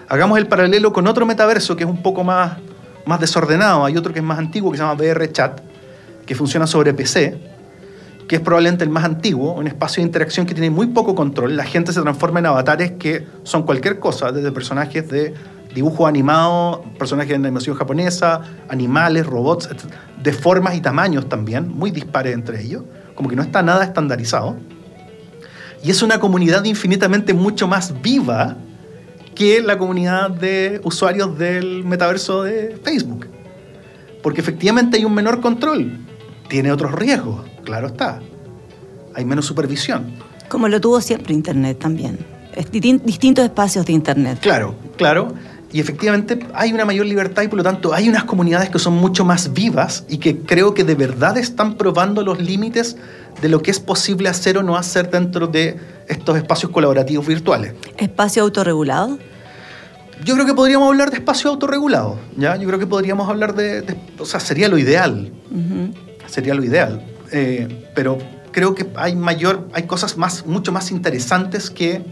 Hagamos 0.07 0.37
el 0.37 0.47
paralelo 0.47 0.93
con 0.93 1.07
otro 1.07 1.25
metaverso 1.25 1.75
que 1.75 1.83
es 1.83 1.89
un 1.89 2.01
poco 2.01 2.23
más, 2.23 2.57
más 3.05 3.19
desordenado. 3.19 3.85
Hay 3.85 3.97
otro 3.97 4.13
que 4.13 4.19
es 4.19 4.25
más 4.25 4.37
antiguo 4.37 4.71
que 4.71 4.77
se 4.77 4.83
llama 4.83 4.93
VR 4.93 5.31
Chat, 5.31 5.59
que 6.25 6.35
funciona 6.35 6.67
sobre 6.67 6.93
PC, 6.93 7.37
que 8.27 8.35
es 8.35 8.41
probablemente 8.41 8.83
el 8.83 8.89
más 8.89 9.05
antiguo, 9.05 9.53
un 9.53 9.67
espacio 9.67 10.01
de 10.01 10.07
interacción 10.07 10.45
que 10.45 10.53
tiene 10.53 10.69
muy 10.69 10.87
poco 10.87 11.15
control. 11.15 11.55
La 11.55 11.63
gente 11.63 11.93
se 11.93 12.01
transforma 12.01 12.39
en 12.39 12.47
avatares 12.47 12.91
que 12.93 13.25
son 13.43 13.63
cualquier 13.63 13.99
cosa, 13.99 14.31
desde 14.31 14.51
personajes 14.51 15.09
de 15.09 15.33
dibujo 15.73 16.07
animado, 16.07 16.83
personajes 16.97 17.29
de 17.29 17.35
animación 17.35 17.75
japonesa, 17.75 18.41
animales, 18.67 19.25
robots, 19.25 19.69
de 20.21 20.33
formas 20.33 20.75
y 20.75 20.81
tamaños 20.81 21.29
también, 21.29 21.69
muy 21.69 21.91
dispares 21.91 22.33
entre 22.33 22.61
ellos, 22.61 22.83
como 23.15 23.29
que 23.29 23.35
no 23.35 23.43
está 23.43 23.61
nada 23.61 23.83
estandarizado. 23.83 24.57
Y 25.83 25.91
es 25.91 26.01
una 26.01 26.19
comunidad 26.19 26.63
infinitamente 26.65 27.33
mucho 27.33 27.67
más 27.67 28.01
viva 28.01 28.57
que 29.35 29.61
la 29.61 29.77
comunidad 29.77 30.31
de 30.31 30.81
usuarios 30.83 31.37
del 31.37 31.85
metaverso 31.85 32.43
de 32.43 32.77
Facebook. 32.83 33.27
Porque 34.23 34.41
efectivamente 34.41 34.97
hay 34.97 35.05
un 35.05 35.13
menor 35.13 35.39
control. 35.39 36.06
Tiene 36.47 36.71
otros 36.71 36.91
riesgos, 36.93 37.45
claro 37.63 37.87
está. 37.87 38.19
Hay 39.13 39.25
menos 39.25 39.45
supervisión. 39.45 40.13
Como 40.49 40.67
lo 40.67 40.79
tuvo 40.79 41.01
siempre 41.01 41.33
Internet 41.33 41.79
también. 41.79 42.17
Es 42.55 42.71
distintos 42.71 43.43
espacios 43.45 43.85
de 43.85 43.93
Internet. 43.93 44.39
Claro, 44.41 44.75
claro. 44.95 45.33
Y 45.71 45.81
efectivamente 45.81 46.39
hay 46.53 46.71
una 46.71 46.85
mayor 46.85 47.05
libertad 47.05 47.43
y 47.43 47.49
por 47.49 47.57
lo 47.57 47.63
tanto 47.63 47.93
hay 47.93 48.07
unas 48.07 48.23
comunidades 48.23 48.69
que 48.69 48.79
son 48.79 48.93
mucho 48.95 49.25
más 49.25 49.51
vivas 49.53 50.05
y 50.07 50.17
que 50.17 50.39
creo 50.39 50.73
que 50.73 50.83
de 50.85 50.95
verdad 50.95 51.37
están 51.37 51.75
probando 51.75 52.23
los 52.23 52.39
límites 52.41 52.95
de 53.41 53.49
lo 53.49 53.61
que 53.61 53.71
es 53.71 53.79
posible 53.81 54.29
hacer 54.29 54.57
o 54.57 54.63
no 54.63 54.77
hacer 54.77 55.11
dentro 55.11 55.47
de 55.47 55.77
estos 56.07 56.37
espacios 56.37 56.71
colaborativos 56.71 57.27
virtuales. 57.27 57.73
Espacio 57.97 58.43
autorregulado. 58.43 59.19
Yo 60.23 60.33
creo 60.35 60.45
que 60.47 60.53
podríamos 60.53 60.87
hablar 60.87 61.11
de 61.11 61.17
espacio 61.17 61.49
autorregulado, 61.49 62.17
¿ya? 62.37 62.55
Yo 62.55 62.65
creo 62.67 62.79
que 62.79 62.87
podríamos 62.87 63.29
hablar 63.29 63.53
de, 63.53 63.81
de- 63.81 63.97
o 64.17 64.25
sea, 64.25 64.39
sería 64.39 64.69
lo 64.69 64.77
ideal. 64.79 65.31
Sería 66.37 66.53
lo 66.53 66.63
ideal. 66.63 67.01
Eh, 67.31 67.67
pero 67.95 68.19
creo 68.51 68.75
que 68.75 68.85
hay 68.95 69.15
mayor, 69.15 69.67
hay 69.73 69.83
cosas 69.83 70.17
más, 70.17 70.45
mucho 70.45 70.71
más 70.71 70.91
interesantes 70.91 71.71
que, 71.71 72.03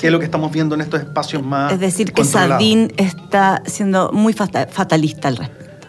que 0.00 0.10
lo 0.12 0.20
que 0.20 0.26
estamos 0.26 0.52
viendo 0.52 0.76
en 0.76 0.80
estos 0.80 1.00
espacios 1.00 1.42
más 1.42 1.72
Es 1.72 1.80
decir, 1.80 2.12
que. 2.12 2.22
Sardín 2.24 2.92
está 2.96 3.62
siendo 3.66 4.12
muy 4.12 4.32
fata- 4.32 4.68
fatalista 4.68 5.26
al 5.26 5.38
respecto. 5.38 5.88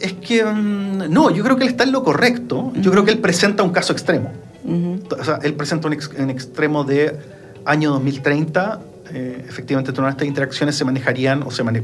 Es 0.00 0.12
que 0.12 0.44
mm, 0.44 1.12
no, 1.12 1.30
yo 1.30 1.42
creo 1.42 1.56
que 1.56 1.64
él 1.64 1.70
está 1.70 1.82
en 1.82 1.90
lo 1.90 2.04
correcto. 2.04 2.72
Yo 2.76 2.92
creo 2.92 3.04
que 3.04 3.10
él 3.10 3.18
presenta 3.18 3.64
un 3.64 3.70
caso 3.70 3.92
extremo. 3.92 4.30
O 5.18 5.24
sea, 5.24 5.40
él 5.42 5.54
presenta 5.54 5.88
un, 5.88 5.94
ex- 5.94 6.10
un 6.16 6.30
extremo 6.30 6.84
de 6.84 7.18
año 7.64 7.90
2030 7.90 8.80
eh, 9.12 9.44
efectivamente 9.48 9.92
todas 9.92 10.12
estas 10.12 10.26
interacciones 10.28 10.76
se 10.76 10.84
manejarían 10.84 11.42
o 11.42 11.50
se, 11.50 11.64
mane- 11.64 11.82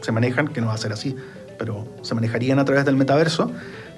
se 0.00 0.12
manejan, 0.12 0.46
que 0.48 0.60
no 0.60 0.68
va 0.68 0.74
a 0.74 0.78
ser 0.78 0.92
así, 0.92 1.14
pero 1.58 1.86
se 2.02 2.14
manejarían 2.14 2.58
a 2.60 2.64
través 2.64 2.84
del 2.86 2.96
metaverso 2.96 3.50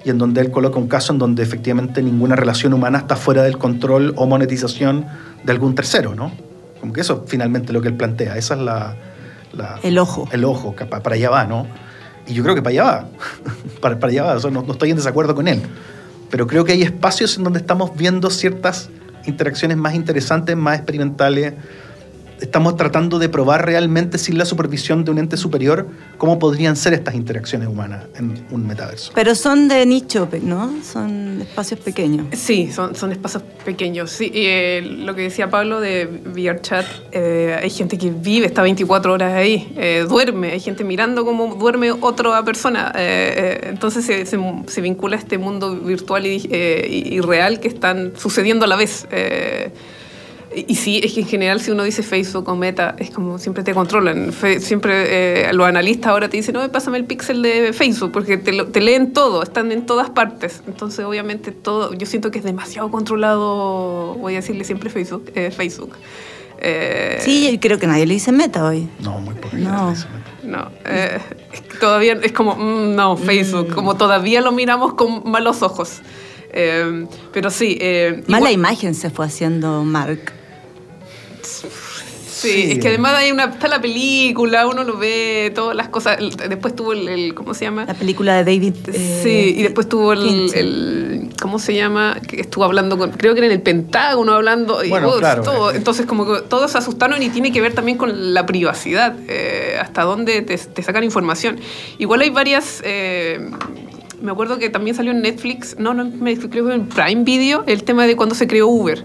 y 0.05 0.09
en 0.09 0.17
donde 0.17 0.41
él 0.41 0.51
coloca 0.51 0.77
un 0.79 0.87
caso 0.87 1.13
en 1.13 1.19
donde 1.19 1.43
efectivamente 1.43 2.01
ninguna 2.03 2.35
relación 2.35 2.73
humana 2.73 2.97
está 2.99 3.15
fuera 3.15 3.43
del 3.43 3.57
control 3.57 4.13
o 4.17 4.25
monetización 4.25 5.05
de 5.43 5.51
algún 5.51 5.75
tercero, 5.75 6.13
¿no? 6.15 6.31
Como 6.79 6.91
que 6.93 7.01
eso 7.01 7.23
finalmente 7.27 7.71
lo 7.73 7.81
que 7.81 7.87
él 7.87 7.95
plantea, 7.95 8.37
esa 8.37 8.55
es 8.55 8.59
la... 8.61 8.95
la- 9.53 9.79
El 9.83 9.97
ojo. 9.97 10.27
El 10.31 10.43
ojo, 10.45 10.75
que 10.75 10.85
pa- 10.85 11.01
para 11.01 11.15
allá 11.15 11.29
va, 11.29 11.45
¿no? 11.45 11.67
Y 12.27 12.33
yo 12.33 12.43
creo 12.43 12.55
que 12.55 12.61
para 12.61 12.71
allá 12.71 12.83
va, 12.83 13.07
para, 13.81 13.99
para 13.99 14.11
allá 14.11 14.23
va, 14.23 14.33
o 14.35 14.39
sea, 14.39 14.51
no, 14.51 14.61
no 14.63 14.73
estoy 14.73 14.89
en 14.91 14.97
desacuerdo 14.97 15.35
con 15.35 15.47
él, 15.47 15.61
pero 16.29 16.47
creo 16.47 16.65
que 16.65 16.71
hay 16.73 16.81
espacios 16.81 17.37
en 17.37 17.43
donde 17.43 17.59
estamos 17.59 17.95
viendo 17.95 18.29
ciertas 18.29 18.89
interacciones 19.25 19.77
más 19.77 19.93
interesantes, 19.95 20.55
más 20.57 20.75
experimentales. 20.77 21.53
Estamos 22.41 22.75
tratando 22.75 23.19
de 23.19 23.29
probar 23.29 23.65
realmente 23.65 24.17
sin 24.17 24.37
la 24.37 24.45
supervisión 24.45 25.05
de 25.05 25.11
un 25.11 25.17
ente 25.17 25.37
superior 25.37 25.87
cómo 26.17 26.39
podrían 26.39 26.75
ser 26.75 26.93
estas 26.93 27.15
interacciones 27.15 27.67
humanas 27.69 28.03
en 28.17 28.45
un 28.51 28.67
metaverso. 28.67 29.11
Pero 29.15 29.33
son 29.35 29.67
de 29.67 29.85
nicho, 29.85 30.27
¿no? 30.41 30.73
Son 30.83 31.41
espacios 31.41 31.79
pequeños. 31.79 32.25
Sí, 32.33 32.71
son, 32.71 32.95
son 32.95 33.11
espacios 33.11 33.43
pequeños. 33.63 34.11
Sí, 34.11 34.25
y, 34.33 34.45
eh, 34.45 34.81
lo 34.81 35.15
que 35.15 35.21
decía 35.23 35.49
Pablo 35.49 35.79
de 35.79 36.05
VRChat, 36.05 36.85
eh, 37.13 37.57
hay 37.61 37.69
gente 37.69 37.97
que 37.97 38.11
vive, 38.11 38.45
está 38.47 38.61
24 38.61 39.13
horas 39.13 39.33
ahí, 39.33 39.73
eh, 39.77 40.05
duerme, 40.07 40.51
hay 40.51 40.59
gente 40.59 40.83
mirando 40.83 41.23
cómo 41.25 41.55
duerme 41.55 41.91
otra 41.91 42.43
persona. 42.43 42.91
eh, 42.95 43.33
eh, 43.63 43.67
entonces 43.69 44.05
se, 44.05 44.25
se- 44.25 44.39
se 44.67 44.81
vincula 44.81 45.15
a 45.15 45.19
este 45.19 45.37
mundo 45.37 45.75
virtual 45.77 46.25
y, 46.25 46.47
eh, 46.51 46.87
y- 46.89 47.15
y 47.15 47.21
real 47.21 47.59
que 47.59 47.67
están 47.69 48.13
sucediendo 48.17 48.65
a 48.65 48.67
la 48.67 48.75
vez. 48.75 49.07
Y 50.55 50.75
sí, 50.75 51.01
es 51.03 51.13
que 51.13 51.21
en 51.21 51.27
general 51.27 51.59
si 51.61 51.71
uno 51.71 51.83
dice 51.83 52.03
Facebook 52.03 52.47
o 52.49 52.55
Meta, 52.55 52.95
es 52.99 53.09
como 53.09 53.37
siempre 53.39 53.63
te 53.63 53.73
controlan. 53.73 54.31
Fe- 54.33 54.59
siempre 54.59 55.47
eh, 55.49 55.53
los 55.53 55.65
analistas 55.67 56.07
ahora 56.11 56.29
te 56.29 56.37
dicen, 56.37 56.53
no, 56.53 56.71
pásame 56.71 56.97
el 56.97 57.05
pixel 57.05 57.41
de 57.41 57.73
Facebook, 57.73 58.11
porque 58.11 58.37
te, 58.37 58.51
lo- 58.53 58.67
te 58.67 58.81
leen 58.81 59.13
todo, 59.13 59.43
están 59.43 59.71
en 59.71 59.85
todas 59.85 60.09
partes. 60.09 60.61
Entonces, 60.67 61.03
obviamente, 61.05 61.51
todo, 61.51 61.93
yo 61.93 62.05
siento 62.05 62.31
que 62.31 62.39
es 62.39 62.43
demasiado 62.45 62.89
controlado, 62.91 64.15
voy 64.15 64.33
a 64.33 64.37
decirle 64.37 64.63
siempre 64.63 64.89
Facebook. 64.89 65.31
eh, 65.35 65.51
Facebook. 65.51 65.95
Eh, 66.59 67.17
Sí, 67.21 67.49
y 67.49 67.57
creo 67.57 67.77
que 67.79 67.87
nadie 67.87 68.05
le 68.05 68.13
dice 68.13 68.31
meta 68.31 68.63
hoy. 68.65 68.87
No, 68.99 69.19
muy 69.19 69.33
poco. 69.35 69.55
No. 69.57 69.93
No, 70.43 70.69
eh, 70.85 71.19
todavía 71.79 72.17
es 72.21 72.31
como, 72.33 72.55
mm, 72.55 72.95
no, 72.95 73.15
Facebook, 73.17 73.73
como 73.73 73.95
todavía 73.95 74.41
lo 74.41 74.51
miramos 74.51 74.93
con 74.93 75.29
malos 75.29 75.61
ojos. 75.61 76.01
Eh, 76.51 77.07
pero 77.31 77.49
sí. 77.49 77.77
eh, 77.81 78.21
Mala 78.27 78.51
igual- 78.51 78.53
imagen 78.53 78.93
se 78.93 79.09
fue 79.09 79.25
haciendo 79.25 79.83
Mark. 79.83 80.33
Sí, 82.49 82.71
es 82.73 82.79
que 82.79 82.87
además 82.89 83.13
hay 83.15 83.31
una, 83.31 83.45
está 83.45 83.67
la 83.67 83.81
película, 83.81 84.67
uno 84.67 84.83
lo 84.83 84.97
ve, 84.97 85.51
todas 85.55 85.75
las 85.75 85.89
cosas. 85.89 86.17
Después 86.49 86.75
tuvo 86.75 86.93
el, 86.93 87.07
el- 87.07 87.33
¿cómo 87.33 87.53
se 87.53 87.65
llama? 87.65 87.85
La 87.85 87.93
película 87.93 88.35
de 88.35 88.43
David. 88.43 88.75
eh, 88.87 89.19
sí, 89.23 89.59
y 89.59 89.63
después 89.63 89.87
tuvo 89.89 90.13
el, 90.13 91.29
¿cómo 91.41 91.59
se 91.59 91.73
llama? 91.75 92.17
Que 92.27 92.41
estuvo 92.41 92.63
hablando 92.63 92.97
con, 92.97 93.11
creo 93.11 93.33
que 93.33 93.39
era 93.39 93.47
en 93.47 93.53
el 93.53 93.61
Pentágono 93.61 94.33
hablando. 94.33 94.83
y, 94.83 94.89
Bueno, 94.89 95.09
oh, 95.09 95.19
claro, 95.19 95.43
todo. 95.43 95.71
eh. 95.71 95.75
Entonces 95.77 96.05
como 96.05 96.25
que 96.25 96.41
todos 96.41 96.71
se 96.71 96.77
asustaron 96.77 97.21
y 97.23 97.29
tiene 97.29 97.51
que 97.51 97.61
ver 97.61 97.73
también 97.73 97.97
con 97.97 98.33
la 98.33 98.45
privacidad, 98.45 99.15
eh, 99.27 99.77
hasta 99.79 100.03
dónde 100.03 100.41
te, 100.41 100.57
te 100.57 100.83
sacan 100.83 101.03
información. 101.03 101.59
Igual 101.99 102.21
hay 102.21 102.29
varias... 102.29 102.81
eh, 102.85 103.39
me 104.21 104.31
acuerdo 104.31 104.57
que 104.57 104.69
también 104.69 104.95
salió 104.95 105.11
en 105.11 105.21
Netflix, 105.21 105.75
no, 105.77 105.93
no 105.93 106.03
en 106.03 106.23
Netflix, 106.23 106.49
creo 106.51 106.65
que 106.67 106.73
en 106.73 106.87
Prime 106.87 107.23
Video, 107.25 107.65
el 107.67 107.83
tema 107.83 108.07
de 108.07 108.15
cuando 108.15 108.35
se 108.35 108.47
creó 108.47 108.67
Uber. 108.69 109.03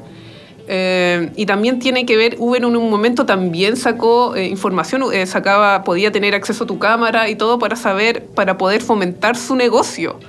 Eh, 0.71 1.31
y 1.35 1.47
también 1.47 1.79
tiene 1.79 2.05
que 2.05 2.17
ver, 2.19 2.37
Uber 2.39 2.63
en 2.63 2.77
un 2.77 2.91
momento 2.91 3.25
también 3.25 3.77
sacó 3.79 4.37
eh, 4.37 4.45
información, 4.47 5.03
eh, 5.15 5.25
sacaba, 5.25 5.83
podía 5.83 6.13
tener 6.13 6.35
acceso 6.35 6.65
a 6.65 6.67
tu 6.67 6.79
cámara 6.79 7.31
y 7.31 7.37
todo 7.37 7.59
para 7.59 7.75
saber, 7.75 8.27
para 8.35 8.59
poder 8.59 8.83
fomentar 8.83 9.35
su 9.37 9.57
negocio. 9.57 10.21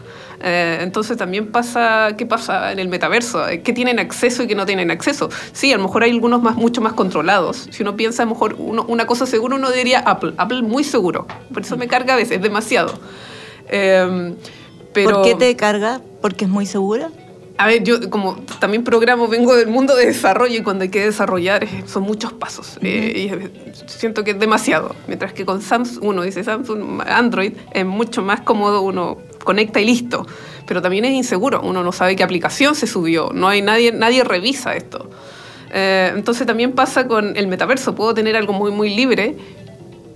Eh, 0.42 0.78
entonces 0.82 1.18
también 1.18 1.48
pasa, 1.52 2.16
¿qué 2.18 2.26
pasa 2.26 2.72
en 2.72 2.80
el 2.80 2.88
metaverso? 2.88 3.46
Eh, 3.50 3.62
¿Qué 3.62 3.74
tienen 3.74 4.00
acceso 4.00 4.42
y 4.44 4.48
qué 4.48 4.56
no 4.56 4.66
tienen 4.66 4.90
acceso? 4.92 5.28
Sí, 5.52 5.74
a 5.74 5.76
lo 5.78 5.84
mejor 5.84 6.04
hay 6.04 6.12
algunos 6.12 6.42
más, 6.42 6.56
mucho 6.56 6.80
más 6.80 6.94
controlados. 6.94 7.68
Si 7.72 7.84
uno 7.84 7.98
piensa, 7.98 8.24
a 8.24 8.26
lo 8.26 8.32
mejor 8.32 8.56
uno- 8.58 8.86
una 8.88 9.06
cosa 9.06 9.26
segura, 9.26 9.58
uno 9.58 9.70
diría 9.72 10.00
Apple. 10.00 10.36
Apple 10.38 10.62
muy 10.62 10.86
seguro. 10.86 11.28
Por 11.54 11.64
eso 11.64 11.76
me 11.76 11.90
carga 11.90 12.14
a 12.14 12.16
veces, 12.16 12.38
es 12.38 12.42
demasiado. 12.42 12.94
Eh, 13.68 14.34
pero, 14.94 15.16
¿Por 15.16 15.24
qué 15.24 15.36
te 15.36 15.54
carga? 15.58 16.00
¿Porque 16.22 16.46
es 16.46 16.50
muy 16.52 16.66
segura? 16.66 17.10
A 17.60 17.68
ver, 17.68 17.84
yo 17.84 18.10
como 18.10 18.38
también 18.62 18.86
programo, 18.86 19.28
vengo 19.28 19.54
del 19.54 19.68
mundo 19.68 19.94
de 19.94 20.06
desarrollo 20.06 20.56
y 20.56 20.64
cuando 20.64 20.84
hay 20.84 20.90
que 20.90 21.04
desarrollar 21.04 21.68
son 21.88 22.04
muchos 22.04 22.32
pasos. 22.32 22.78
eh, 22.82 23.12
y 23.14 23.34
eh, 23.34 23.52
siento 23.86 24.24
que 24.24 24.32
es 24.32 24.40
demasiado. 24.40 24.96
Mientras 25.08 25.34
que 25.34 25.44
con 25.44 25.62
Samsung, 25.62 26.02
uno 26.06 26.22
dice 26.22 26.42
Samsung, 26.42 27.02
Android, 27.06 27.52
es 27.74 27.86
mucho 27.86 28.22
más 28.22 28.40
cómodo, 28.42 28.82
uno 28.82 29.18
conecta 29.44 29.82
y 29.82 29.86
listo. 29.86 30.26
Pero 30.66 30.82
también 30.82 31.04
es 31.04 31.12
inseguro, 31.12 31.60
uno 31.62 31.84
no 31.84 31.92
sabe 31.92 32.16
qué 32.16 32.24
aplicación 32.24 32.76
se 32.76 32.88
subió, 32.88 33.32
no 33.34 33.50
hay 33.50 33.62
nadie, 33.62 33.92
nadie 33.92 34.24
revisa 34.24 34.74
esto. 34.78 35.10
Eh, 35.74 36.14
entonces 36.16 36.48
también 36.48 36.72
pasa 36.72 37.08
con 37.08 37.36
el 37.36 37.48
metaverso, 37.48 37.94
puedo 37.94 38.14
tener 38.14 38.38
algo 38.38 38.54
muy, 38.54 38.72
muy 38.72 38.96
libre, 38.96 39.36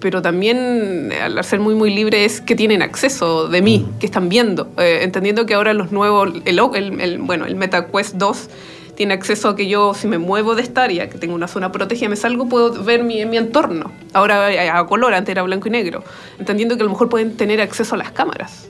pero 0.03 0.21
también 0.21 1.09
eh, 1.11 1.21
al 1.21 1.43
ser 1.43 1.59
muy 1.61 1.73
muy 1.73 1.89
libre 1.89 2.25
es 2.25 2.41
que 2.41 2.55
tienen 2.55 2.81
acceso 2.83 3.47
de 3.47 3.61
mí, 3.61 3.87
que 3.99 4.05
están 4.05 4.27
viendo, 4.29 4.67
Eh, 4.77 4.99
entendiendo 5.01 5.45
que 5.47 5.53
ahora 5.55 5.73
los 5.73 5.91
nuevos, 5.91 6.29
el, 6.45 6.59
el- 6.59 7.01
el- 7.01 7.17
bueno, 7.19 7.45
el 7.45 7.55
MetaQuest 7.55 8.15
2 8.17 8.49
tiene 8.95 9.13
acceso 9.15 9.49
a 9.49 9.55
que 9.55 9.67
yo 9.67 9.93
si 9.95 10.07
me 10.07 10.17
muevo 10.19 10.53
de 10.55 10.61
esta 10.61 10.83
área, 10.83 11.09
que 11.09 11.17
tengo 11.17 11.33
una 11.33 11.47
zona 11.47 11.71
protegida, 11.71 12.09
me 12.09 12.15
salgo, 12.17 12.47
puedo 12.47 12.83
ver 12.83 13.03
mi, 13.03 13.25
mi 13.25 13.37
entorno. 13.37 13.91
Ahora 14.13 14.47
a, 14.47 14.77
a 14.79 14.85
color, 14.85 15.13
antes 15.15 15.31
era 15.31 15.41
blanco 15.41 15.67
y 15.69 15.71
negro, 15.71 16.03
entendiendo 16.37 16.75
que 16.75 16.81
a 16.83 16.85
lo 16.85 16.91
mejor 16.91 17.07
pueden 17.09 17.35
tener 17.37 17.59
acceso 17.61 17.95
a 17.95 17.97
las 17.97 18.11
cámaras. 18.11 18.67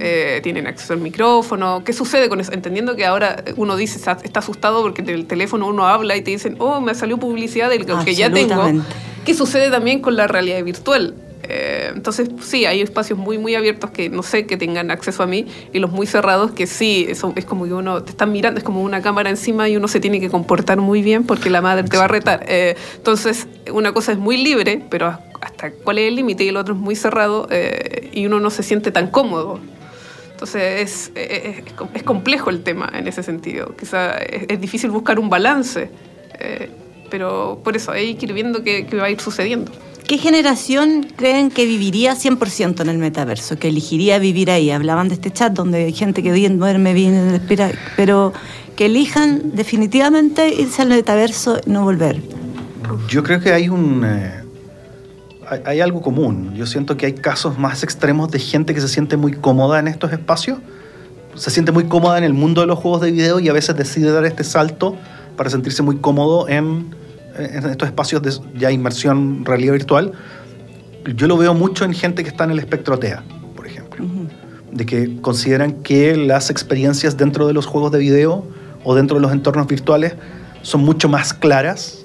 Eh, 0.00 0.40
tienen 0.42 0.66
acceso 0.66 0.92
al 0.92 1.00
micrófono. 1.00 1.82
¿Qué 1.84 1.92
sucede 1.92 2.28
con 2.28 2.40
eso? 2.40 2.52
Entendiendo 2.52 2.96
que 2.96 3.06
ahora 3.06 3.42
uno 3.56 3.76
dice, 3.76 3.98
está, 3.98 4.40
asustado 4.40 4.82
porque 4.82 5.02
del 5.02 5.26
teléfono 5.26 5.66
uno 5.66 5.86
habla 5.86 6.16
y 6.16 6.22
te 6.22 6.30
dicen, 6.30 6.56
oh, 6.58 6.80
me 6.80 6.94
salió 6.94 7.18
publicidad 7.18 7.70
del 7.70 7.86
que 8.04 8.14
ya 8.14 8.30
tengo. 8.30 8.62
¿Qué 9.24 9.34
sucede 9.34 9.70
también 9.70 10.00
con 10.00 10.16
la 10.16 10.26
realidad 10.26 10.62
virtual? 10.64 11.14
Eh, 11.44 11.90
entonces, 11.94 12.28
sí, 12.40 12.66
hay 12.66 12.80
espacios 12.80 13.18
muy, 13.18 13.36
muy 13.38 13.54
abiertos 13.54 13.90
que 13.90 14.08
no 14.08 14.22
sé 14.22 14.46
que 14.46 14.56
tengan 14.56 14.90
acceso 14.90 15.22
a 15.22 15.26
mí 15.26 15.46
y 15.72 15.78
los 15.80 15.90
muy 15.90 16.06
cerrados 16.06 16.52
que 16.52 16.66
sí, 16.66 17.06
eso 17.08 17.32
es 17.36 17.44
como 17.44 17.64
que 17.64 17.72
uno 17.74 18.02
te 18.02 18.10
están 18.10 18.30
mirando, 18.32 18.58
es 18.58 18.64
como 18.64 18.82
una 18.82 19.02
cámara 19.02 19.28
encima 19.30 19.68
y 19.68 19.76
uno 19.76 19.88
se 19.88 19.98
tiene 20.00 20.20
que 20.20 20.30
comportar 20.30 20.78
muy 20.78 21.02
bien 21.02 21.24
porque 21.24 21.50
la 21.50 21.60
madre 21.60 21.82
te 21.88 21.96
va 21.96 22.04
a 22.04 22.08
retar. 22.08 22.44
Eh, 22.48 22.76
entonces, 22.96 23.48
una 23.72 23.92
cosa 23.92 24.12
es 24.12 24.18
muy 24.18 24.36
libre, 24.36 24.82
pero 24.88 25.18
hasta 25.40 25.72
cuál 25.72 25.98
es 25.98 26.08
el 26.08 26.14
límite 26.16 26.44
y 26.44 26.48
el 26.48 26.56
otro 26.56 26.74
es 26.74 26.80
muy 26.80 26.94
cerrado 26.94 27.48
eh, 27.50 28.10
y 28.12 28.26
uno 28.26 28.38
no 28.38 28.50
se 28.50 28.62
siente 28.62 28.92
tan 28.92 29.08
cómodo. 29.08 29.58
Entonces 30.32 31.10
es, 31.14 31.26
es, 31.30 31.62
es- 31.94 32.02
complejo 32.04 32.50
el 32.50 32.62
tema 32.62 32.90
en 32.94 33.06
ese 33.08 33.22
sentido. 33.22 33.74
Quizá 33.76 34.16
es, 34.18 34.44
es 34.48 34.60
difícil 34.60 34.90
buscar 34.90 35.18
un 35.18 35.28
balance, 35.30 35.90
eh, 36.40 36.70
pero 37.10 37.60
por 37.62 37.76
eso 37.76 37.92
hay 37.92 38.14
que 38.14 38.26
ir 38.26 38.32
viendo 38.32 38.62
qué, 38.62 38.86
qué 38.86 38.96
va 38.96 39.04
a 39.04 39.10
ir 39.10 39.20
sucediendo. 39.20 39.70
¿Qué 40.12 40.18
generación 40.18 41.06
creen 41.16 41.50
que 41.50 41.64
viviría 41.64 42.14
100% 42.14 42.82
en 42.82 42.88
el 42.90 42.98
metaverso? 42.98 43.58
Que 43.58 43.68
elegiría 43.68 44.18
vivir 44.18 44.50
ahí. 44.50 44.70
Hablaban 44.70 45.08
de 45.08 45.14
este 45.14 45.30
chat 45.30 45.54
donde 45.54 45.86
hay 45.86 45.94
gente 45.94 46.22
que 46.22 46.30
bien 46.32 46.58
duerme, 46.58 46.92
bien 46.92 47.30
respira, 47.30 47.70
pero 47.96 48.34
que 48.76 48.84
elijan 48.84 49.52
definitivamente 49.54 50.52
irse 50.52 50.82
al 50.82 50.90
metaverso 50.90 51.60
y 51.64 51.70
no 51.70 51.84
volver. 51.84 52.20
Yo 53.08 53.22
creo 53.22 53.40
que 53.40 53.54
hay 53.54 53.70
un... 53.70 54.04
eh, 54.04 54.44
hay, 55.48 55.60
hay 55.64 55.80
algo 55.80 56.02
común. 56.02 56.52
Yo 56.56 56.66
siento 56.66 56.98
que 56.98 57.06
hay 57.06 57.14
casos 57.14 57.58
más 57.58 57.82
extremos 57.82 58.30
de 58.30 58.38
gente 58.38 58.74
que 58.74 58.82
se 58.82 58.88
siente 58.88 59.16
muy 59.16 59.32
cómoda 59.32 59.78
en 59.78 59.88
estos 59.88 60.12
espacios. 60.12 60.58
Se 61.36 61.50
siente 61.50 61.72
muy 61.72 61.84
cómoda 61.84 62.18
en 62.18 62.24
el 62.24 62.34
mundo 62.34 62.60
de 62.60 62.66
los 62.66 62.78
juegos 62.78 63.00
de 63.00 63.12
video 63.12 63.40
y 63.40 63.48
a 63.48 63.54
veces 63.54 63.78
decide 63.78 64.12
dar 64.12 64.26
este 64.26 64.44
salto 64.44 64.94
para 65.38 65.48
sentirse 65.48 65.82
muy 65.82 65.96
cómodo 65.96 66.50
en, 66.50 66.94
en 67.36 67.70
estos 67.70 67.88
espacios 67.88 68.22
de 68.22 68.32
ya 68.58 68.70
inmersión 68.70 69.44
realidad 69.44 69.72
virtual. 69.72 70.12
Yo 71.16 71.26
lo 71.26 71.36
veo 71.36 71.54
mucho 71.54 71.84
en 71.84 71.92
gente 71.92 72.22
que 72.22 72.28
está 72.28 72.44
en 72.44 72.52
el 72.52 72.58
espectro 72.58 72.98
TEA, 72.98 73.22
por 73.56 73.66
ejemplo. 73.66 74.04
De 74.70 74.86
que 74.86 75.20
consideran 75.20 75.82
que 75.82 76.16
las 76.16 76.50
experiencias 76.50 77.16
dentro 77.16 77.46
de 77.46 77.52
los 77.52 77.66
juegos 77.66 77.92
de 77.92 77.98
video 77.98 78.46
o 78.84 78.94
dentro 78.94 79.16
de 79.16 79.22
los 79.22 79.32
entornos 79.32 79.66
virtuales 79.66 80.14
son 80.62 80.82
mucho 80.82 81.08
más 81.08 81.34
claras, 81.34 82.04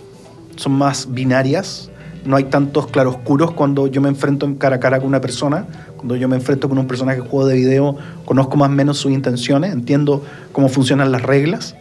son 0.56 0.74
más 0.74 1.14
binarias. 1.14 1.90
No 2.26 2.36
hay 2.36 2.46
tantos 2.46 2.88
claroscuros 2.88 3.52
cuando 3.52 3.88
yo 3.88 4.02
me 4.02 4.10
enfrento 4.10 4.46
en 4.46 4.56
cara 4.56 4.78
a 4.78 4.80
cara 4.80 5.00
con 5.00 5.08
una 5.08 5.22
persona. 5.22 5.66
Cuando 5.96 6.16
yo 6.16 6.28
me 6.28 6.36
enfrento 6.36 6.68
con 6.68 6.78
un 6.78 6.88
personaje 6.88 7.22
de 7.22 7.28
juego 7.28 7.48
de 7.48 7.56
video, 7.56 7.96
conozco 8.26 8.58
más 8.58 8.70
o 8.70 8.74
menos 8.74 8.98
sus 8.98 9.12
intenciones, 9.12 9.72
entiendo 9.72 10.24
cómo 10.52 10.68
funcionan 10.68 11.12
las 11.12 11.22
reglas. 11.22 11.76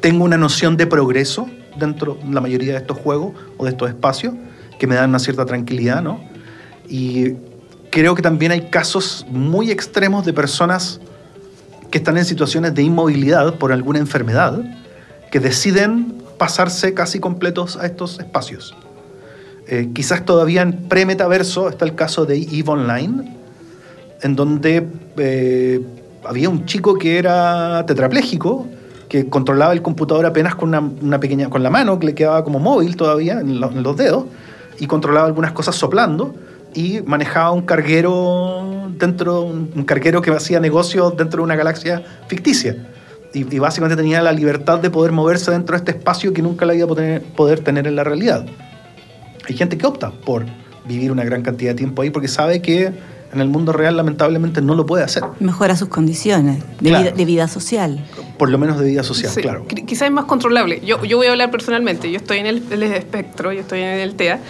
Tengo 0.00 0.24
una 0.24 0.36
noción 0.36 0.76
de 0.76 0.86
progreso 0.86 1.48
dentro 1.76 2.18
de 2.22 2.34
la 2.34 2.40
mayoría 2.40 2.72
de 2.72 2.78
estos 2.78 2.98
juegos 2.98 3.32
o 3.56 3.64
de 3.64 3.70
estos 3.70 3.88
espacios 3.88 4.34
que 4.78 4.86
me 4.86 4.94
dan 4.94 5.10
una 5.10 5.18
cierta 5.18 5.44
tranquilidad, 5.46 6.02
¿no? 6.02 6.20
Y 6.88 7.34
creo 7.90 8.14
que 8.14 8.22
también 8.22 8.52
hay 8.52 8.62
casos 8.70 9.24
muy 9.30 9.70
extremos 9.70 10.24
de 10.24 10.32
personas 10.32 11.00
que 11.90 11.98
están 11.98 12.18
en 12.18 12.24
situaciones 12.24 12.74
de 12.74 12.82
inmovilidad 12.82 13.54
por 13.54 13.72
alguna 13.72 14.00
enfermedad 14.00 14.60
que 15.30 15.40
deciden 15.40 16.22
pasarse 16.38 16.92
casi 16.92 17.20
completos 17.20 17.76
a 17.76 17.86
estos 17.86 18.18
espacios. 18.18 18.74
Eh, 19.68 19.90
quizás 19.94 20.24
todavía 20.24 20.62
en 20.62 20.88
pre-metaverso 20.88 21.68
está 21.68 21.84
el 21.84 21.94
caso 21.94 22.26
de 22.26 22.36
EVE 22.36 22.64
Online, 22.66 23.36
en 24.22 24.36
donde 24.36 24.86
eh, 25.16 25.80
había 26.24 26.48
un 26.48 26.66
chico 26.66 26.98
que 26.98 27.18
era 27.18 27.84
tetrapléjico, 27.86 28.66
que 29.14 29.28
controlaba 29.28 29.72
el 29.72 29.80
computador 29.80 30.26
apenas 30.26 30.56
con 30.56 30.74
una, 30.74 31.20
pequeña, 31.20 31.48
con 31.48 31.62
la 31.62 31.70
mano, 31.70 32.00
que 32.00 32.06
le 32.06 32.14
quedaba 32.16 32.42
como 32.42 32.58
móvil 32.58 32.96
todavía 32.96 33.38
en, 33.38 33.60
lo- 33.60 33.70
en 33.70 33.84
los 33.84 33.96
dedos, 33.96 34.24
y 34.80 34.88
controlaba 34.88 35.24
algunas 35.24 35.52
cosas 35.52 35.76
soplando, 35.76 36.34
y 36.74 37.00
manejaba 37.06 37.52
un 37.52 37.62
carguero 37.62 38.88
dentro, 38.98 39.42
un 39.44 39.84
carguero 39.84 40.20
que 40.20 40.32
hacía 40.32 40.58
negocios 40.58 41.16
dentro 41.16 41.38
de 41.38 41.44
una 41.44 41.54
galaxia 41.54 42.02
ficticia. 42.26 42.88
Y, 43.32 43.54
y 43.54 43.58
básicamente 43.60 43.94
tenía 44.02 44.20
la 44.20 44.32
libertad 44.32 44.80
de 44.80 44.90
poder 44.90 45.12
moverse 45.12 45.52
dentro 45.52 45.74
de 45.74 45.78
este 45.78 45.92
espacio 45.92 46.32
que 46.32 46.42
nunca 46.42 46.66
la 46.66 46.74
iba 46.74 46.86
a 46.86 46.88
poder, 46.88 47.22
poder 47.22 47.60
tener 47.60 47.86
en 47.86 47.94
la 47.94 48.02
realidad. 48.02 48.44
Hay 49.48 49.54
gente 49.54 49.78
que 49.78 49.86
opta 49.86 50.10
por 50.10 50.44
vivir 50.88 51.12
una 51.12 51.22
gran 51.22 51.42
cantidad 51.42 51.70
de 51.70 51.76
tiempo 51.76 52.02
ahí 52.02 52.10
porque 52.10 52.26
sabe 52.26 52.60
que 52.60 52.90
en 53.34 53.40
el 53.40 53.48
mundo 53.48 53.72
real 53.72 53.96
lamentablemente 53.96 54.62
no 54.62 54.74
lo 54.74 54.86
puede 54.86 55.04
hacer, 55.04 55.22
Mejora 55.40 55.76
sus 55.76 55.88
condiciones 55.88 56.62
de, 56.80 56.88
Claro. 56.90 57.04
vida, 57.04 57.16
de 57.16 57.24
vida 57.24 57.48
social. 57.48 58.04
por 58.38 58.48
lo 58.50 58.58
menos 58.58 58.78
de 58.80 58.86
vida 58.86 59.02
social, 59.02 59.30
Sí, 59.32 59.42
claro. 59.42 59.66
qui- 59.68 59.84
Quizás 59.86 60.06
es 60.08 60.12
más 60.12 60.24
controlable. 60.24 60.80
Yo, 60.84 61.04
yo 61.04 61.16
voy 61.16 61.26
a 61.28 61.30
hablar 61.30 61.50
personalmente. 61.50 62.10
Yo 62.10 62.16
estoy 62.16 62.38
en 62.38 62.46
el, 62.46 62.62
el 62.70 62.82
espectro, 62.82 63.52
yo 63.52 63.60
estoy 63.60 63.80
en 63.80 64.00
el 64.00 64.14
TEA. 64.16 64.40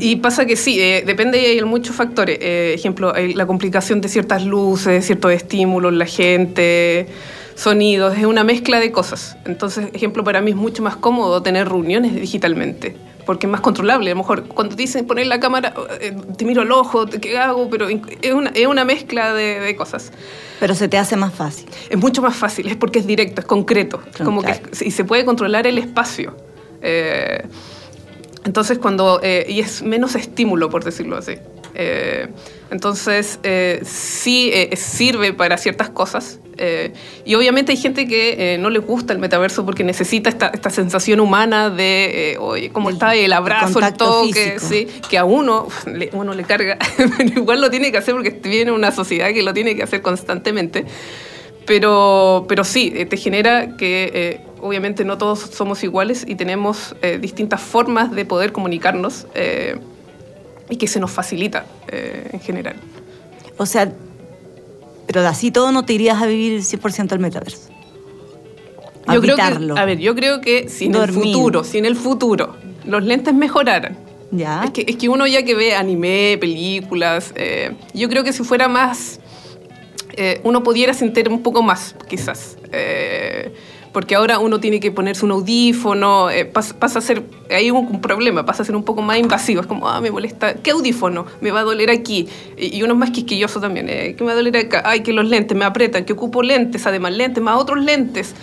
Y 0.00 0.16
pasa 0.16 0.46
que 0.46 0.56
sí, 0.56 0.80
eh, 0.80 1.02
depende 1.06 1.38
de 1.38 1.62
muchos 1.64 1.94
factores. 1.94 2.38
Eh, 2.40 2.72
ejemplo, 2.74 3.14
hay 3.14 3.34
la 3.34 3.46
complicación 3.46 4.00
de 4.00 4.08
ciertas 4.08 4.44
luces, 4.46 5.04
ciertos 5.04 5.32
estímulos, 5.32 5.92
la 5.92 6.06
gente, 6.06 7.06
sonidos. 7.54 8.16
Es 8.16 8.24
una 8.24 8.44
mezcla 8.44 8.80
de 8.80 8.90
cosas. 8.92 9.36
Entonces, 9.44 9.88
ejemplo, 9.92 10.24
para 10.24 10.40
mí 10.40 10.50
es 10.52 10.56
mucho 10.56 10.82
más 10.82 10.96
cómodo 10.96 11.42
tener 11.42 11.68
reuniones 11.68 12.14
digitalmente. 12.14 12.96
Porque 13.26 13.46
es 13.46 13.50
más 13.50 13.60
controlable. 13.62 14.10
A 14.10 14.14
lo 14.14 14.18
mejor 14.20 14.44
cuando 14.44 14.76
te 14.76 14.82
dicen 14.82 15.06
poner 15.06 15.26
la 15.26 15.40
cámara, 15.40 15.72
eh, 16.00 16.14
te 16.36 16.44
miro 16.44 16.62
al 16.62 16.70
ojo, 16.72 17.06
te- 17.06 17.20
¿qué 17.20 17.38
hago? 17.38 17.68
Pero 17.70 17.88
es 17.88 18.32
una, 18.32 18.50
es 18.50 18.66
una 18.66 18.84
mezcla 18.84 19.32
de, 19.32 19.60
de 19.60 19.76
cosas. 19.76 20.12
Pero 20.60 20.74
se 20.74 20.88
te 20.88 20.98
hace 20.98 21.16
más 21.16 21.32
fácil. 21.34 21.66
Es 21.90 21.98
mucho 21.98 22.20
más 22.22 22.36
fácil, 22.36 22.68
es 22.68 22.76
porque 22.76 22.98
es 22.98 23.06
directo, 23.06 23.40
es 23.40 23.46
concreto. 23.46 23.98
Claro, 24.12 24.24
como 24.24 24.42
claro. 24.42 24.60
que 24.78 24.84
y 24.86 24.90
se 24.90 25.04
puede 25.04 25.24
controlar 25.24 25.66
el 25.66 25.78
espacio. 25.78 26.36
Eh, 26.82 27.42
entonces, 28.44 28.78
cuando. 28.78 29.20
eh, 29.22 29.46
y 29.48 29.60
es 29.60 29.82
menos 29.82 30.14
estímulo, 30.16 30.68
por 30.68 30.84
decirlo 30.84 31.16
así. 31.16 31.34
Eh, 31.74 32.28
entonces, 32.70 33.38
eh, 33.42 33.80
sí 33.84 34.50
eh, 34.52 34.74
sirve 34.76 35.32
para 35.32 35.56
ciertas 35.58 35.90
cosas. 35.90 36.40
eh, 36.56 36.92
y 37.24 37.34
obviamente 37.34 37.72
hay 37.72 37.78
gente 37.78 38.06
que 38.06 38.54
eh, 38.54 38.58
no 38.58 38.70
le 38.70 38.78
gusta 38.78 39.12
el 39.12 39.18
metaverso 39.18 39.64
porque 39.64 39.82
necesita 39.84 40.28
esta, 40.30 40.48
esta 40.48 40.70
sensación 40.70 41.18
humana 41.20 41.68
de, 41.70 42.36
oye, 42.40 42.70
cómo 42.70 42.88
Del- 42.88 42.96
está 42.96 43.14
el 43.14 43.32
abrazo, 43.32 43.66
el 43.68 43.72
contacto 43.74 44.22
toque, 44.26 44.56
sí, 44.60 44.86
que 45.10 45.18
a 45.18 45.24
uno, 45.24 45.68
uno 46.12 46.32
le 46.34 46.44
carga, 46.44 46.78
pero 47.18 47.40
igual 47.40 47.60
lo 47.60 47.70
tiene 47.70 47.90
que 47.92 47.98
hacer 47.98 48.14
porque 48.14 48.30
viene 48.30 48.70
una 48.72 48.92
sociedad 48.92 49.32
que 49.32 49.42
lo 49.42 49.52
tiene 49.52 49.74
que 49.76 49.82
hacer 49.82 50.00
constantemente. 50.00 50.84
Pero, 51.66 52.44
pero 52.48 52.62
sí, 52.62 52.90
te 53.08 53.16
genera 53.16 53.76
que 53.78 54.10
eh, 54.12 54.40
obviamente 54.60 55.04
no 55.04 55.16
todos 55.16 55.40
somos 55.40 55.82
iguales 55.82 56.24
y 56.28 56.34
tenemos 56.34 56.94
eh, 57.00 57.18
distintas 57.18 57.60
formas 57.62 58.10
de 58.10 58.24
poder 58.26 58.52
comunicarnos 58.52 59.26
eh, 59.34 59.76
y 60.74 60.76
que 60.76 60.88
se 60.88 60.98
nos 60.98 61.12
facilita 61.12 61.66
eh, 61.86 62.30
en 62.32 62.40
general. 62.40 62.74
O 63.56 63.64
sea, 63.64 63.92
pero 65.06 65.22
de 65.22 65.28
así 65.28 65.52
todo 65.52 65.70
no 65.70 65.84
te 65.84 65.92
irías 65.92 66.20
a 66.20 66.26
vivir 66.26 66.60
100% 66.60 67.12
al 67.12 67.20
metaverso. 67.20 67.70
Yo 69.12 69.20
creo 69.20 69.36
que, 69.36 69.42
a 69.42 69.84
ver, 69.84 69.98
yo 69.98 70.14
creo 70.14 70.40
que 70.40 70.68
si 70.68 70.86
en 70.86 70.96
el 70.96 71.12
futuro, 71.12 71.62
si 71.62 71.78
en 71.78 71.84
el 71.84 71.94
futuro 71.94 72.56
los 72.84 73.04
lentes 73.04 73.34
mejoraran, 73.34 73.98
¿Ya? 74.30 74.64
Es 74.64 74.70
que, 74.72 74.84
es 74.88 74.96
que 74.96 75.08
uno 75.08 75.28
ya 75.28 75.44
que 75.44 75.54
ve 75.54 75.76
anime, 75.76 76.36
películas, 76.40 77.32
eh, 77.36 77.76
yo 77.92 78.08
creo 78.08 78.24
que 78.24 78.32
si 78.32 78.42
fuera 78.42 78.66
más, 78.66 79.20
eh, 80.16 80.40
uno 80.42 80.64
pudiera 80.64 80.92
sentir 80.92 81.28
un 81.28 81.40
poco 81.40 81.62
más, 81.62 81.94
quizás. 82.08 82.56
Eh, 82.72 83.52
porque 83.94 84.14
ahora 84.16 84.38
uno 84.40 84.60
tiene 84.60 84.80
que 84.80 84.90
ponerse 84.90 85.24
un 85.24 85.30
audífono, 85.30 86.28
eh, 86.28 86.52
pas- 86.52 86.74
pasa 86.74 86.98
a 86.98 87.02
ser, 87.02 87.22
hay 87.48 87.70
un, 87.70 87.86
un 87.86 88.00
problema, 88.00 88.44
pasa 88.44 88.62
a 88.64 88.66
ser 88.66 88.74
un 88.76 88.82
poco 88.84 89.00
más 89.00 89.16
invasivo, 89.18 89.60
es 89.62 89.66
como, 89.66 89.88
ah, 89.88 90.00
me 90.02 90.10
molesta, 90.10 90.54
¿qué 90.54 90.72
audífono? 90.72 91.24
Me 91.40 91.50
va 91.52 91.60
a 91.60 91.62
doler 91.62 91.90
aquí. 91.90 92.28
Y, 92.58 92.76
y 92.76 92.82
uno 92.82 92.94
es 92.94 92.98
más 92.98 93.10
quisquilloso 93.10 93.60
también, 93.60 93.88
eh, 93.88 94.14
¿qué 94.18 94.24
me 94.24 94.26
va 94.26 94.32
a 94.32 94.34
doler 94.36 94.56
acá? 94.56 94.82
Ay, 94.84 95.00
que 95.04 95.12
los 95.12 95.24
lentes 95.26 95.56
me 95.56 95.64
apretan, 95.64 96.04
que 96.04 96.12
ocupo 96.12 96.42
lentes, 96.42 96.86
además 96.86 97.12
lentes, 97.12 97.42
más 97.42 97.56
otros 97.56 97.82
lentes. 97.82 98.34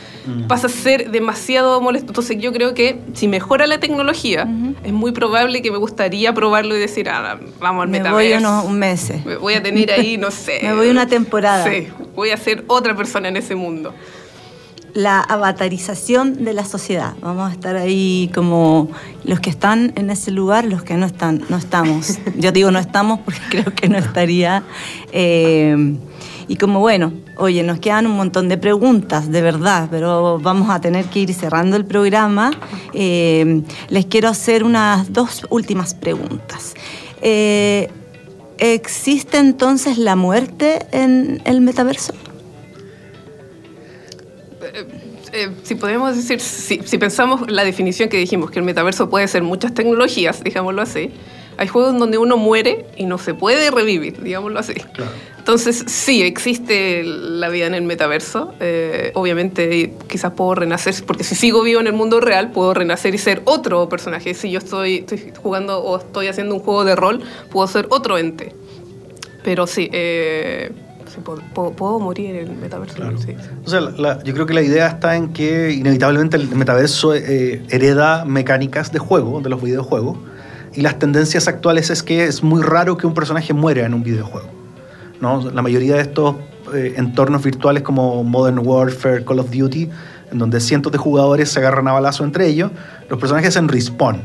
Pasa 0.47 0.67
a 0.67 0.69
ser 0.69 1.09
demasiado 1.09 1.81
molesto. 1.81 2.11
Entonces 2.11 2.37
yo 2.39 2.53
creo 2.53 2.75
que 2.75 2.99
si 3.13 3.27
mejora 3.27 3.65
la 3.67 3.79
tecnología, 3.79 4.47
es 4.83 4.93
muy 4.93 5.11
probable 5.11 5.61
que 5.63 5.71
me 5.71 5.77
gustaría 5.77 6.31
probarlo 6.33 6.75
y 6.77 6.79
decir, 6.79 7.09
ah, 7.09 7.39
vamos 7.59 7.83
al 7.83 7.89
Me 7.89 7.97
metaverso. 7.97 8.29
voy 8.29 8.37
unos 8.37 8.65
un 8.65 8.77
mes. 8.79 9.11
Me 9.25 9.35
voy 9.37 9.55
a 9.55 9.63
tener 9.63 9.91
ahí, 9.91 10.17
no 10.17 10.29
sé. 10.45 10.59
Me 10.63 10.73
voy 10.75 10.89
una 10.89 11.07
temporada. 11.07 11.65
Sí, 11.69 11.87
voy 12.15 12.29
a 12.29 12.37
ser 12.37 12.63
otra 12.67 12.95
persona 12.95 13.27
en 13.29 13.37
ese 13.37 13.55
mundo. 13.55 13.93
La 14.93 15.21
avatarización 15.21 16.43
de 16.43 16.53
la 16.53 16.65
sociedad. 16.65 17.13
Vamos 17.21 17.49
a 17.49 17.53
estar 17.53 17.75
ahí 17.75 18.29
como 18.33 18.89
los 19.23 19.39
que 19.39 19.49
están 19.49 19.93
en 19.95 20.09
ese 20.09 20.31
lugar, 20.31 20.65
los 20.65 20.83
que 20.83 20.95
no 20.95 21.05
están, 21.05 21.43
no 21.49 21.57
estamos. 21.57 22.19
Yo 22.37 22.51
digo 22.51 22.71
no 22.71 22.79
estamos 22.79 23.19
porque 23.19 23.41
creo 23.49 23.73
que 23.73 23.87
no 23.87 23.97
estaría. 23.97 24.63
Eh, 25.11 25.95
y 26.47 26.57
como 26.57 26.81
bueno, 26.81 27.13
oye, 27.37 27.63
nos 27.63 27.79
quedan 27.79 28.07
un 28.07 28.17
montón 28.17 28.49
de 28.49 28.57
preguntas, 28.57 29.31
de 29.31 29.41
verdad, 29.41 29.87
pero 29.89 30.37
vamos 30.39 30.69
a 30.69 30.81
tener 30.81 31.05
que 31.05 31.19
ir 31.19 31.33
cerrando 31.33 31.77
el 31.77 31.85
programa. 31.85 32.51
Eh, 32.93 33.63
les 33.87 34.05
quiero 34.07 34.27
hacer 34.27 34.65
unas 34.65 35.13
dos 35.13 35.45
últimas 35.49 35.93
preguntas. 35.93 36.73
Eh, 37.21 37.89
¿Existe 38.57 39.37
entonces 39.37 39.97
la 39.97 40.15
muerte 40.15 40.85
en 40.91 41.41
el 41.45 41.61
metaverso? 41.61 42.13
Eh, 45.33 45.49
si 45.63 45.75
podemos 45.75 46.15
decir, 46.15 46.39
si, 46.39 46.81
si 46.83 46.97
pensamos 46.97 47.49
la 47.49 47.63
definición 47.63 48.09
que 48.09 48.17
dijimos, 48.17 48.51
que 48.51 48.59
el 48.59 48.65
metaverso 48.65 49.09
puede 49.09 49.27
ser 49.27 49.43
muchas 49.43 49.73
tecnologías, 49.73 50.43
digámoslo 50.43 50.81
así, 50.81 51.11
hay 51.57 51.67
juegos 51.67 51.97
donde 51.97 52.17
uno 52.17 52.37
muere 52.37 52.85
y 52.97 53.05
no 53.05 53.17
se 53.17 53.33
puede 53.33 53.69
revivir, 53.69 54.21
digámoslo 54.21 54.59
así. 54.59 54.73
Claro. 54.73 55.11
Entonces, 55.37 55.83
sí, 55.87 56.21
existe 56.21 57.03
la 57.03 57.49
vida 57.49 57.65
en 57.65 57.73
el 57.73 57.83
metaverso. 57.83 58.53
Eh, 58.59 59.11
obviamente, 59.15 59.93
quizás 60.07 60.33
puedo 60.33 60.55
renacer, 60.55 60.95
porque 61.05 61.23
si 61.23 61.35
sigo 61.35 61.63
vivo 61.63 61.79
en 61.79 61.87
el 61.87 61.93
mundo 61.93 62.19
real, 62.19 62.51
puedo 62.51 62.73
renacer 62.73 63.15
y 63.15 63.17
ser 63.17 63.41
otro 63.45 63.89
personaje. 63.89 64.33
Si 64.33 64.51
yo 64.51 64.59
estoy, 64.59 64.97
estoy 64.97 65.33
jugando 65.41 65.79
o 65.79 65.97
estoy 65.97 66.27
haciendo 66.27 66.55
un 66.55 66.61
juego 66.61 66.85
de 66.85 66.95
rol, 66.95 67.21
puedo 67.49 67.67
ser 67.67 67.87
otro 67.89 68.17
ente. 68.17 68.53
Pero 69.43 69.65
sí, 69.67 69.89
eh, 69.91 70.71
puedo, 71.19 71.41
puedo- 71.53 71.71
puedo 71.71 71.99
morir 71.99 72.35
en 72.35 72.47
el 72.49 72.55
metaverso. 72.57 72.95
Claro. 72.95 73.17
sí. 73.17 73.35
O 73.65 73.69
sea, 73.69 73.81
la- 73.81 73.91
la- 73.91 74.23
yo 74.23 74.33
creo 74.33 74.45
que 74.45 74.53
la 74.53 74.61
idea 74.61 74.87
está 74.87 75.15
en 75.15 75.33
que 75.33 75.71
inevitablemente 75.71 76.37
el 76.37 76.47
metaverso 76.55 77.13
eh, 77.15 77.63
hereda 77.69 78.23
mecánicas 78.25 78.91
de 78.91 78.99
juego, 78.99 79.41
de 79.41 79.49
los 79.49 79.61
videojuegos, 79.61 80.17
y 80.73 80.81
las 80.81 80.97
tendencias 80.99 81.47
actuales 81.49 81.89
es 81.89 82.01
que 82.03 82.23
es 82.25 82.43
muy 82.43 82.61
raro 82.61 82.95
que 82.97 83.05
un 83.07 83.13
personaje 83.13 83.53
muera 83.53 83.85
en 83.85 83.93
un 83.93 84.03
videojuego. 84.03 84.47
¿no? 85.19 85.51
La 85.51 85.61
mayoría 85.61 85.95
de 85.95 86.01
estos 86.01 86.35
eh, 86.73 86.93
entornos 86.95 87.43
virtuales 87.43 87.83
como 87.83 88.23
Modern 88.23 88.59
Warfare, 88.65 89.25
Call 89.25 89.39
of 89.39 89.51
Duty, 89.51 89.89
en 90.31 90.37
donde 90.39 90.59
cientos 90.61 90.91
de 90.93 90.97
jugadores 90.97 91.49
se 91.49 91.59
agarran 91.59 91.87
a 91.89 91.91
balazo 91.91 92.23
entre 92.23 92.47
ellos, 92.47 92.71
los 93.09 93.19
personajes 93.19 93.49
hacen 93.49 93.67
respawn, 93.67 94.21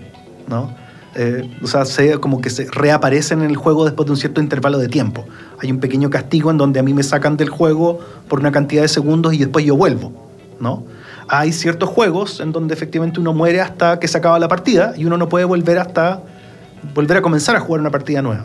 ¿no? 0.47 0.73
Eh, 1.19 1.49
o 1.63 1.67
sea, 1.67 1.87
se, 1.87 2.19
como 2.19 2.43
que 2.43 2.51
se 2.51 2.67
reaparecen 2.71 3.41
en 3.41 3.49
el 3.49 3.57
juego 3.57 3.87
después 3.87 4.05
de 4.05 4.13
un 4.13 4.19
cierto 4.19 4.43
intervalo 4.43 4.77
de 4.77 4.89
tiempo. 4.89 5.25
Hay 5.59 5.73
un 5.73 5.81
pequeño 5.81 6.11
castigo 6.11 6.51
en 6.51 6.59
donde 6.59 6.79
a 6.79 6.83
mí 6.83 6.93
me 6.93 7.03
sacan 7.03 7.39
del 7.39 7.49
juego 7.49 8.01
por 8.29 8.39
una 8.39 8.53
cantidad 8.53 8.83
de 8.83 8.89
segundos 8.89 9.33
y 9.33 9.39
después 9.39 9.65
yo 9.65 9.77
vuelvo, 9.77 10.13
¿no? 10.61 10.85
Hay 11.29 11.53
ciertos 11.53 11.89
juegos 11.89 12.41
en 12.41 12.53
donde 12.53 12.75
efectivamente 12.75 13.19
uno 13.19 13.33
muere 13.33 13.63
hasta 13.63 13.99
que 13.99 14.09
se 14.09 14.19
acaba 14.19 14.39
la 14.39 14.49
partida 14.49 14.93
y 14.95 15.07
uno 15.07 15.17
no 15.17 15.27
puede 15.27 15.47
volver 15.47 15.79
hasta 15.79 16.23
volver 16.95 17.17
a 17.17 17.23
comenzar 17.23 17.57
a 17.57 17.61
jugar 17.61 17.81
una 17.81 17.91
partida 17.91 18.21
nueva. 18.21 18.45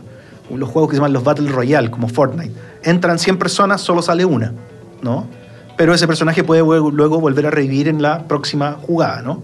Los 0.50 0.70
juegos 0.70 0.90
que 0.90 0.96
se 0.96 1.00
llaman 1.00 1.12
los 1.12 1.26
Battle 1.26 1.50
Royale, 1.50 1.92
como 1.92 2.08
Fortnite. 2.08 2.54
Entran 2.84 3.20
100 3.20 3.38
personas, 3.38 3.82
solo 3.82 4.02
sale 4.02 4.24
una, 4.24 4.54
¿no? 5.02 5.28
Pero 5.76 5.94
ese 5.94 6.08
personaje 6.08 6.44
puede 6.46 6.62
luego 6.62 6.90
luego 6.90 7.20
volver 7.20 7.48
a 7.48 7.52
revivir 7.52 7.90
en 7.90 8.02
la 8.02 8.28
próxima 8.30 8.78
jugada, 8.82 9.22
¿no? 9.22 9.44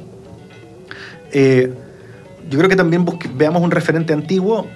Eh, 1.33 1.73
yo 2.49 2.57
creo 2.57 2.69
que 2.69 2.75
también 2.75 3.05
busque- 3.05 3.29
veamos 3.35 3.61
un 3.61 3.71
referente 3.71 4.13
antiguo. 4.13 4.67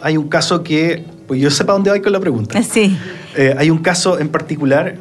Hay 0.00 0.16
un 0.16 0.28
caso 0.28 0.62
que, 0.62 1.04
pues 1.26 1.40
yo 1.40 1.50
sepa 1.50 1.72
dónde 1.72 1.90
va 1.90 2.00
con 2.00 2.12
la 2.12 2.20
pregunta. 2.20 2.60
Sí. 2.62 2.96
Eh, 3.36 3.54
hay 3.58 3.70
un 3.70 3.78
caso 3.78 4.18
en 4.18 4.28
particular 4.28 4.96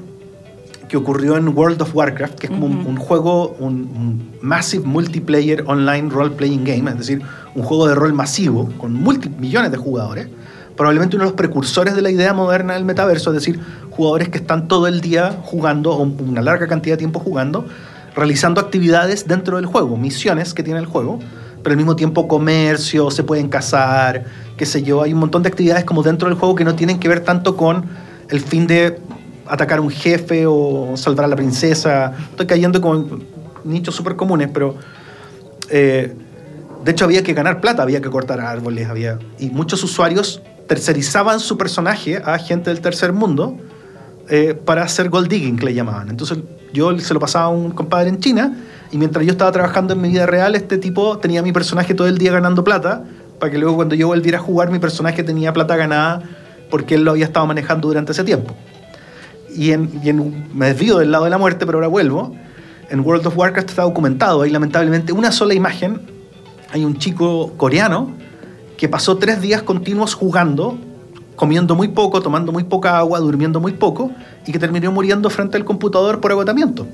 que 0.89 0.95
ocurrió 0.97 1.35
en 1.37 1.49
World 1.49 1.81
of 1.81 1.93
Warcraft, 1.95 2.35
que 2.39 2.47
es 2.47 2.51
como 2.51 2.65
un, 2.65 2.77
Ujú. 2.79 2.89
un 2.89 2.97
juego, 2.97 3.55
un, 3.59 3.73
un 3.73 4.31
massive 4.41 4.85
multiplayer 4.85 5.63
online 5.67 6.09
role-playing 6.09 6.63
game, 6.63 6.89
es 6.91 6.97
decir, 6.97 7.21
un 7.55 7.63
juego 7.63 7.87
de 7.87 7.95
rol 7.95 8.13
masivo 8.13 8.69
con 8.77 8.93
multi 8.93 9.27
millones 9.29 9.71
de 9.71 9.77
jugadores. 9.77 10.27
Probablemente 10.77 11.15
uno 11.17 11.25
de 11.25 11.31
los 11.31 11.37
precursores 11.37 11.95
de 11.95 12.01
la 12.01 12.09
idea 12.11 12.33
moderna 12.33 12.75
del 12.75 12.85
metaverso, 12.85 13.31
es 13.31 13.35
decir, 13.35 13.59
jugadores 13.89 14.29
que 14.29 14.37
están 14.37 14.67
todo 14.67 14.87
el 14.87 15.01
día 15.01 15.37
jugando, 15.43 15.91
o 15.91 16.03
una 16.03 16.41
larga 16.41 16.67
cantidad 16.67 16.93
de 16.93 16.99
tiempo 16.99 17.19
jugando, 17.19 17.65
realizando 18.15 18.61
actividades 18.61 19.27
dentro 19.27 19.57
del 19.57 19.65
juego, 19.65 19.97
misiones 19.97 20.53
que 20.53 20.63
tiene 20.63 20.79
el 20.79 20.85
juego, 20.85 21.19
pero 21.67 21.73
al 21.73 21.77
mismo 21.79 21.97
tiempo 21.97 22.29
comercio, 22.29 23.11
se 23.11 23.25
pueden 23.25 23.49
casar, 23.49 24.23
qué 24.55 24.65
sé 24.65 24.83
yo. 24.83 25.01
Hay 25.01 25.11
un 25.11 25.19
montón 25.19 25.43
de 25.43 25.49
actividades 25.49 25.83
como 25.83 26.01
dentro 26.01 26.29
del 26.29 26.37
juego 26.37 26.55
que 26.55 26.63
no 26.63 26.75
tienen 26.75 26.97
que 26.97 27.09
ver 27.09 27.25
tanto 27.25 27.57
con 27.57 27.83
el 28.29 28.39
fin 28.39 28.67
de 28.67 29.01
atacar 29.45 29.79
a 29.79 29.81
un 29.81 29.89
jefe 29.89 30.45
o 30.47 30.95
salvar 30.95 31.25
a 31.25 31.27
la 31.27 31.35
princesa. 31.35 32.13
Estoy 32.29 32.45
cayendo 32.45 32.79
con 32.79 33.21
nichos 33.65 33.93
súper 33.93 34.15
comunes, 34.15 34.49
pero 34.53 34.75
eh, 35.69 36.15
de 36.85 36.91
hecho 36.91 37.03
había 37.03 37.21
que 37.21 37.33
ganar 37.33 37.59
plata, 37.59 37.83
había 37.83 37.99
que 37.99 38.09
cortar 38.09 38.39
árboles, 38.39 38.87
había 38.87 39.19
y 39.37 39.49
muchos 39.49 39.83
usuarios 39.83 40.41
tercerizaban 40.69 41.41
su 41.41 41.57
personaje 41.57 42.21
a 42.23 42.37
gente 42.37 42.69
del 42.69 42.79
tercer 42.79 43.11
mundo 43.11 43.57
eh, 44.29 44.53
para 44.53 44.83
hacer 44.83 45.09
gold 45.09 45.27
digging, 45.27 45.57
que 45.57 45.65
le 45.65 45.73
llamaban. 45.73 46.07
Entonces 46.11 46.37
yo 46.77 46.97
se 46.99 47.13
lo 47.13 47.19
pasaba 47.19 47.45
a 47.45 47.49
un 47.49 47.71
compadre 47.71 48.09
en 48.09 48.19
China 48.19 48.55
y 48.91 48.97
mientras 48.97 49.25
yo 49.25 49.31
estaba 49.31 49.51
trabajando 49.51 49.93
en 49.93 50.01
mi 50.01 50.09
vida 50.09 50.25
real, 50.25 50.55
este 50.55 50.77
tipo 50.77 51.17
tenía 51.17 51.41
mi 51.41 51.51
personaje 51.51 51.93
todo 51.93 52.07
el 52.07 52.17
día 52.17 52.31
ganando 52.31 52.63
plata 52.63 53.03
para 53.39 53.51
que 53.51 53.57
luego 53.57 53.75
cuando 53.75 53.95
yo 53.95 54.07
volviera 54.07 54.37
a 54.37 54.41
jugar 54.41 54.71
mi 54.71 54.79
personaje 54.79 55.23
tenía 55.23 55.51
plata 55.53 55.75
ganada 55.75 56.21
porque 56.69 56.95
él 56.95 57.03
lo 57.03 57.11
había 57.11 57.25
estado 57.25 57.45
manejando 57.45 57.87
durante 57.87 58.11
ese 58.11 58.23
tiempo. 58.23 58.53
Y, 59.55 59.75
me 59.75 60.67
desvío 60.67 60.99
del 60.99 61.11
lado 61.11 61.23
de 61.23 61.29
la 61.29 61.37
muerte, 61.37 61.65
pero 61.65 61.79
ahora 61.79 61.87
vuelvo. 61.87 62.35
En 62.89 62.99
World 62.99 63.25
of 63.25 63.37
Warcraft 63.37 63.69
está 63.69 63.81
documentado, 63.83 64.43
hay 64.43 64.51
lamentablemente 64.51 65.11
una 65.13 65.31
sola 65.31 65.53
imagen. 65.53 66.01
Hay 66.71 66.85
un 66.85 66.97
chico 66.97 67.53
coreano 67.57 68.11
que 68.77 68.87
pasó 68.87 69.17
tres 69.17 69.41
días 69.41 69.63
continuos 69.63 70.13
jugando, 70.13 70.77
comiendo 71.37 71.75
muy 71.75 71.87
poco, 71.87 72.19
tomando 72.19 72.51
muy 72.51 72.65
poca 72.65 72.97
agua, 72.97 73.19
durmiendo 73.19 73.61
muy 73.61 73.71
poco, 73.71 74.11
y 74.45 74.51
que 74.51 74.59
terminó 74.59 74.91
muriendo 74.91 75.29
frente 75.29 75.55
al 75.55 75.63
computador 75.63 76.19
por 76.19 76.31
agotamiento. 76.31 76.87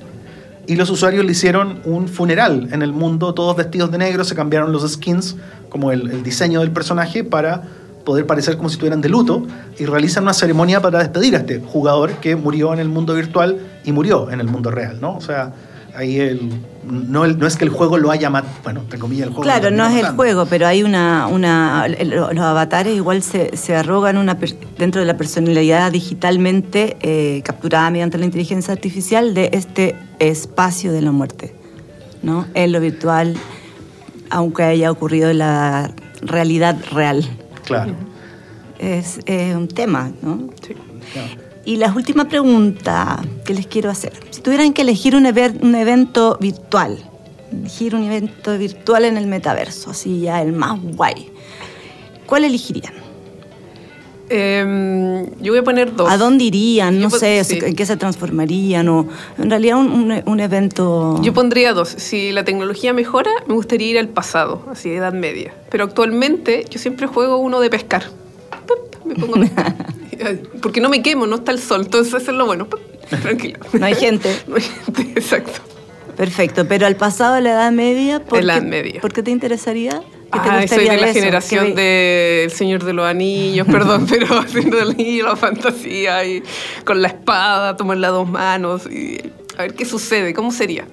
Y 0.68 0.76
los 0.76 0.90
usuarios 0.90 1.26
le 1.26 1.32
hicieron 1.32 1.80
un 1.86 2.10
funeral 2.10 2.68
en 2.72 2.82
el 2.82 2.92
mundo, 2.92 3.34
todos 3.34 3.56
vestidos 3.56 3.90
de 3.90 3.98
negro, 3.98 4.24
se 4.26 4.36
cambiaron 4.36 4.72
los 4.74 4.88
skins, 4.88 5.38
como 5.70 5.92
el, 5.92 6.24
diseño 6.24 6.60
del 6.60 6.72
personaje, 6.72 7.24
para 7.24 7.64
poder 8.04 8.28
parecer 8.28 8.58
como 8.58 8.68
si 8.68 8.74
estuvieran 8.74 9.00
de 9.00 9.08
luto, 9.08 9.48
y 9.80 9.86
realizan 9.86 10.24
una 10.24 10.34
ceremonia 10.34 10.82
para 10.82 11.00
despedir 11.00 11.36
a 11.38 11.40
este 11.40 11.62
jugador 11.62 12.12
que 12.16 12.36
murió 12.36 12.74
en 12.74 12.80
el 12.80 12.90
mundo 12.90 13.16
virtual 13.16 13.60
y 13.86 13.94
murió 13.94 14.30
en 14.30 14.42
el 14.42 14.48
mundo 14.48 14.72
real, 14.72 15.00
¿no? 15.00 15.16
O 15.16 15.22
sea, 15.22 15.54
ahí 15.96 16.20
el, 16.20 16.50
no, 16.90 17.24
el- 17.26 17.38
no 17.38 17.46
es 17.48 17.56
que 17.56 17.66
el 17.66 17.70
juego 17.70 17.98
lo 17.98 18.10
haya 18.12 18.30
matado, 18.30 18.54
bueno, 18.64 18.82
entre 18.82 18.98
comillas, 19.00 19.28
el 19.28 19.34
juego. 19.34 19.44
Claro, 19.44 19.70
no 19.72 19.86
es 19.88 20.04
el 20.04 20.12
juego, 20.16 20.46
pero 20.48 20.68
hay 20.68 20.84
una, 20.84 21.28
una 21.28 21.86
el- 21.86 22.10
los 22.10 22.38
avatares 22.40 22.96
igual 22.96 23.22
se, 23.24 23.56
se 23.58 23.76
arrogan 23.76 24.18
una 24.18 24.38
per- 24.40 24.56
dentro 24.78 25.02
de 25.02 25.08
la 25.08 25.16
personalidad 25.18 25.92
digitalmente 25.92 26.98
eh, 27.02 27.42
capturada 27.44 27.90
mediante 27.90 28.18
la 28.18 28.26
inteligencia 28.26 28.74
artificial 28.74 29.34
de 29.34 29.50
este 29.54 29.96
espacio 30.20 30.92
de 30.92 31.02
la 31.02 31.12
muerte, 31.12 31.54
¿no? 32.24 32.48
En 32.54 32.72
lo 32.72 32.80
virtual, 32.80 33.36
aunque 34.30 34.64
haya 34.64 34.90
ocurrido 34.92 35.30
en 35.30 35.38
la 35.40 35.92
realidad 36.22 36.78
real. 36.92 37.24
Claro. 37.66 37.94
Es 38.80 39.20
eh, 39.28 39.56
un 39.56 39.68
tema, 39.68 40.12
¿no? 40.22 40.50
Sí. 40.66 40.74
claro. 41.14 41.43
Y 41.66 41.78
la 41.78 41.94
última 41.94 42.28
pregunta 42.28 43.22
que 43.46 43.54
les 43.54 43.68
quiero 43.68 43.90
hacer. 43.90 44.14
Si 44.32 44.42
tuvieran 44.42 44.74
que 44.74 44.82
elegir 44.82 45.16
un, 45.16 45.26
ever- 45.26 45.58
un 45.62 45.76
evento 45.76 46.38
virtual, 46.42 46.98
elegir 47.52 47.96
un 47.96 48.04
evento 48.04 48.58
virtual 48.58 49.06
en 49.06 49.16
el 49.18 49.28
metaverso, 49.28 49.92
así 49.92 50.22
ya 50.22 50.42
el 50.42 50.52
más 50.52 50.78
guay, 50.82 51.30
¿cuál 52.26 52.44
elegirían? 52.44 52.94
Em, 54.30 55.26
yo 55.42 55.52
voy 55.52 55.60
a 55.60 55.64
poner 55.64 55.96
dos. 55.96 56.10
¿A 56.10 56.18
dónde 56.18 56.46
irían? 56.46 57.00
No 57.00 57.10
Yo 57.10 57.18
sé, 57.20 57.44
sí. 57.44 57.60
¿en 57.62 57.76
qué 57.76 57.86
se 57.86 57.98
transformarían? 57.98 58.88
O, 58.88 59.08
en 59.38 59.50
realidad 59.50 59.78
un, 59.78 59.92
un- 59.92 60.24
un 60.26 60.40
evento... 60.40 61.20
Yo 61.22 61.34
pondría 61.34 61.74
dos. 61.74 61.90
Si 61.90 62.32
la 62.32 62.44
tecnología 62.44 62.94
mejora, 62.94 63.30
me 63.48 63.54
gustaría 63.54 63.88
ir 63.90 64.00
al 64.00 64.08
pasado, 64.10 64.66
así 64.72 64.90
de 64.90 64.98
edad 64.98 65.14
media. 65.14 65.54
Pero 65.70 65.84
actualmente 65.84 66.66
yo 66.70 66.80
siempre 66.80 67.06
juego 67.08 67.38
uno 67.38 67.60
de 67.60 67.70
pescar. 67.70 68.04
Me 69.06 69.16
pongo 69.16 69.36
a 69.36 69.40
pescar. 69.42 69.76
Porque 70.62 70.82
no 70.82 70.90
me 70.90 71.02
quemo, 71.02 71.28
no 71.28 71.38
está 71.38 71.52
el 71.52 71.60
sol. 71.60 71.82
Entonces 71.86 72.14
eso 72.22 72.32
es 72.32 72.38
lo 72.38 72.46
bueno. 72.46 72.68
Tranquilo. 73.22 73.60
No 73.74 73.86
hay 73.86 73.96
gente. 73.96 74.36
No 74.48 74.56
hay 74.56 74.62
gente, 74.62 75.02
exacto. 75.20 75.60
Perfecto, 76.18 76.68
pero 76.68 76.86
al 76.86 76.96
pasado 76.96 77.34
de 77.36 77.42
la 77.42 77.52
Edad 77.52 77.72
Media, 77.72 78.20
¿por, 78.24 78.40
qué, 78.40 78.46
Edad 78.46 78.62
Media. 78.62 79.02
¿por 79.02 79.12
qué 79.12 79.24
te 79.24 79.32
interesaría? 79.32 80.00
¿Qué 80.32 80.40
te 80.40 80.50
Ay, 80.50 80.68
soy 80.68 80.88
de 80.88 80.98
la 80.98 81.08
eso? 81.08 81.14
generación 81.20 81.74
¿Qué- 81.74 82.42
del 82.44 82.52
Señor 82.52 82.84
de 82.84 82.94
los 82.94 83.06
Anillos, 83.06 83.66
perdón, 83.68 84.06
pero 84.10 84.28
haciendo 84.40 84.80
el 84.80 84.92
anillo, 84.92 85.26
la 85.26 85.36
fantasía, 85.36 86.24
y 86.24 86.44
con 86.86 87.02
la 87.02 87.08
espada, 87.08 87.76
tomar 87.78 87.98
las 87.98 88.12
dos 88.12 88.30
manos, 88.30 88.86
y 88.92 89.22
a 89.58 89.64
ver 89.64 89.74
qué 89.74 89.86
sucede, 89.86 90.36
cómo 90.36 90.52
sería. 90.52 90.86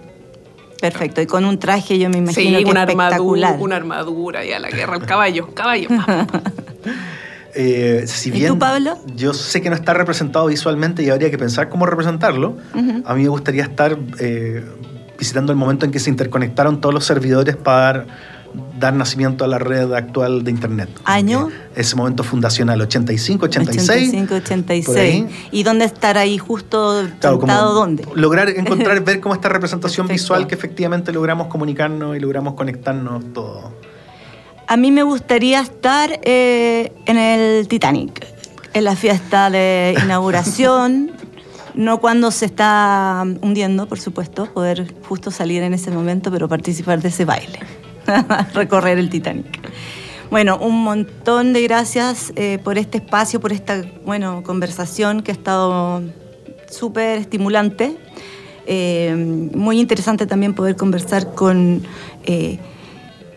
Perfecto, 0.81 1.21
y 1.21 1.27
con 1.27 1.45
un 1.45 1.59
traje 1.59 1.99
yo 1.99 2.09
me 2.09 2.17
imagino 2.19 2.59
sí, 2.59 2.65
que 2.65 2.71
una 2.71 2.85
espectacular. 2.85 3.13
armadura, 3.13 3.57
una 3.63 3.77
armadura, 3.77 4.45
y 4.47 4.53
a 4.53 4.59
la 4.59 4.71
guerra, 4.71 4.97
el 4.97 5.05
caballo, 5.05 5.49
caballo. 5.55 5.89
Eh, 7.55 8.05
si 8.07 8.29
¿Y 8.29 8.33
bien 8.33 8.53
tú, 8.53 8.59
Pablo? 8.59 8.99
yo 9.17 9.35
sé 9.35 9.61
que 9.61 9.71
no 9.71 9.77
está 9.77 9.93
representado 9.95 10.47
visualmente 10.47 11.03
y 11.03 11.11
habría 11.11 11.31
que 11.31 11.39
pensar 11.39 11.69
cómo 11.69 11.87
representarlo, 11.87 12.57
a 13.05 13.15
mí 13.15 13.23
me 13.23 13.29
gustaría 13.29 13.63
estar 13.65 13.99
eh, 14.21 14.65
visitando 15.19 15.53
el 15.53 15.59
momento 15.59 15.85
en 15.85 15.91
que 15.93 15.99
se 15.99 16.11
interconectaron 16.11 16.81
todos 16.81 16.95
los 16.95 17.05
servidores 17.05 17.57
para 17.57 18.07
dar 18.81 18.95
nacimiento 18.95 19.45
a 19.45 19.49
la 19.49 19.59
red 19.59 19.93
actual 19.93 20.43
de 20.43 20.51
Internet. 20.51 20.89
¿Año? 21.05 21.51
Ese 21.77 21.95
momento 21.95 22.25
fundacional, 22.25 22.81
85, 22.81 23.45
86. 23.47 23.89
85, 24.09 24.29
por 24.29 24.37
86. 24.43 24.99
ahí. 24.99 25.29
¿Y 25.53 25.63
dónde 25.63 25.85
estar 25.85 26.19
ahí 26.19 26.39
justo 26.39 27.05
Claro, 27.21 27.39
sentado 27.39 27.75
dónde? 27.75 28.05
Lograr 28.15 28.49
encontrar, 28.51 29.01
ver 29.05 29.21
cómo 29.21 29.35
esta 29.35 29.49
representación 29.49 30.07
Perfecto. 30.07 30.23
visual 30.25 30.47
que 30.49 30.55
efectivamente 30.55 31.13
logramos 31.13 31.47
comunicarnos 31.47 32.17
y 32.17 32.21
logramos 32.21 32.55
conectarnos 32.55 33.33
todos. 33.33 33.73
A 34.71 34.77
mí 34.77 34.93
me 34.93 35.03
gustaría 35.03 35.59
estar 35.59 36.21
eh, 36.23 36.93
en 37.07 37.19
el 37.19 37.67
Titanic, 37.67 38.25
en 38.73 38.85
la 38.85 38.95
fiesta 38.95 39.51
de 39.51 39.97
inauguración, 40.01 41.11
no 41.75 42.01
cuando 42.01 42.31
se 42.31 42.47
está 42.47 43.25
hundiendo, 43.41 43.89
por 43.89 43.99
supuesto, 43.99 44.47
poder 44.47 44.95
justo 45.09 45.33
salir 45.33 45.65
en 45.65 45.75
ese 45.75 45.91
momento, 45.91 46.31
pero 46.31 46.49
participar 46.49 47.03
de 47.03 47.09
ese 47.09 47.25
baile, 47.25 47.59
recorrer 48.55 48.97
el 48.99 49.11
Titanic. 49.11 49.59
Bueno, 50.31 50.57
un 50.59 50.85
montón 50.85 51.53
de 51.53 51.63
gracias 51.63 52.33
eh, 52.37 52.61
por 52.63 52.79
este 52.79 52.99
espacio, 52.99 53.41
por 53.41 53.51
esta 53.51 53.83
bueno, 54.05 54.45
conversación 54.45 55.25
que 55.25 55.33
ha 55.33 55.35
estado 55.35 56.01
súper 56.71 57.19
estimulante. 57.19 57.97
Eh, 58.67 59.51
muy 59.53 59.81
interesante 59.81 60.27
también 60.27 60.55
poder 60.55 60.77
conversar 60.77 61.35
con 61.35 61.83
eh, 62.23 62.61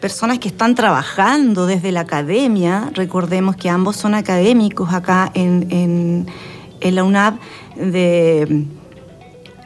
personas 0.03 0.37
que 0.39 0.49
están 0.49 0.75
trabajando 0.75 1.65
desde 1.65 1.93
la 1.93 2.01
academia. 2.01 2.91
Recordemos 2.93 3.55
que 3.55 3.69
ambos 3.69 3.95
son 3.95 4.15
académicos 4.15 4.93
acá 4.93 5.31
en, 5.33 5.65
en- 6.81 6.93
la 6.93 7.05
UNAV 7.05 7.35
de 7.77 8.65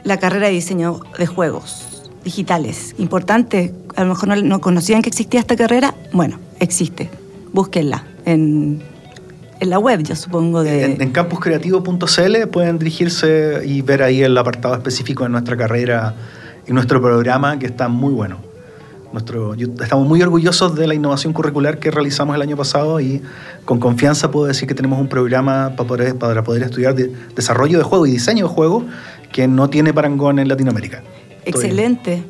la 0.03 0.17
carrera 0.17 0.45
de 0.45 0.53
diseño 0.53 0.99
de 1.17 1.25
juegos 1.25 2.11
digitales. 2.23 2.93
Importante, 2.99 3.73
a 3.95 4.03
lo 4.03 4.09
mejor 4.09 4.29
no, 4.29 4.35
no 4.35 4.61
conocían 4.61 5.01
que 5.01 5.09
existía 5.09 5.39
esta 5.39 5.55
carrera. 5.55 5.95
Bueno, 6.13 6.37
existe. 6.59 7.09
Búsquenla 7.51 8.03
en, 8.25 8.83
en 9.59 9.69
la 9.71 9.79
web, 9.79 10.03
yo 10.03 10.15
supongo. 10.15 10.61
De, 10.61 10.85
en 11.01 11.11
campuscreativo.cl 11.11 12.47
pueden 12.51 12.77
dirigirse 12.77 13.63
y 13.65 13.81
ver 13.81 14.03
ahí 14.03 14.21
el 14.21 14.37
apartado 14.37 14.75
específico 14.75 15.23
de 15.23 15.29
nuestra 15.29 15.57
carrera 15.57 16.13
y 16.67 16.73
nuestro 16.73 17.01
programa 17.01 17.57
que 17.57 17.65
está 17.65 17.87
muy 17.87 18.13
bueno. 18.13 18.37
Estamos 19.81 20.07
muy 20.07 20.21
orgullosos 20.21 20.75
de 20.75 20.85
la 20.87 20.93
innovación 20.93 21.33
curricular 21.33 21.79
que 21.79 21.91
realizamos 21.91 22.35
el 22.35 22.41
año 22.41 22.57
pasado 22.57 22.99
y 22.99 23.21
con 23.65 23.79
confianza 23.79 24.29
puedo 24.31 24.45
decir 24.47 24.67
que 24.67 24.75
tenemos 24.75 24.99
un 24.99 25.07
programa 25.07 25.73
para 25.75 25.87
poder, 25.87 26.15
para 26.17 26.43
poder 26.43 26.63
estudiar 26.63 26.93
de- 26.93 27.11
desarrollo 27.35 27.77
de 27.77 27.83
juego 27.83 28.05
y 28.05 28.11
diseño 28.11 28.47
de 28.47 28.53
juego 28.53 28.85
que 29.31 29.47
no 29.47 29.69
tiene 29.69 29.93
parangón 29.93 30.39
en 30.39 30.47
Latinoamérica. 30.47 31.03
Excelente. 31.45 32.23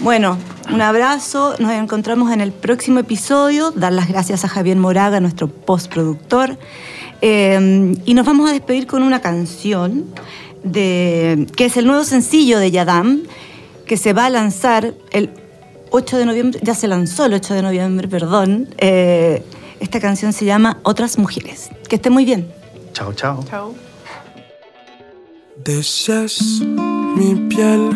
Bueno, 0.00 0.38
un 0.72 0.80
abrazo. 0.80 1.54
Nos 1.58 1.72
encontramos 1.72 2.32
en 2.32 2.40
el 2.40 2.52
próximo 2.52 3.00
episodio. 3.00 3.70
Dar 3.72 3.92
las 3.92 4.08
gracias 4.08 4.44
a 4.44 4.48
Javier 4.48 4.76
Moraga, 4.76 5.20
nuestro 5.20 5.48
postproductor. 5.48 6.56
Eh, 7.20 7.94
y 8.04 8.14
nos 8.14 8.26
vamos 8.26 8.48
a 8.50 8.52
despedir 8.52 8.86
con 8.86 9.02
una 9.02 9.20
canción 9.20 10.04
de, 10.62 11.46
que 11.56 11.66
es 11.66 11.76
el 11.76 11.86
nuevo 11.86 12.04
sencillo 12.04 12.58
de 12.58 12.70
Yadam, 12.70 13.22
que 13.86 13.96
se 13.96 14.12
va 14.12 14.26
a 14.26 14.30
lanzar 14.30 14.94
el 15.10 15.30
8 15.96 16.18
de 16.18 16.26
noviembre. 16.26 16.60
Ya 16.60 16.74
se 16.74 16.88
lanzó 16.88 17.26
el 17.26 17.34
8 17.34 17.54
de 17.54 17.62
noviembre, 17.62 18.08
perdón. 18.08 18.68
Eh, 18.78 19.44
esta 19.78 20.00
canción 20.00 20.32
se 20.32 20.44
llama 20.44 20.80
Otras 20.82 21.18
Mujeres. 21.18 21.70
Que 21.88 21.96
esté 21.96 22.10
muy 22.10 22.24
bien. 22.24 22.52
Chao, 22.92 23.12
chao. 23.12 23.44
Chao. 23.48 23.74
Deseas 25.64 26.40
mi 27.16 27.36
piel 27.48 27.90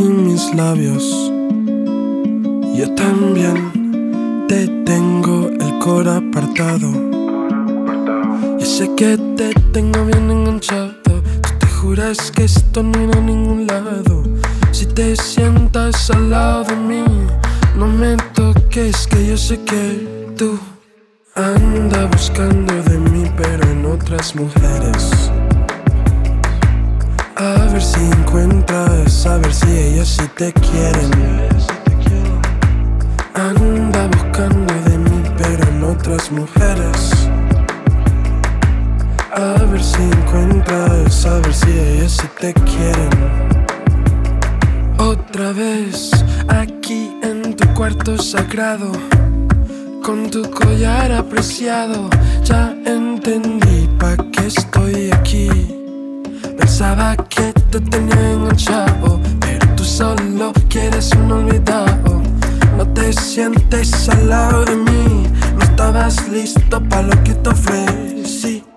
y 0.00 0.04
mis 0.04 0.54
labios. 0.54 1.04
Yo 2.74 2.94
también 2.94 4.46
te 4.48 4.66
tengo 4.86 5.48
el 5.48 5.78
cor 5.80 6.08
apartado. 6.08 6.90
Yo 8.58 8.64
sé 8.64 8.88
que 8.96 9.18
te 9.36 9.52
tengo 9.74 10.02
bien 10.06 10.30
enganchado. 10.30 10.94
Tú 11.04 11.22
te 11.60 11.66
juras 11.66 12.30
que 12.30 12.44
esto 12.44 12.82
no 12.82 13.02
irá 13.02 13.18
a 13.18 13.20
ningún 13.20 13.66
lado. 13.66 14.37
Si 14.70 14.86
te 14.86 15.16
sientas 15.16 16.10
al 16.10 16.30
lado 16.30 16.64
de 16.64 16.76
mí, 16.76 17.04
No 17.76 17.86
me 17.86 18.16
toques, 18.34 19.06
que 19.06 19.26
yo 19.28 19.36
sé 19.36 19.56
que 19.62 20.34
tú 20.36 20.58
andas 21.36 22.10
buscando 22.10 22.74
de 22.82 22.98
mí, 22.98 23.30
pero 23.36 23.70
en 23.70 23.86
otras 23.86 24.34
mujeres. 24.34 25.30
A 27.36 27.72
ver 27.72 27.80
si 27.80 28.00
encuentras, 28.00 29.26
a 29.26 29.36
ver 29.38 29.54
si 29.54 29.70
ellas 29.70 30.08
sí 30.08 30.28
te 30.36 30.52
quieren. 30.52 31.10
Anda 33.34 34.08
buscando 34.08 34.74
de 34.90 34.98
mí, 34.98 35.22
pero 35.36 35.68
en 35.68 35.84
otras 35.84 36.32
mujeres. 36.32 37.28
A 39.32 39.62
ver 39.70 39.82
si 39.82 40.02
encuentras, 40.02 41.26
a 41.26 41.38
ver 41.38 41.54
si 41.54 41.70
ellas 41.70 42.12
sí 42.20 42.28
te 42.40 42.52
quieren. 42.54 43.67
Otra 44.98 45.52
vez 45.52 46.10
aquí 46.48 47.12
en 47.22 47.54
tu 47.54 47.66
cuarto 47.74 48.18
sagrado, 48.18 48.90
con 50.02 50.28
tu 50.28 50.42
collar 50.50 51.12
apreciado, 51.12 52.10
ya 52.44 52.74
entendí 52.84 53.88
pa' 53.98 54.16
qué 54.32 54.46
estoy 54.46 55.10
aquí. 55.12 55.48
Pensaba 56.58 57.16
que 57.16 57.52
te 57.70 57.80
tenía 57.80 58.32
enganchado, 58.32 59.20
pero 59.40 59.66
tú 59.76 59.84
solo 59.84 60.52
quieres 60.68 61.12
un 61.12 61.30
olvidado. 61.30 62.20
No 62.76 62.86
te 62.92 63.12
sientes 63.12 64.08
al 64.08 64.28
lado 64.28 64.64
de 64.64 64.76
mí, 64.76 65.26
no 65.56 65.62
estabas 65.62 66.28
listo 66.28 66.82
para 66.88 67.02
lo 67.02 67.24
que 67.24 67.34
te 67.34 67.48
ofrecí. 67.50 68.67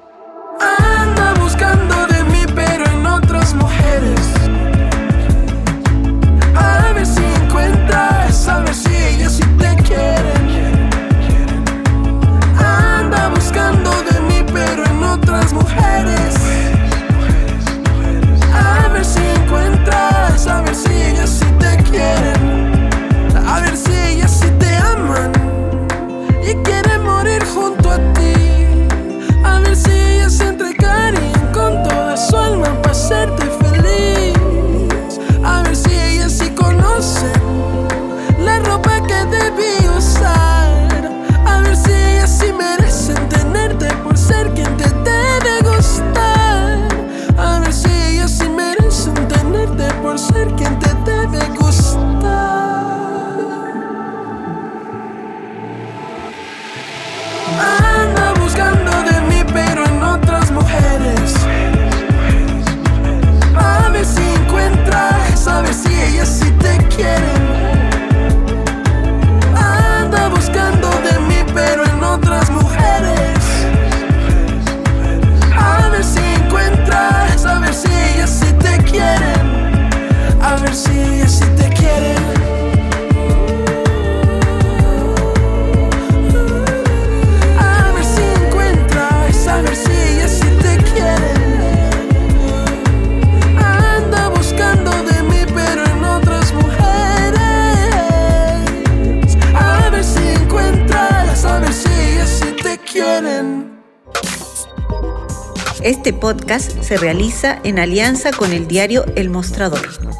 Este 105.84 106.14
podcast 106.14 106.80
se 106.84 106.96
realiza 106.98 107.60
en 107.64 107.80
alianza 107.80 108.32
con 108.32 108.54
el 108.54 108.68
diario 108.68 109.04
El 109.16 109.32
Mostrador. 109.32 110.11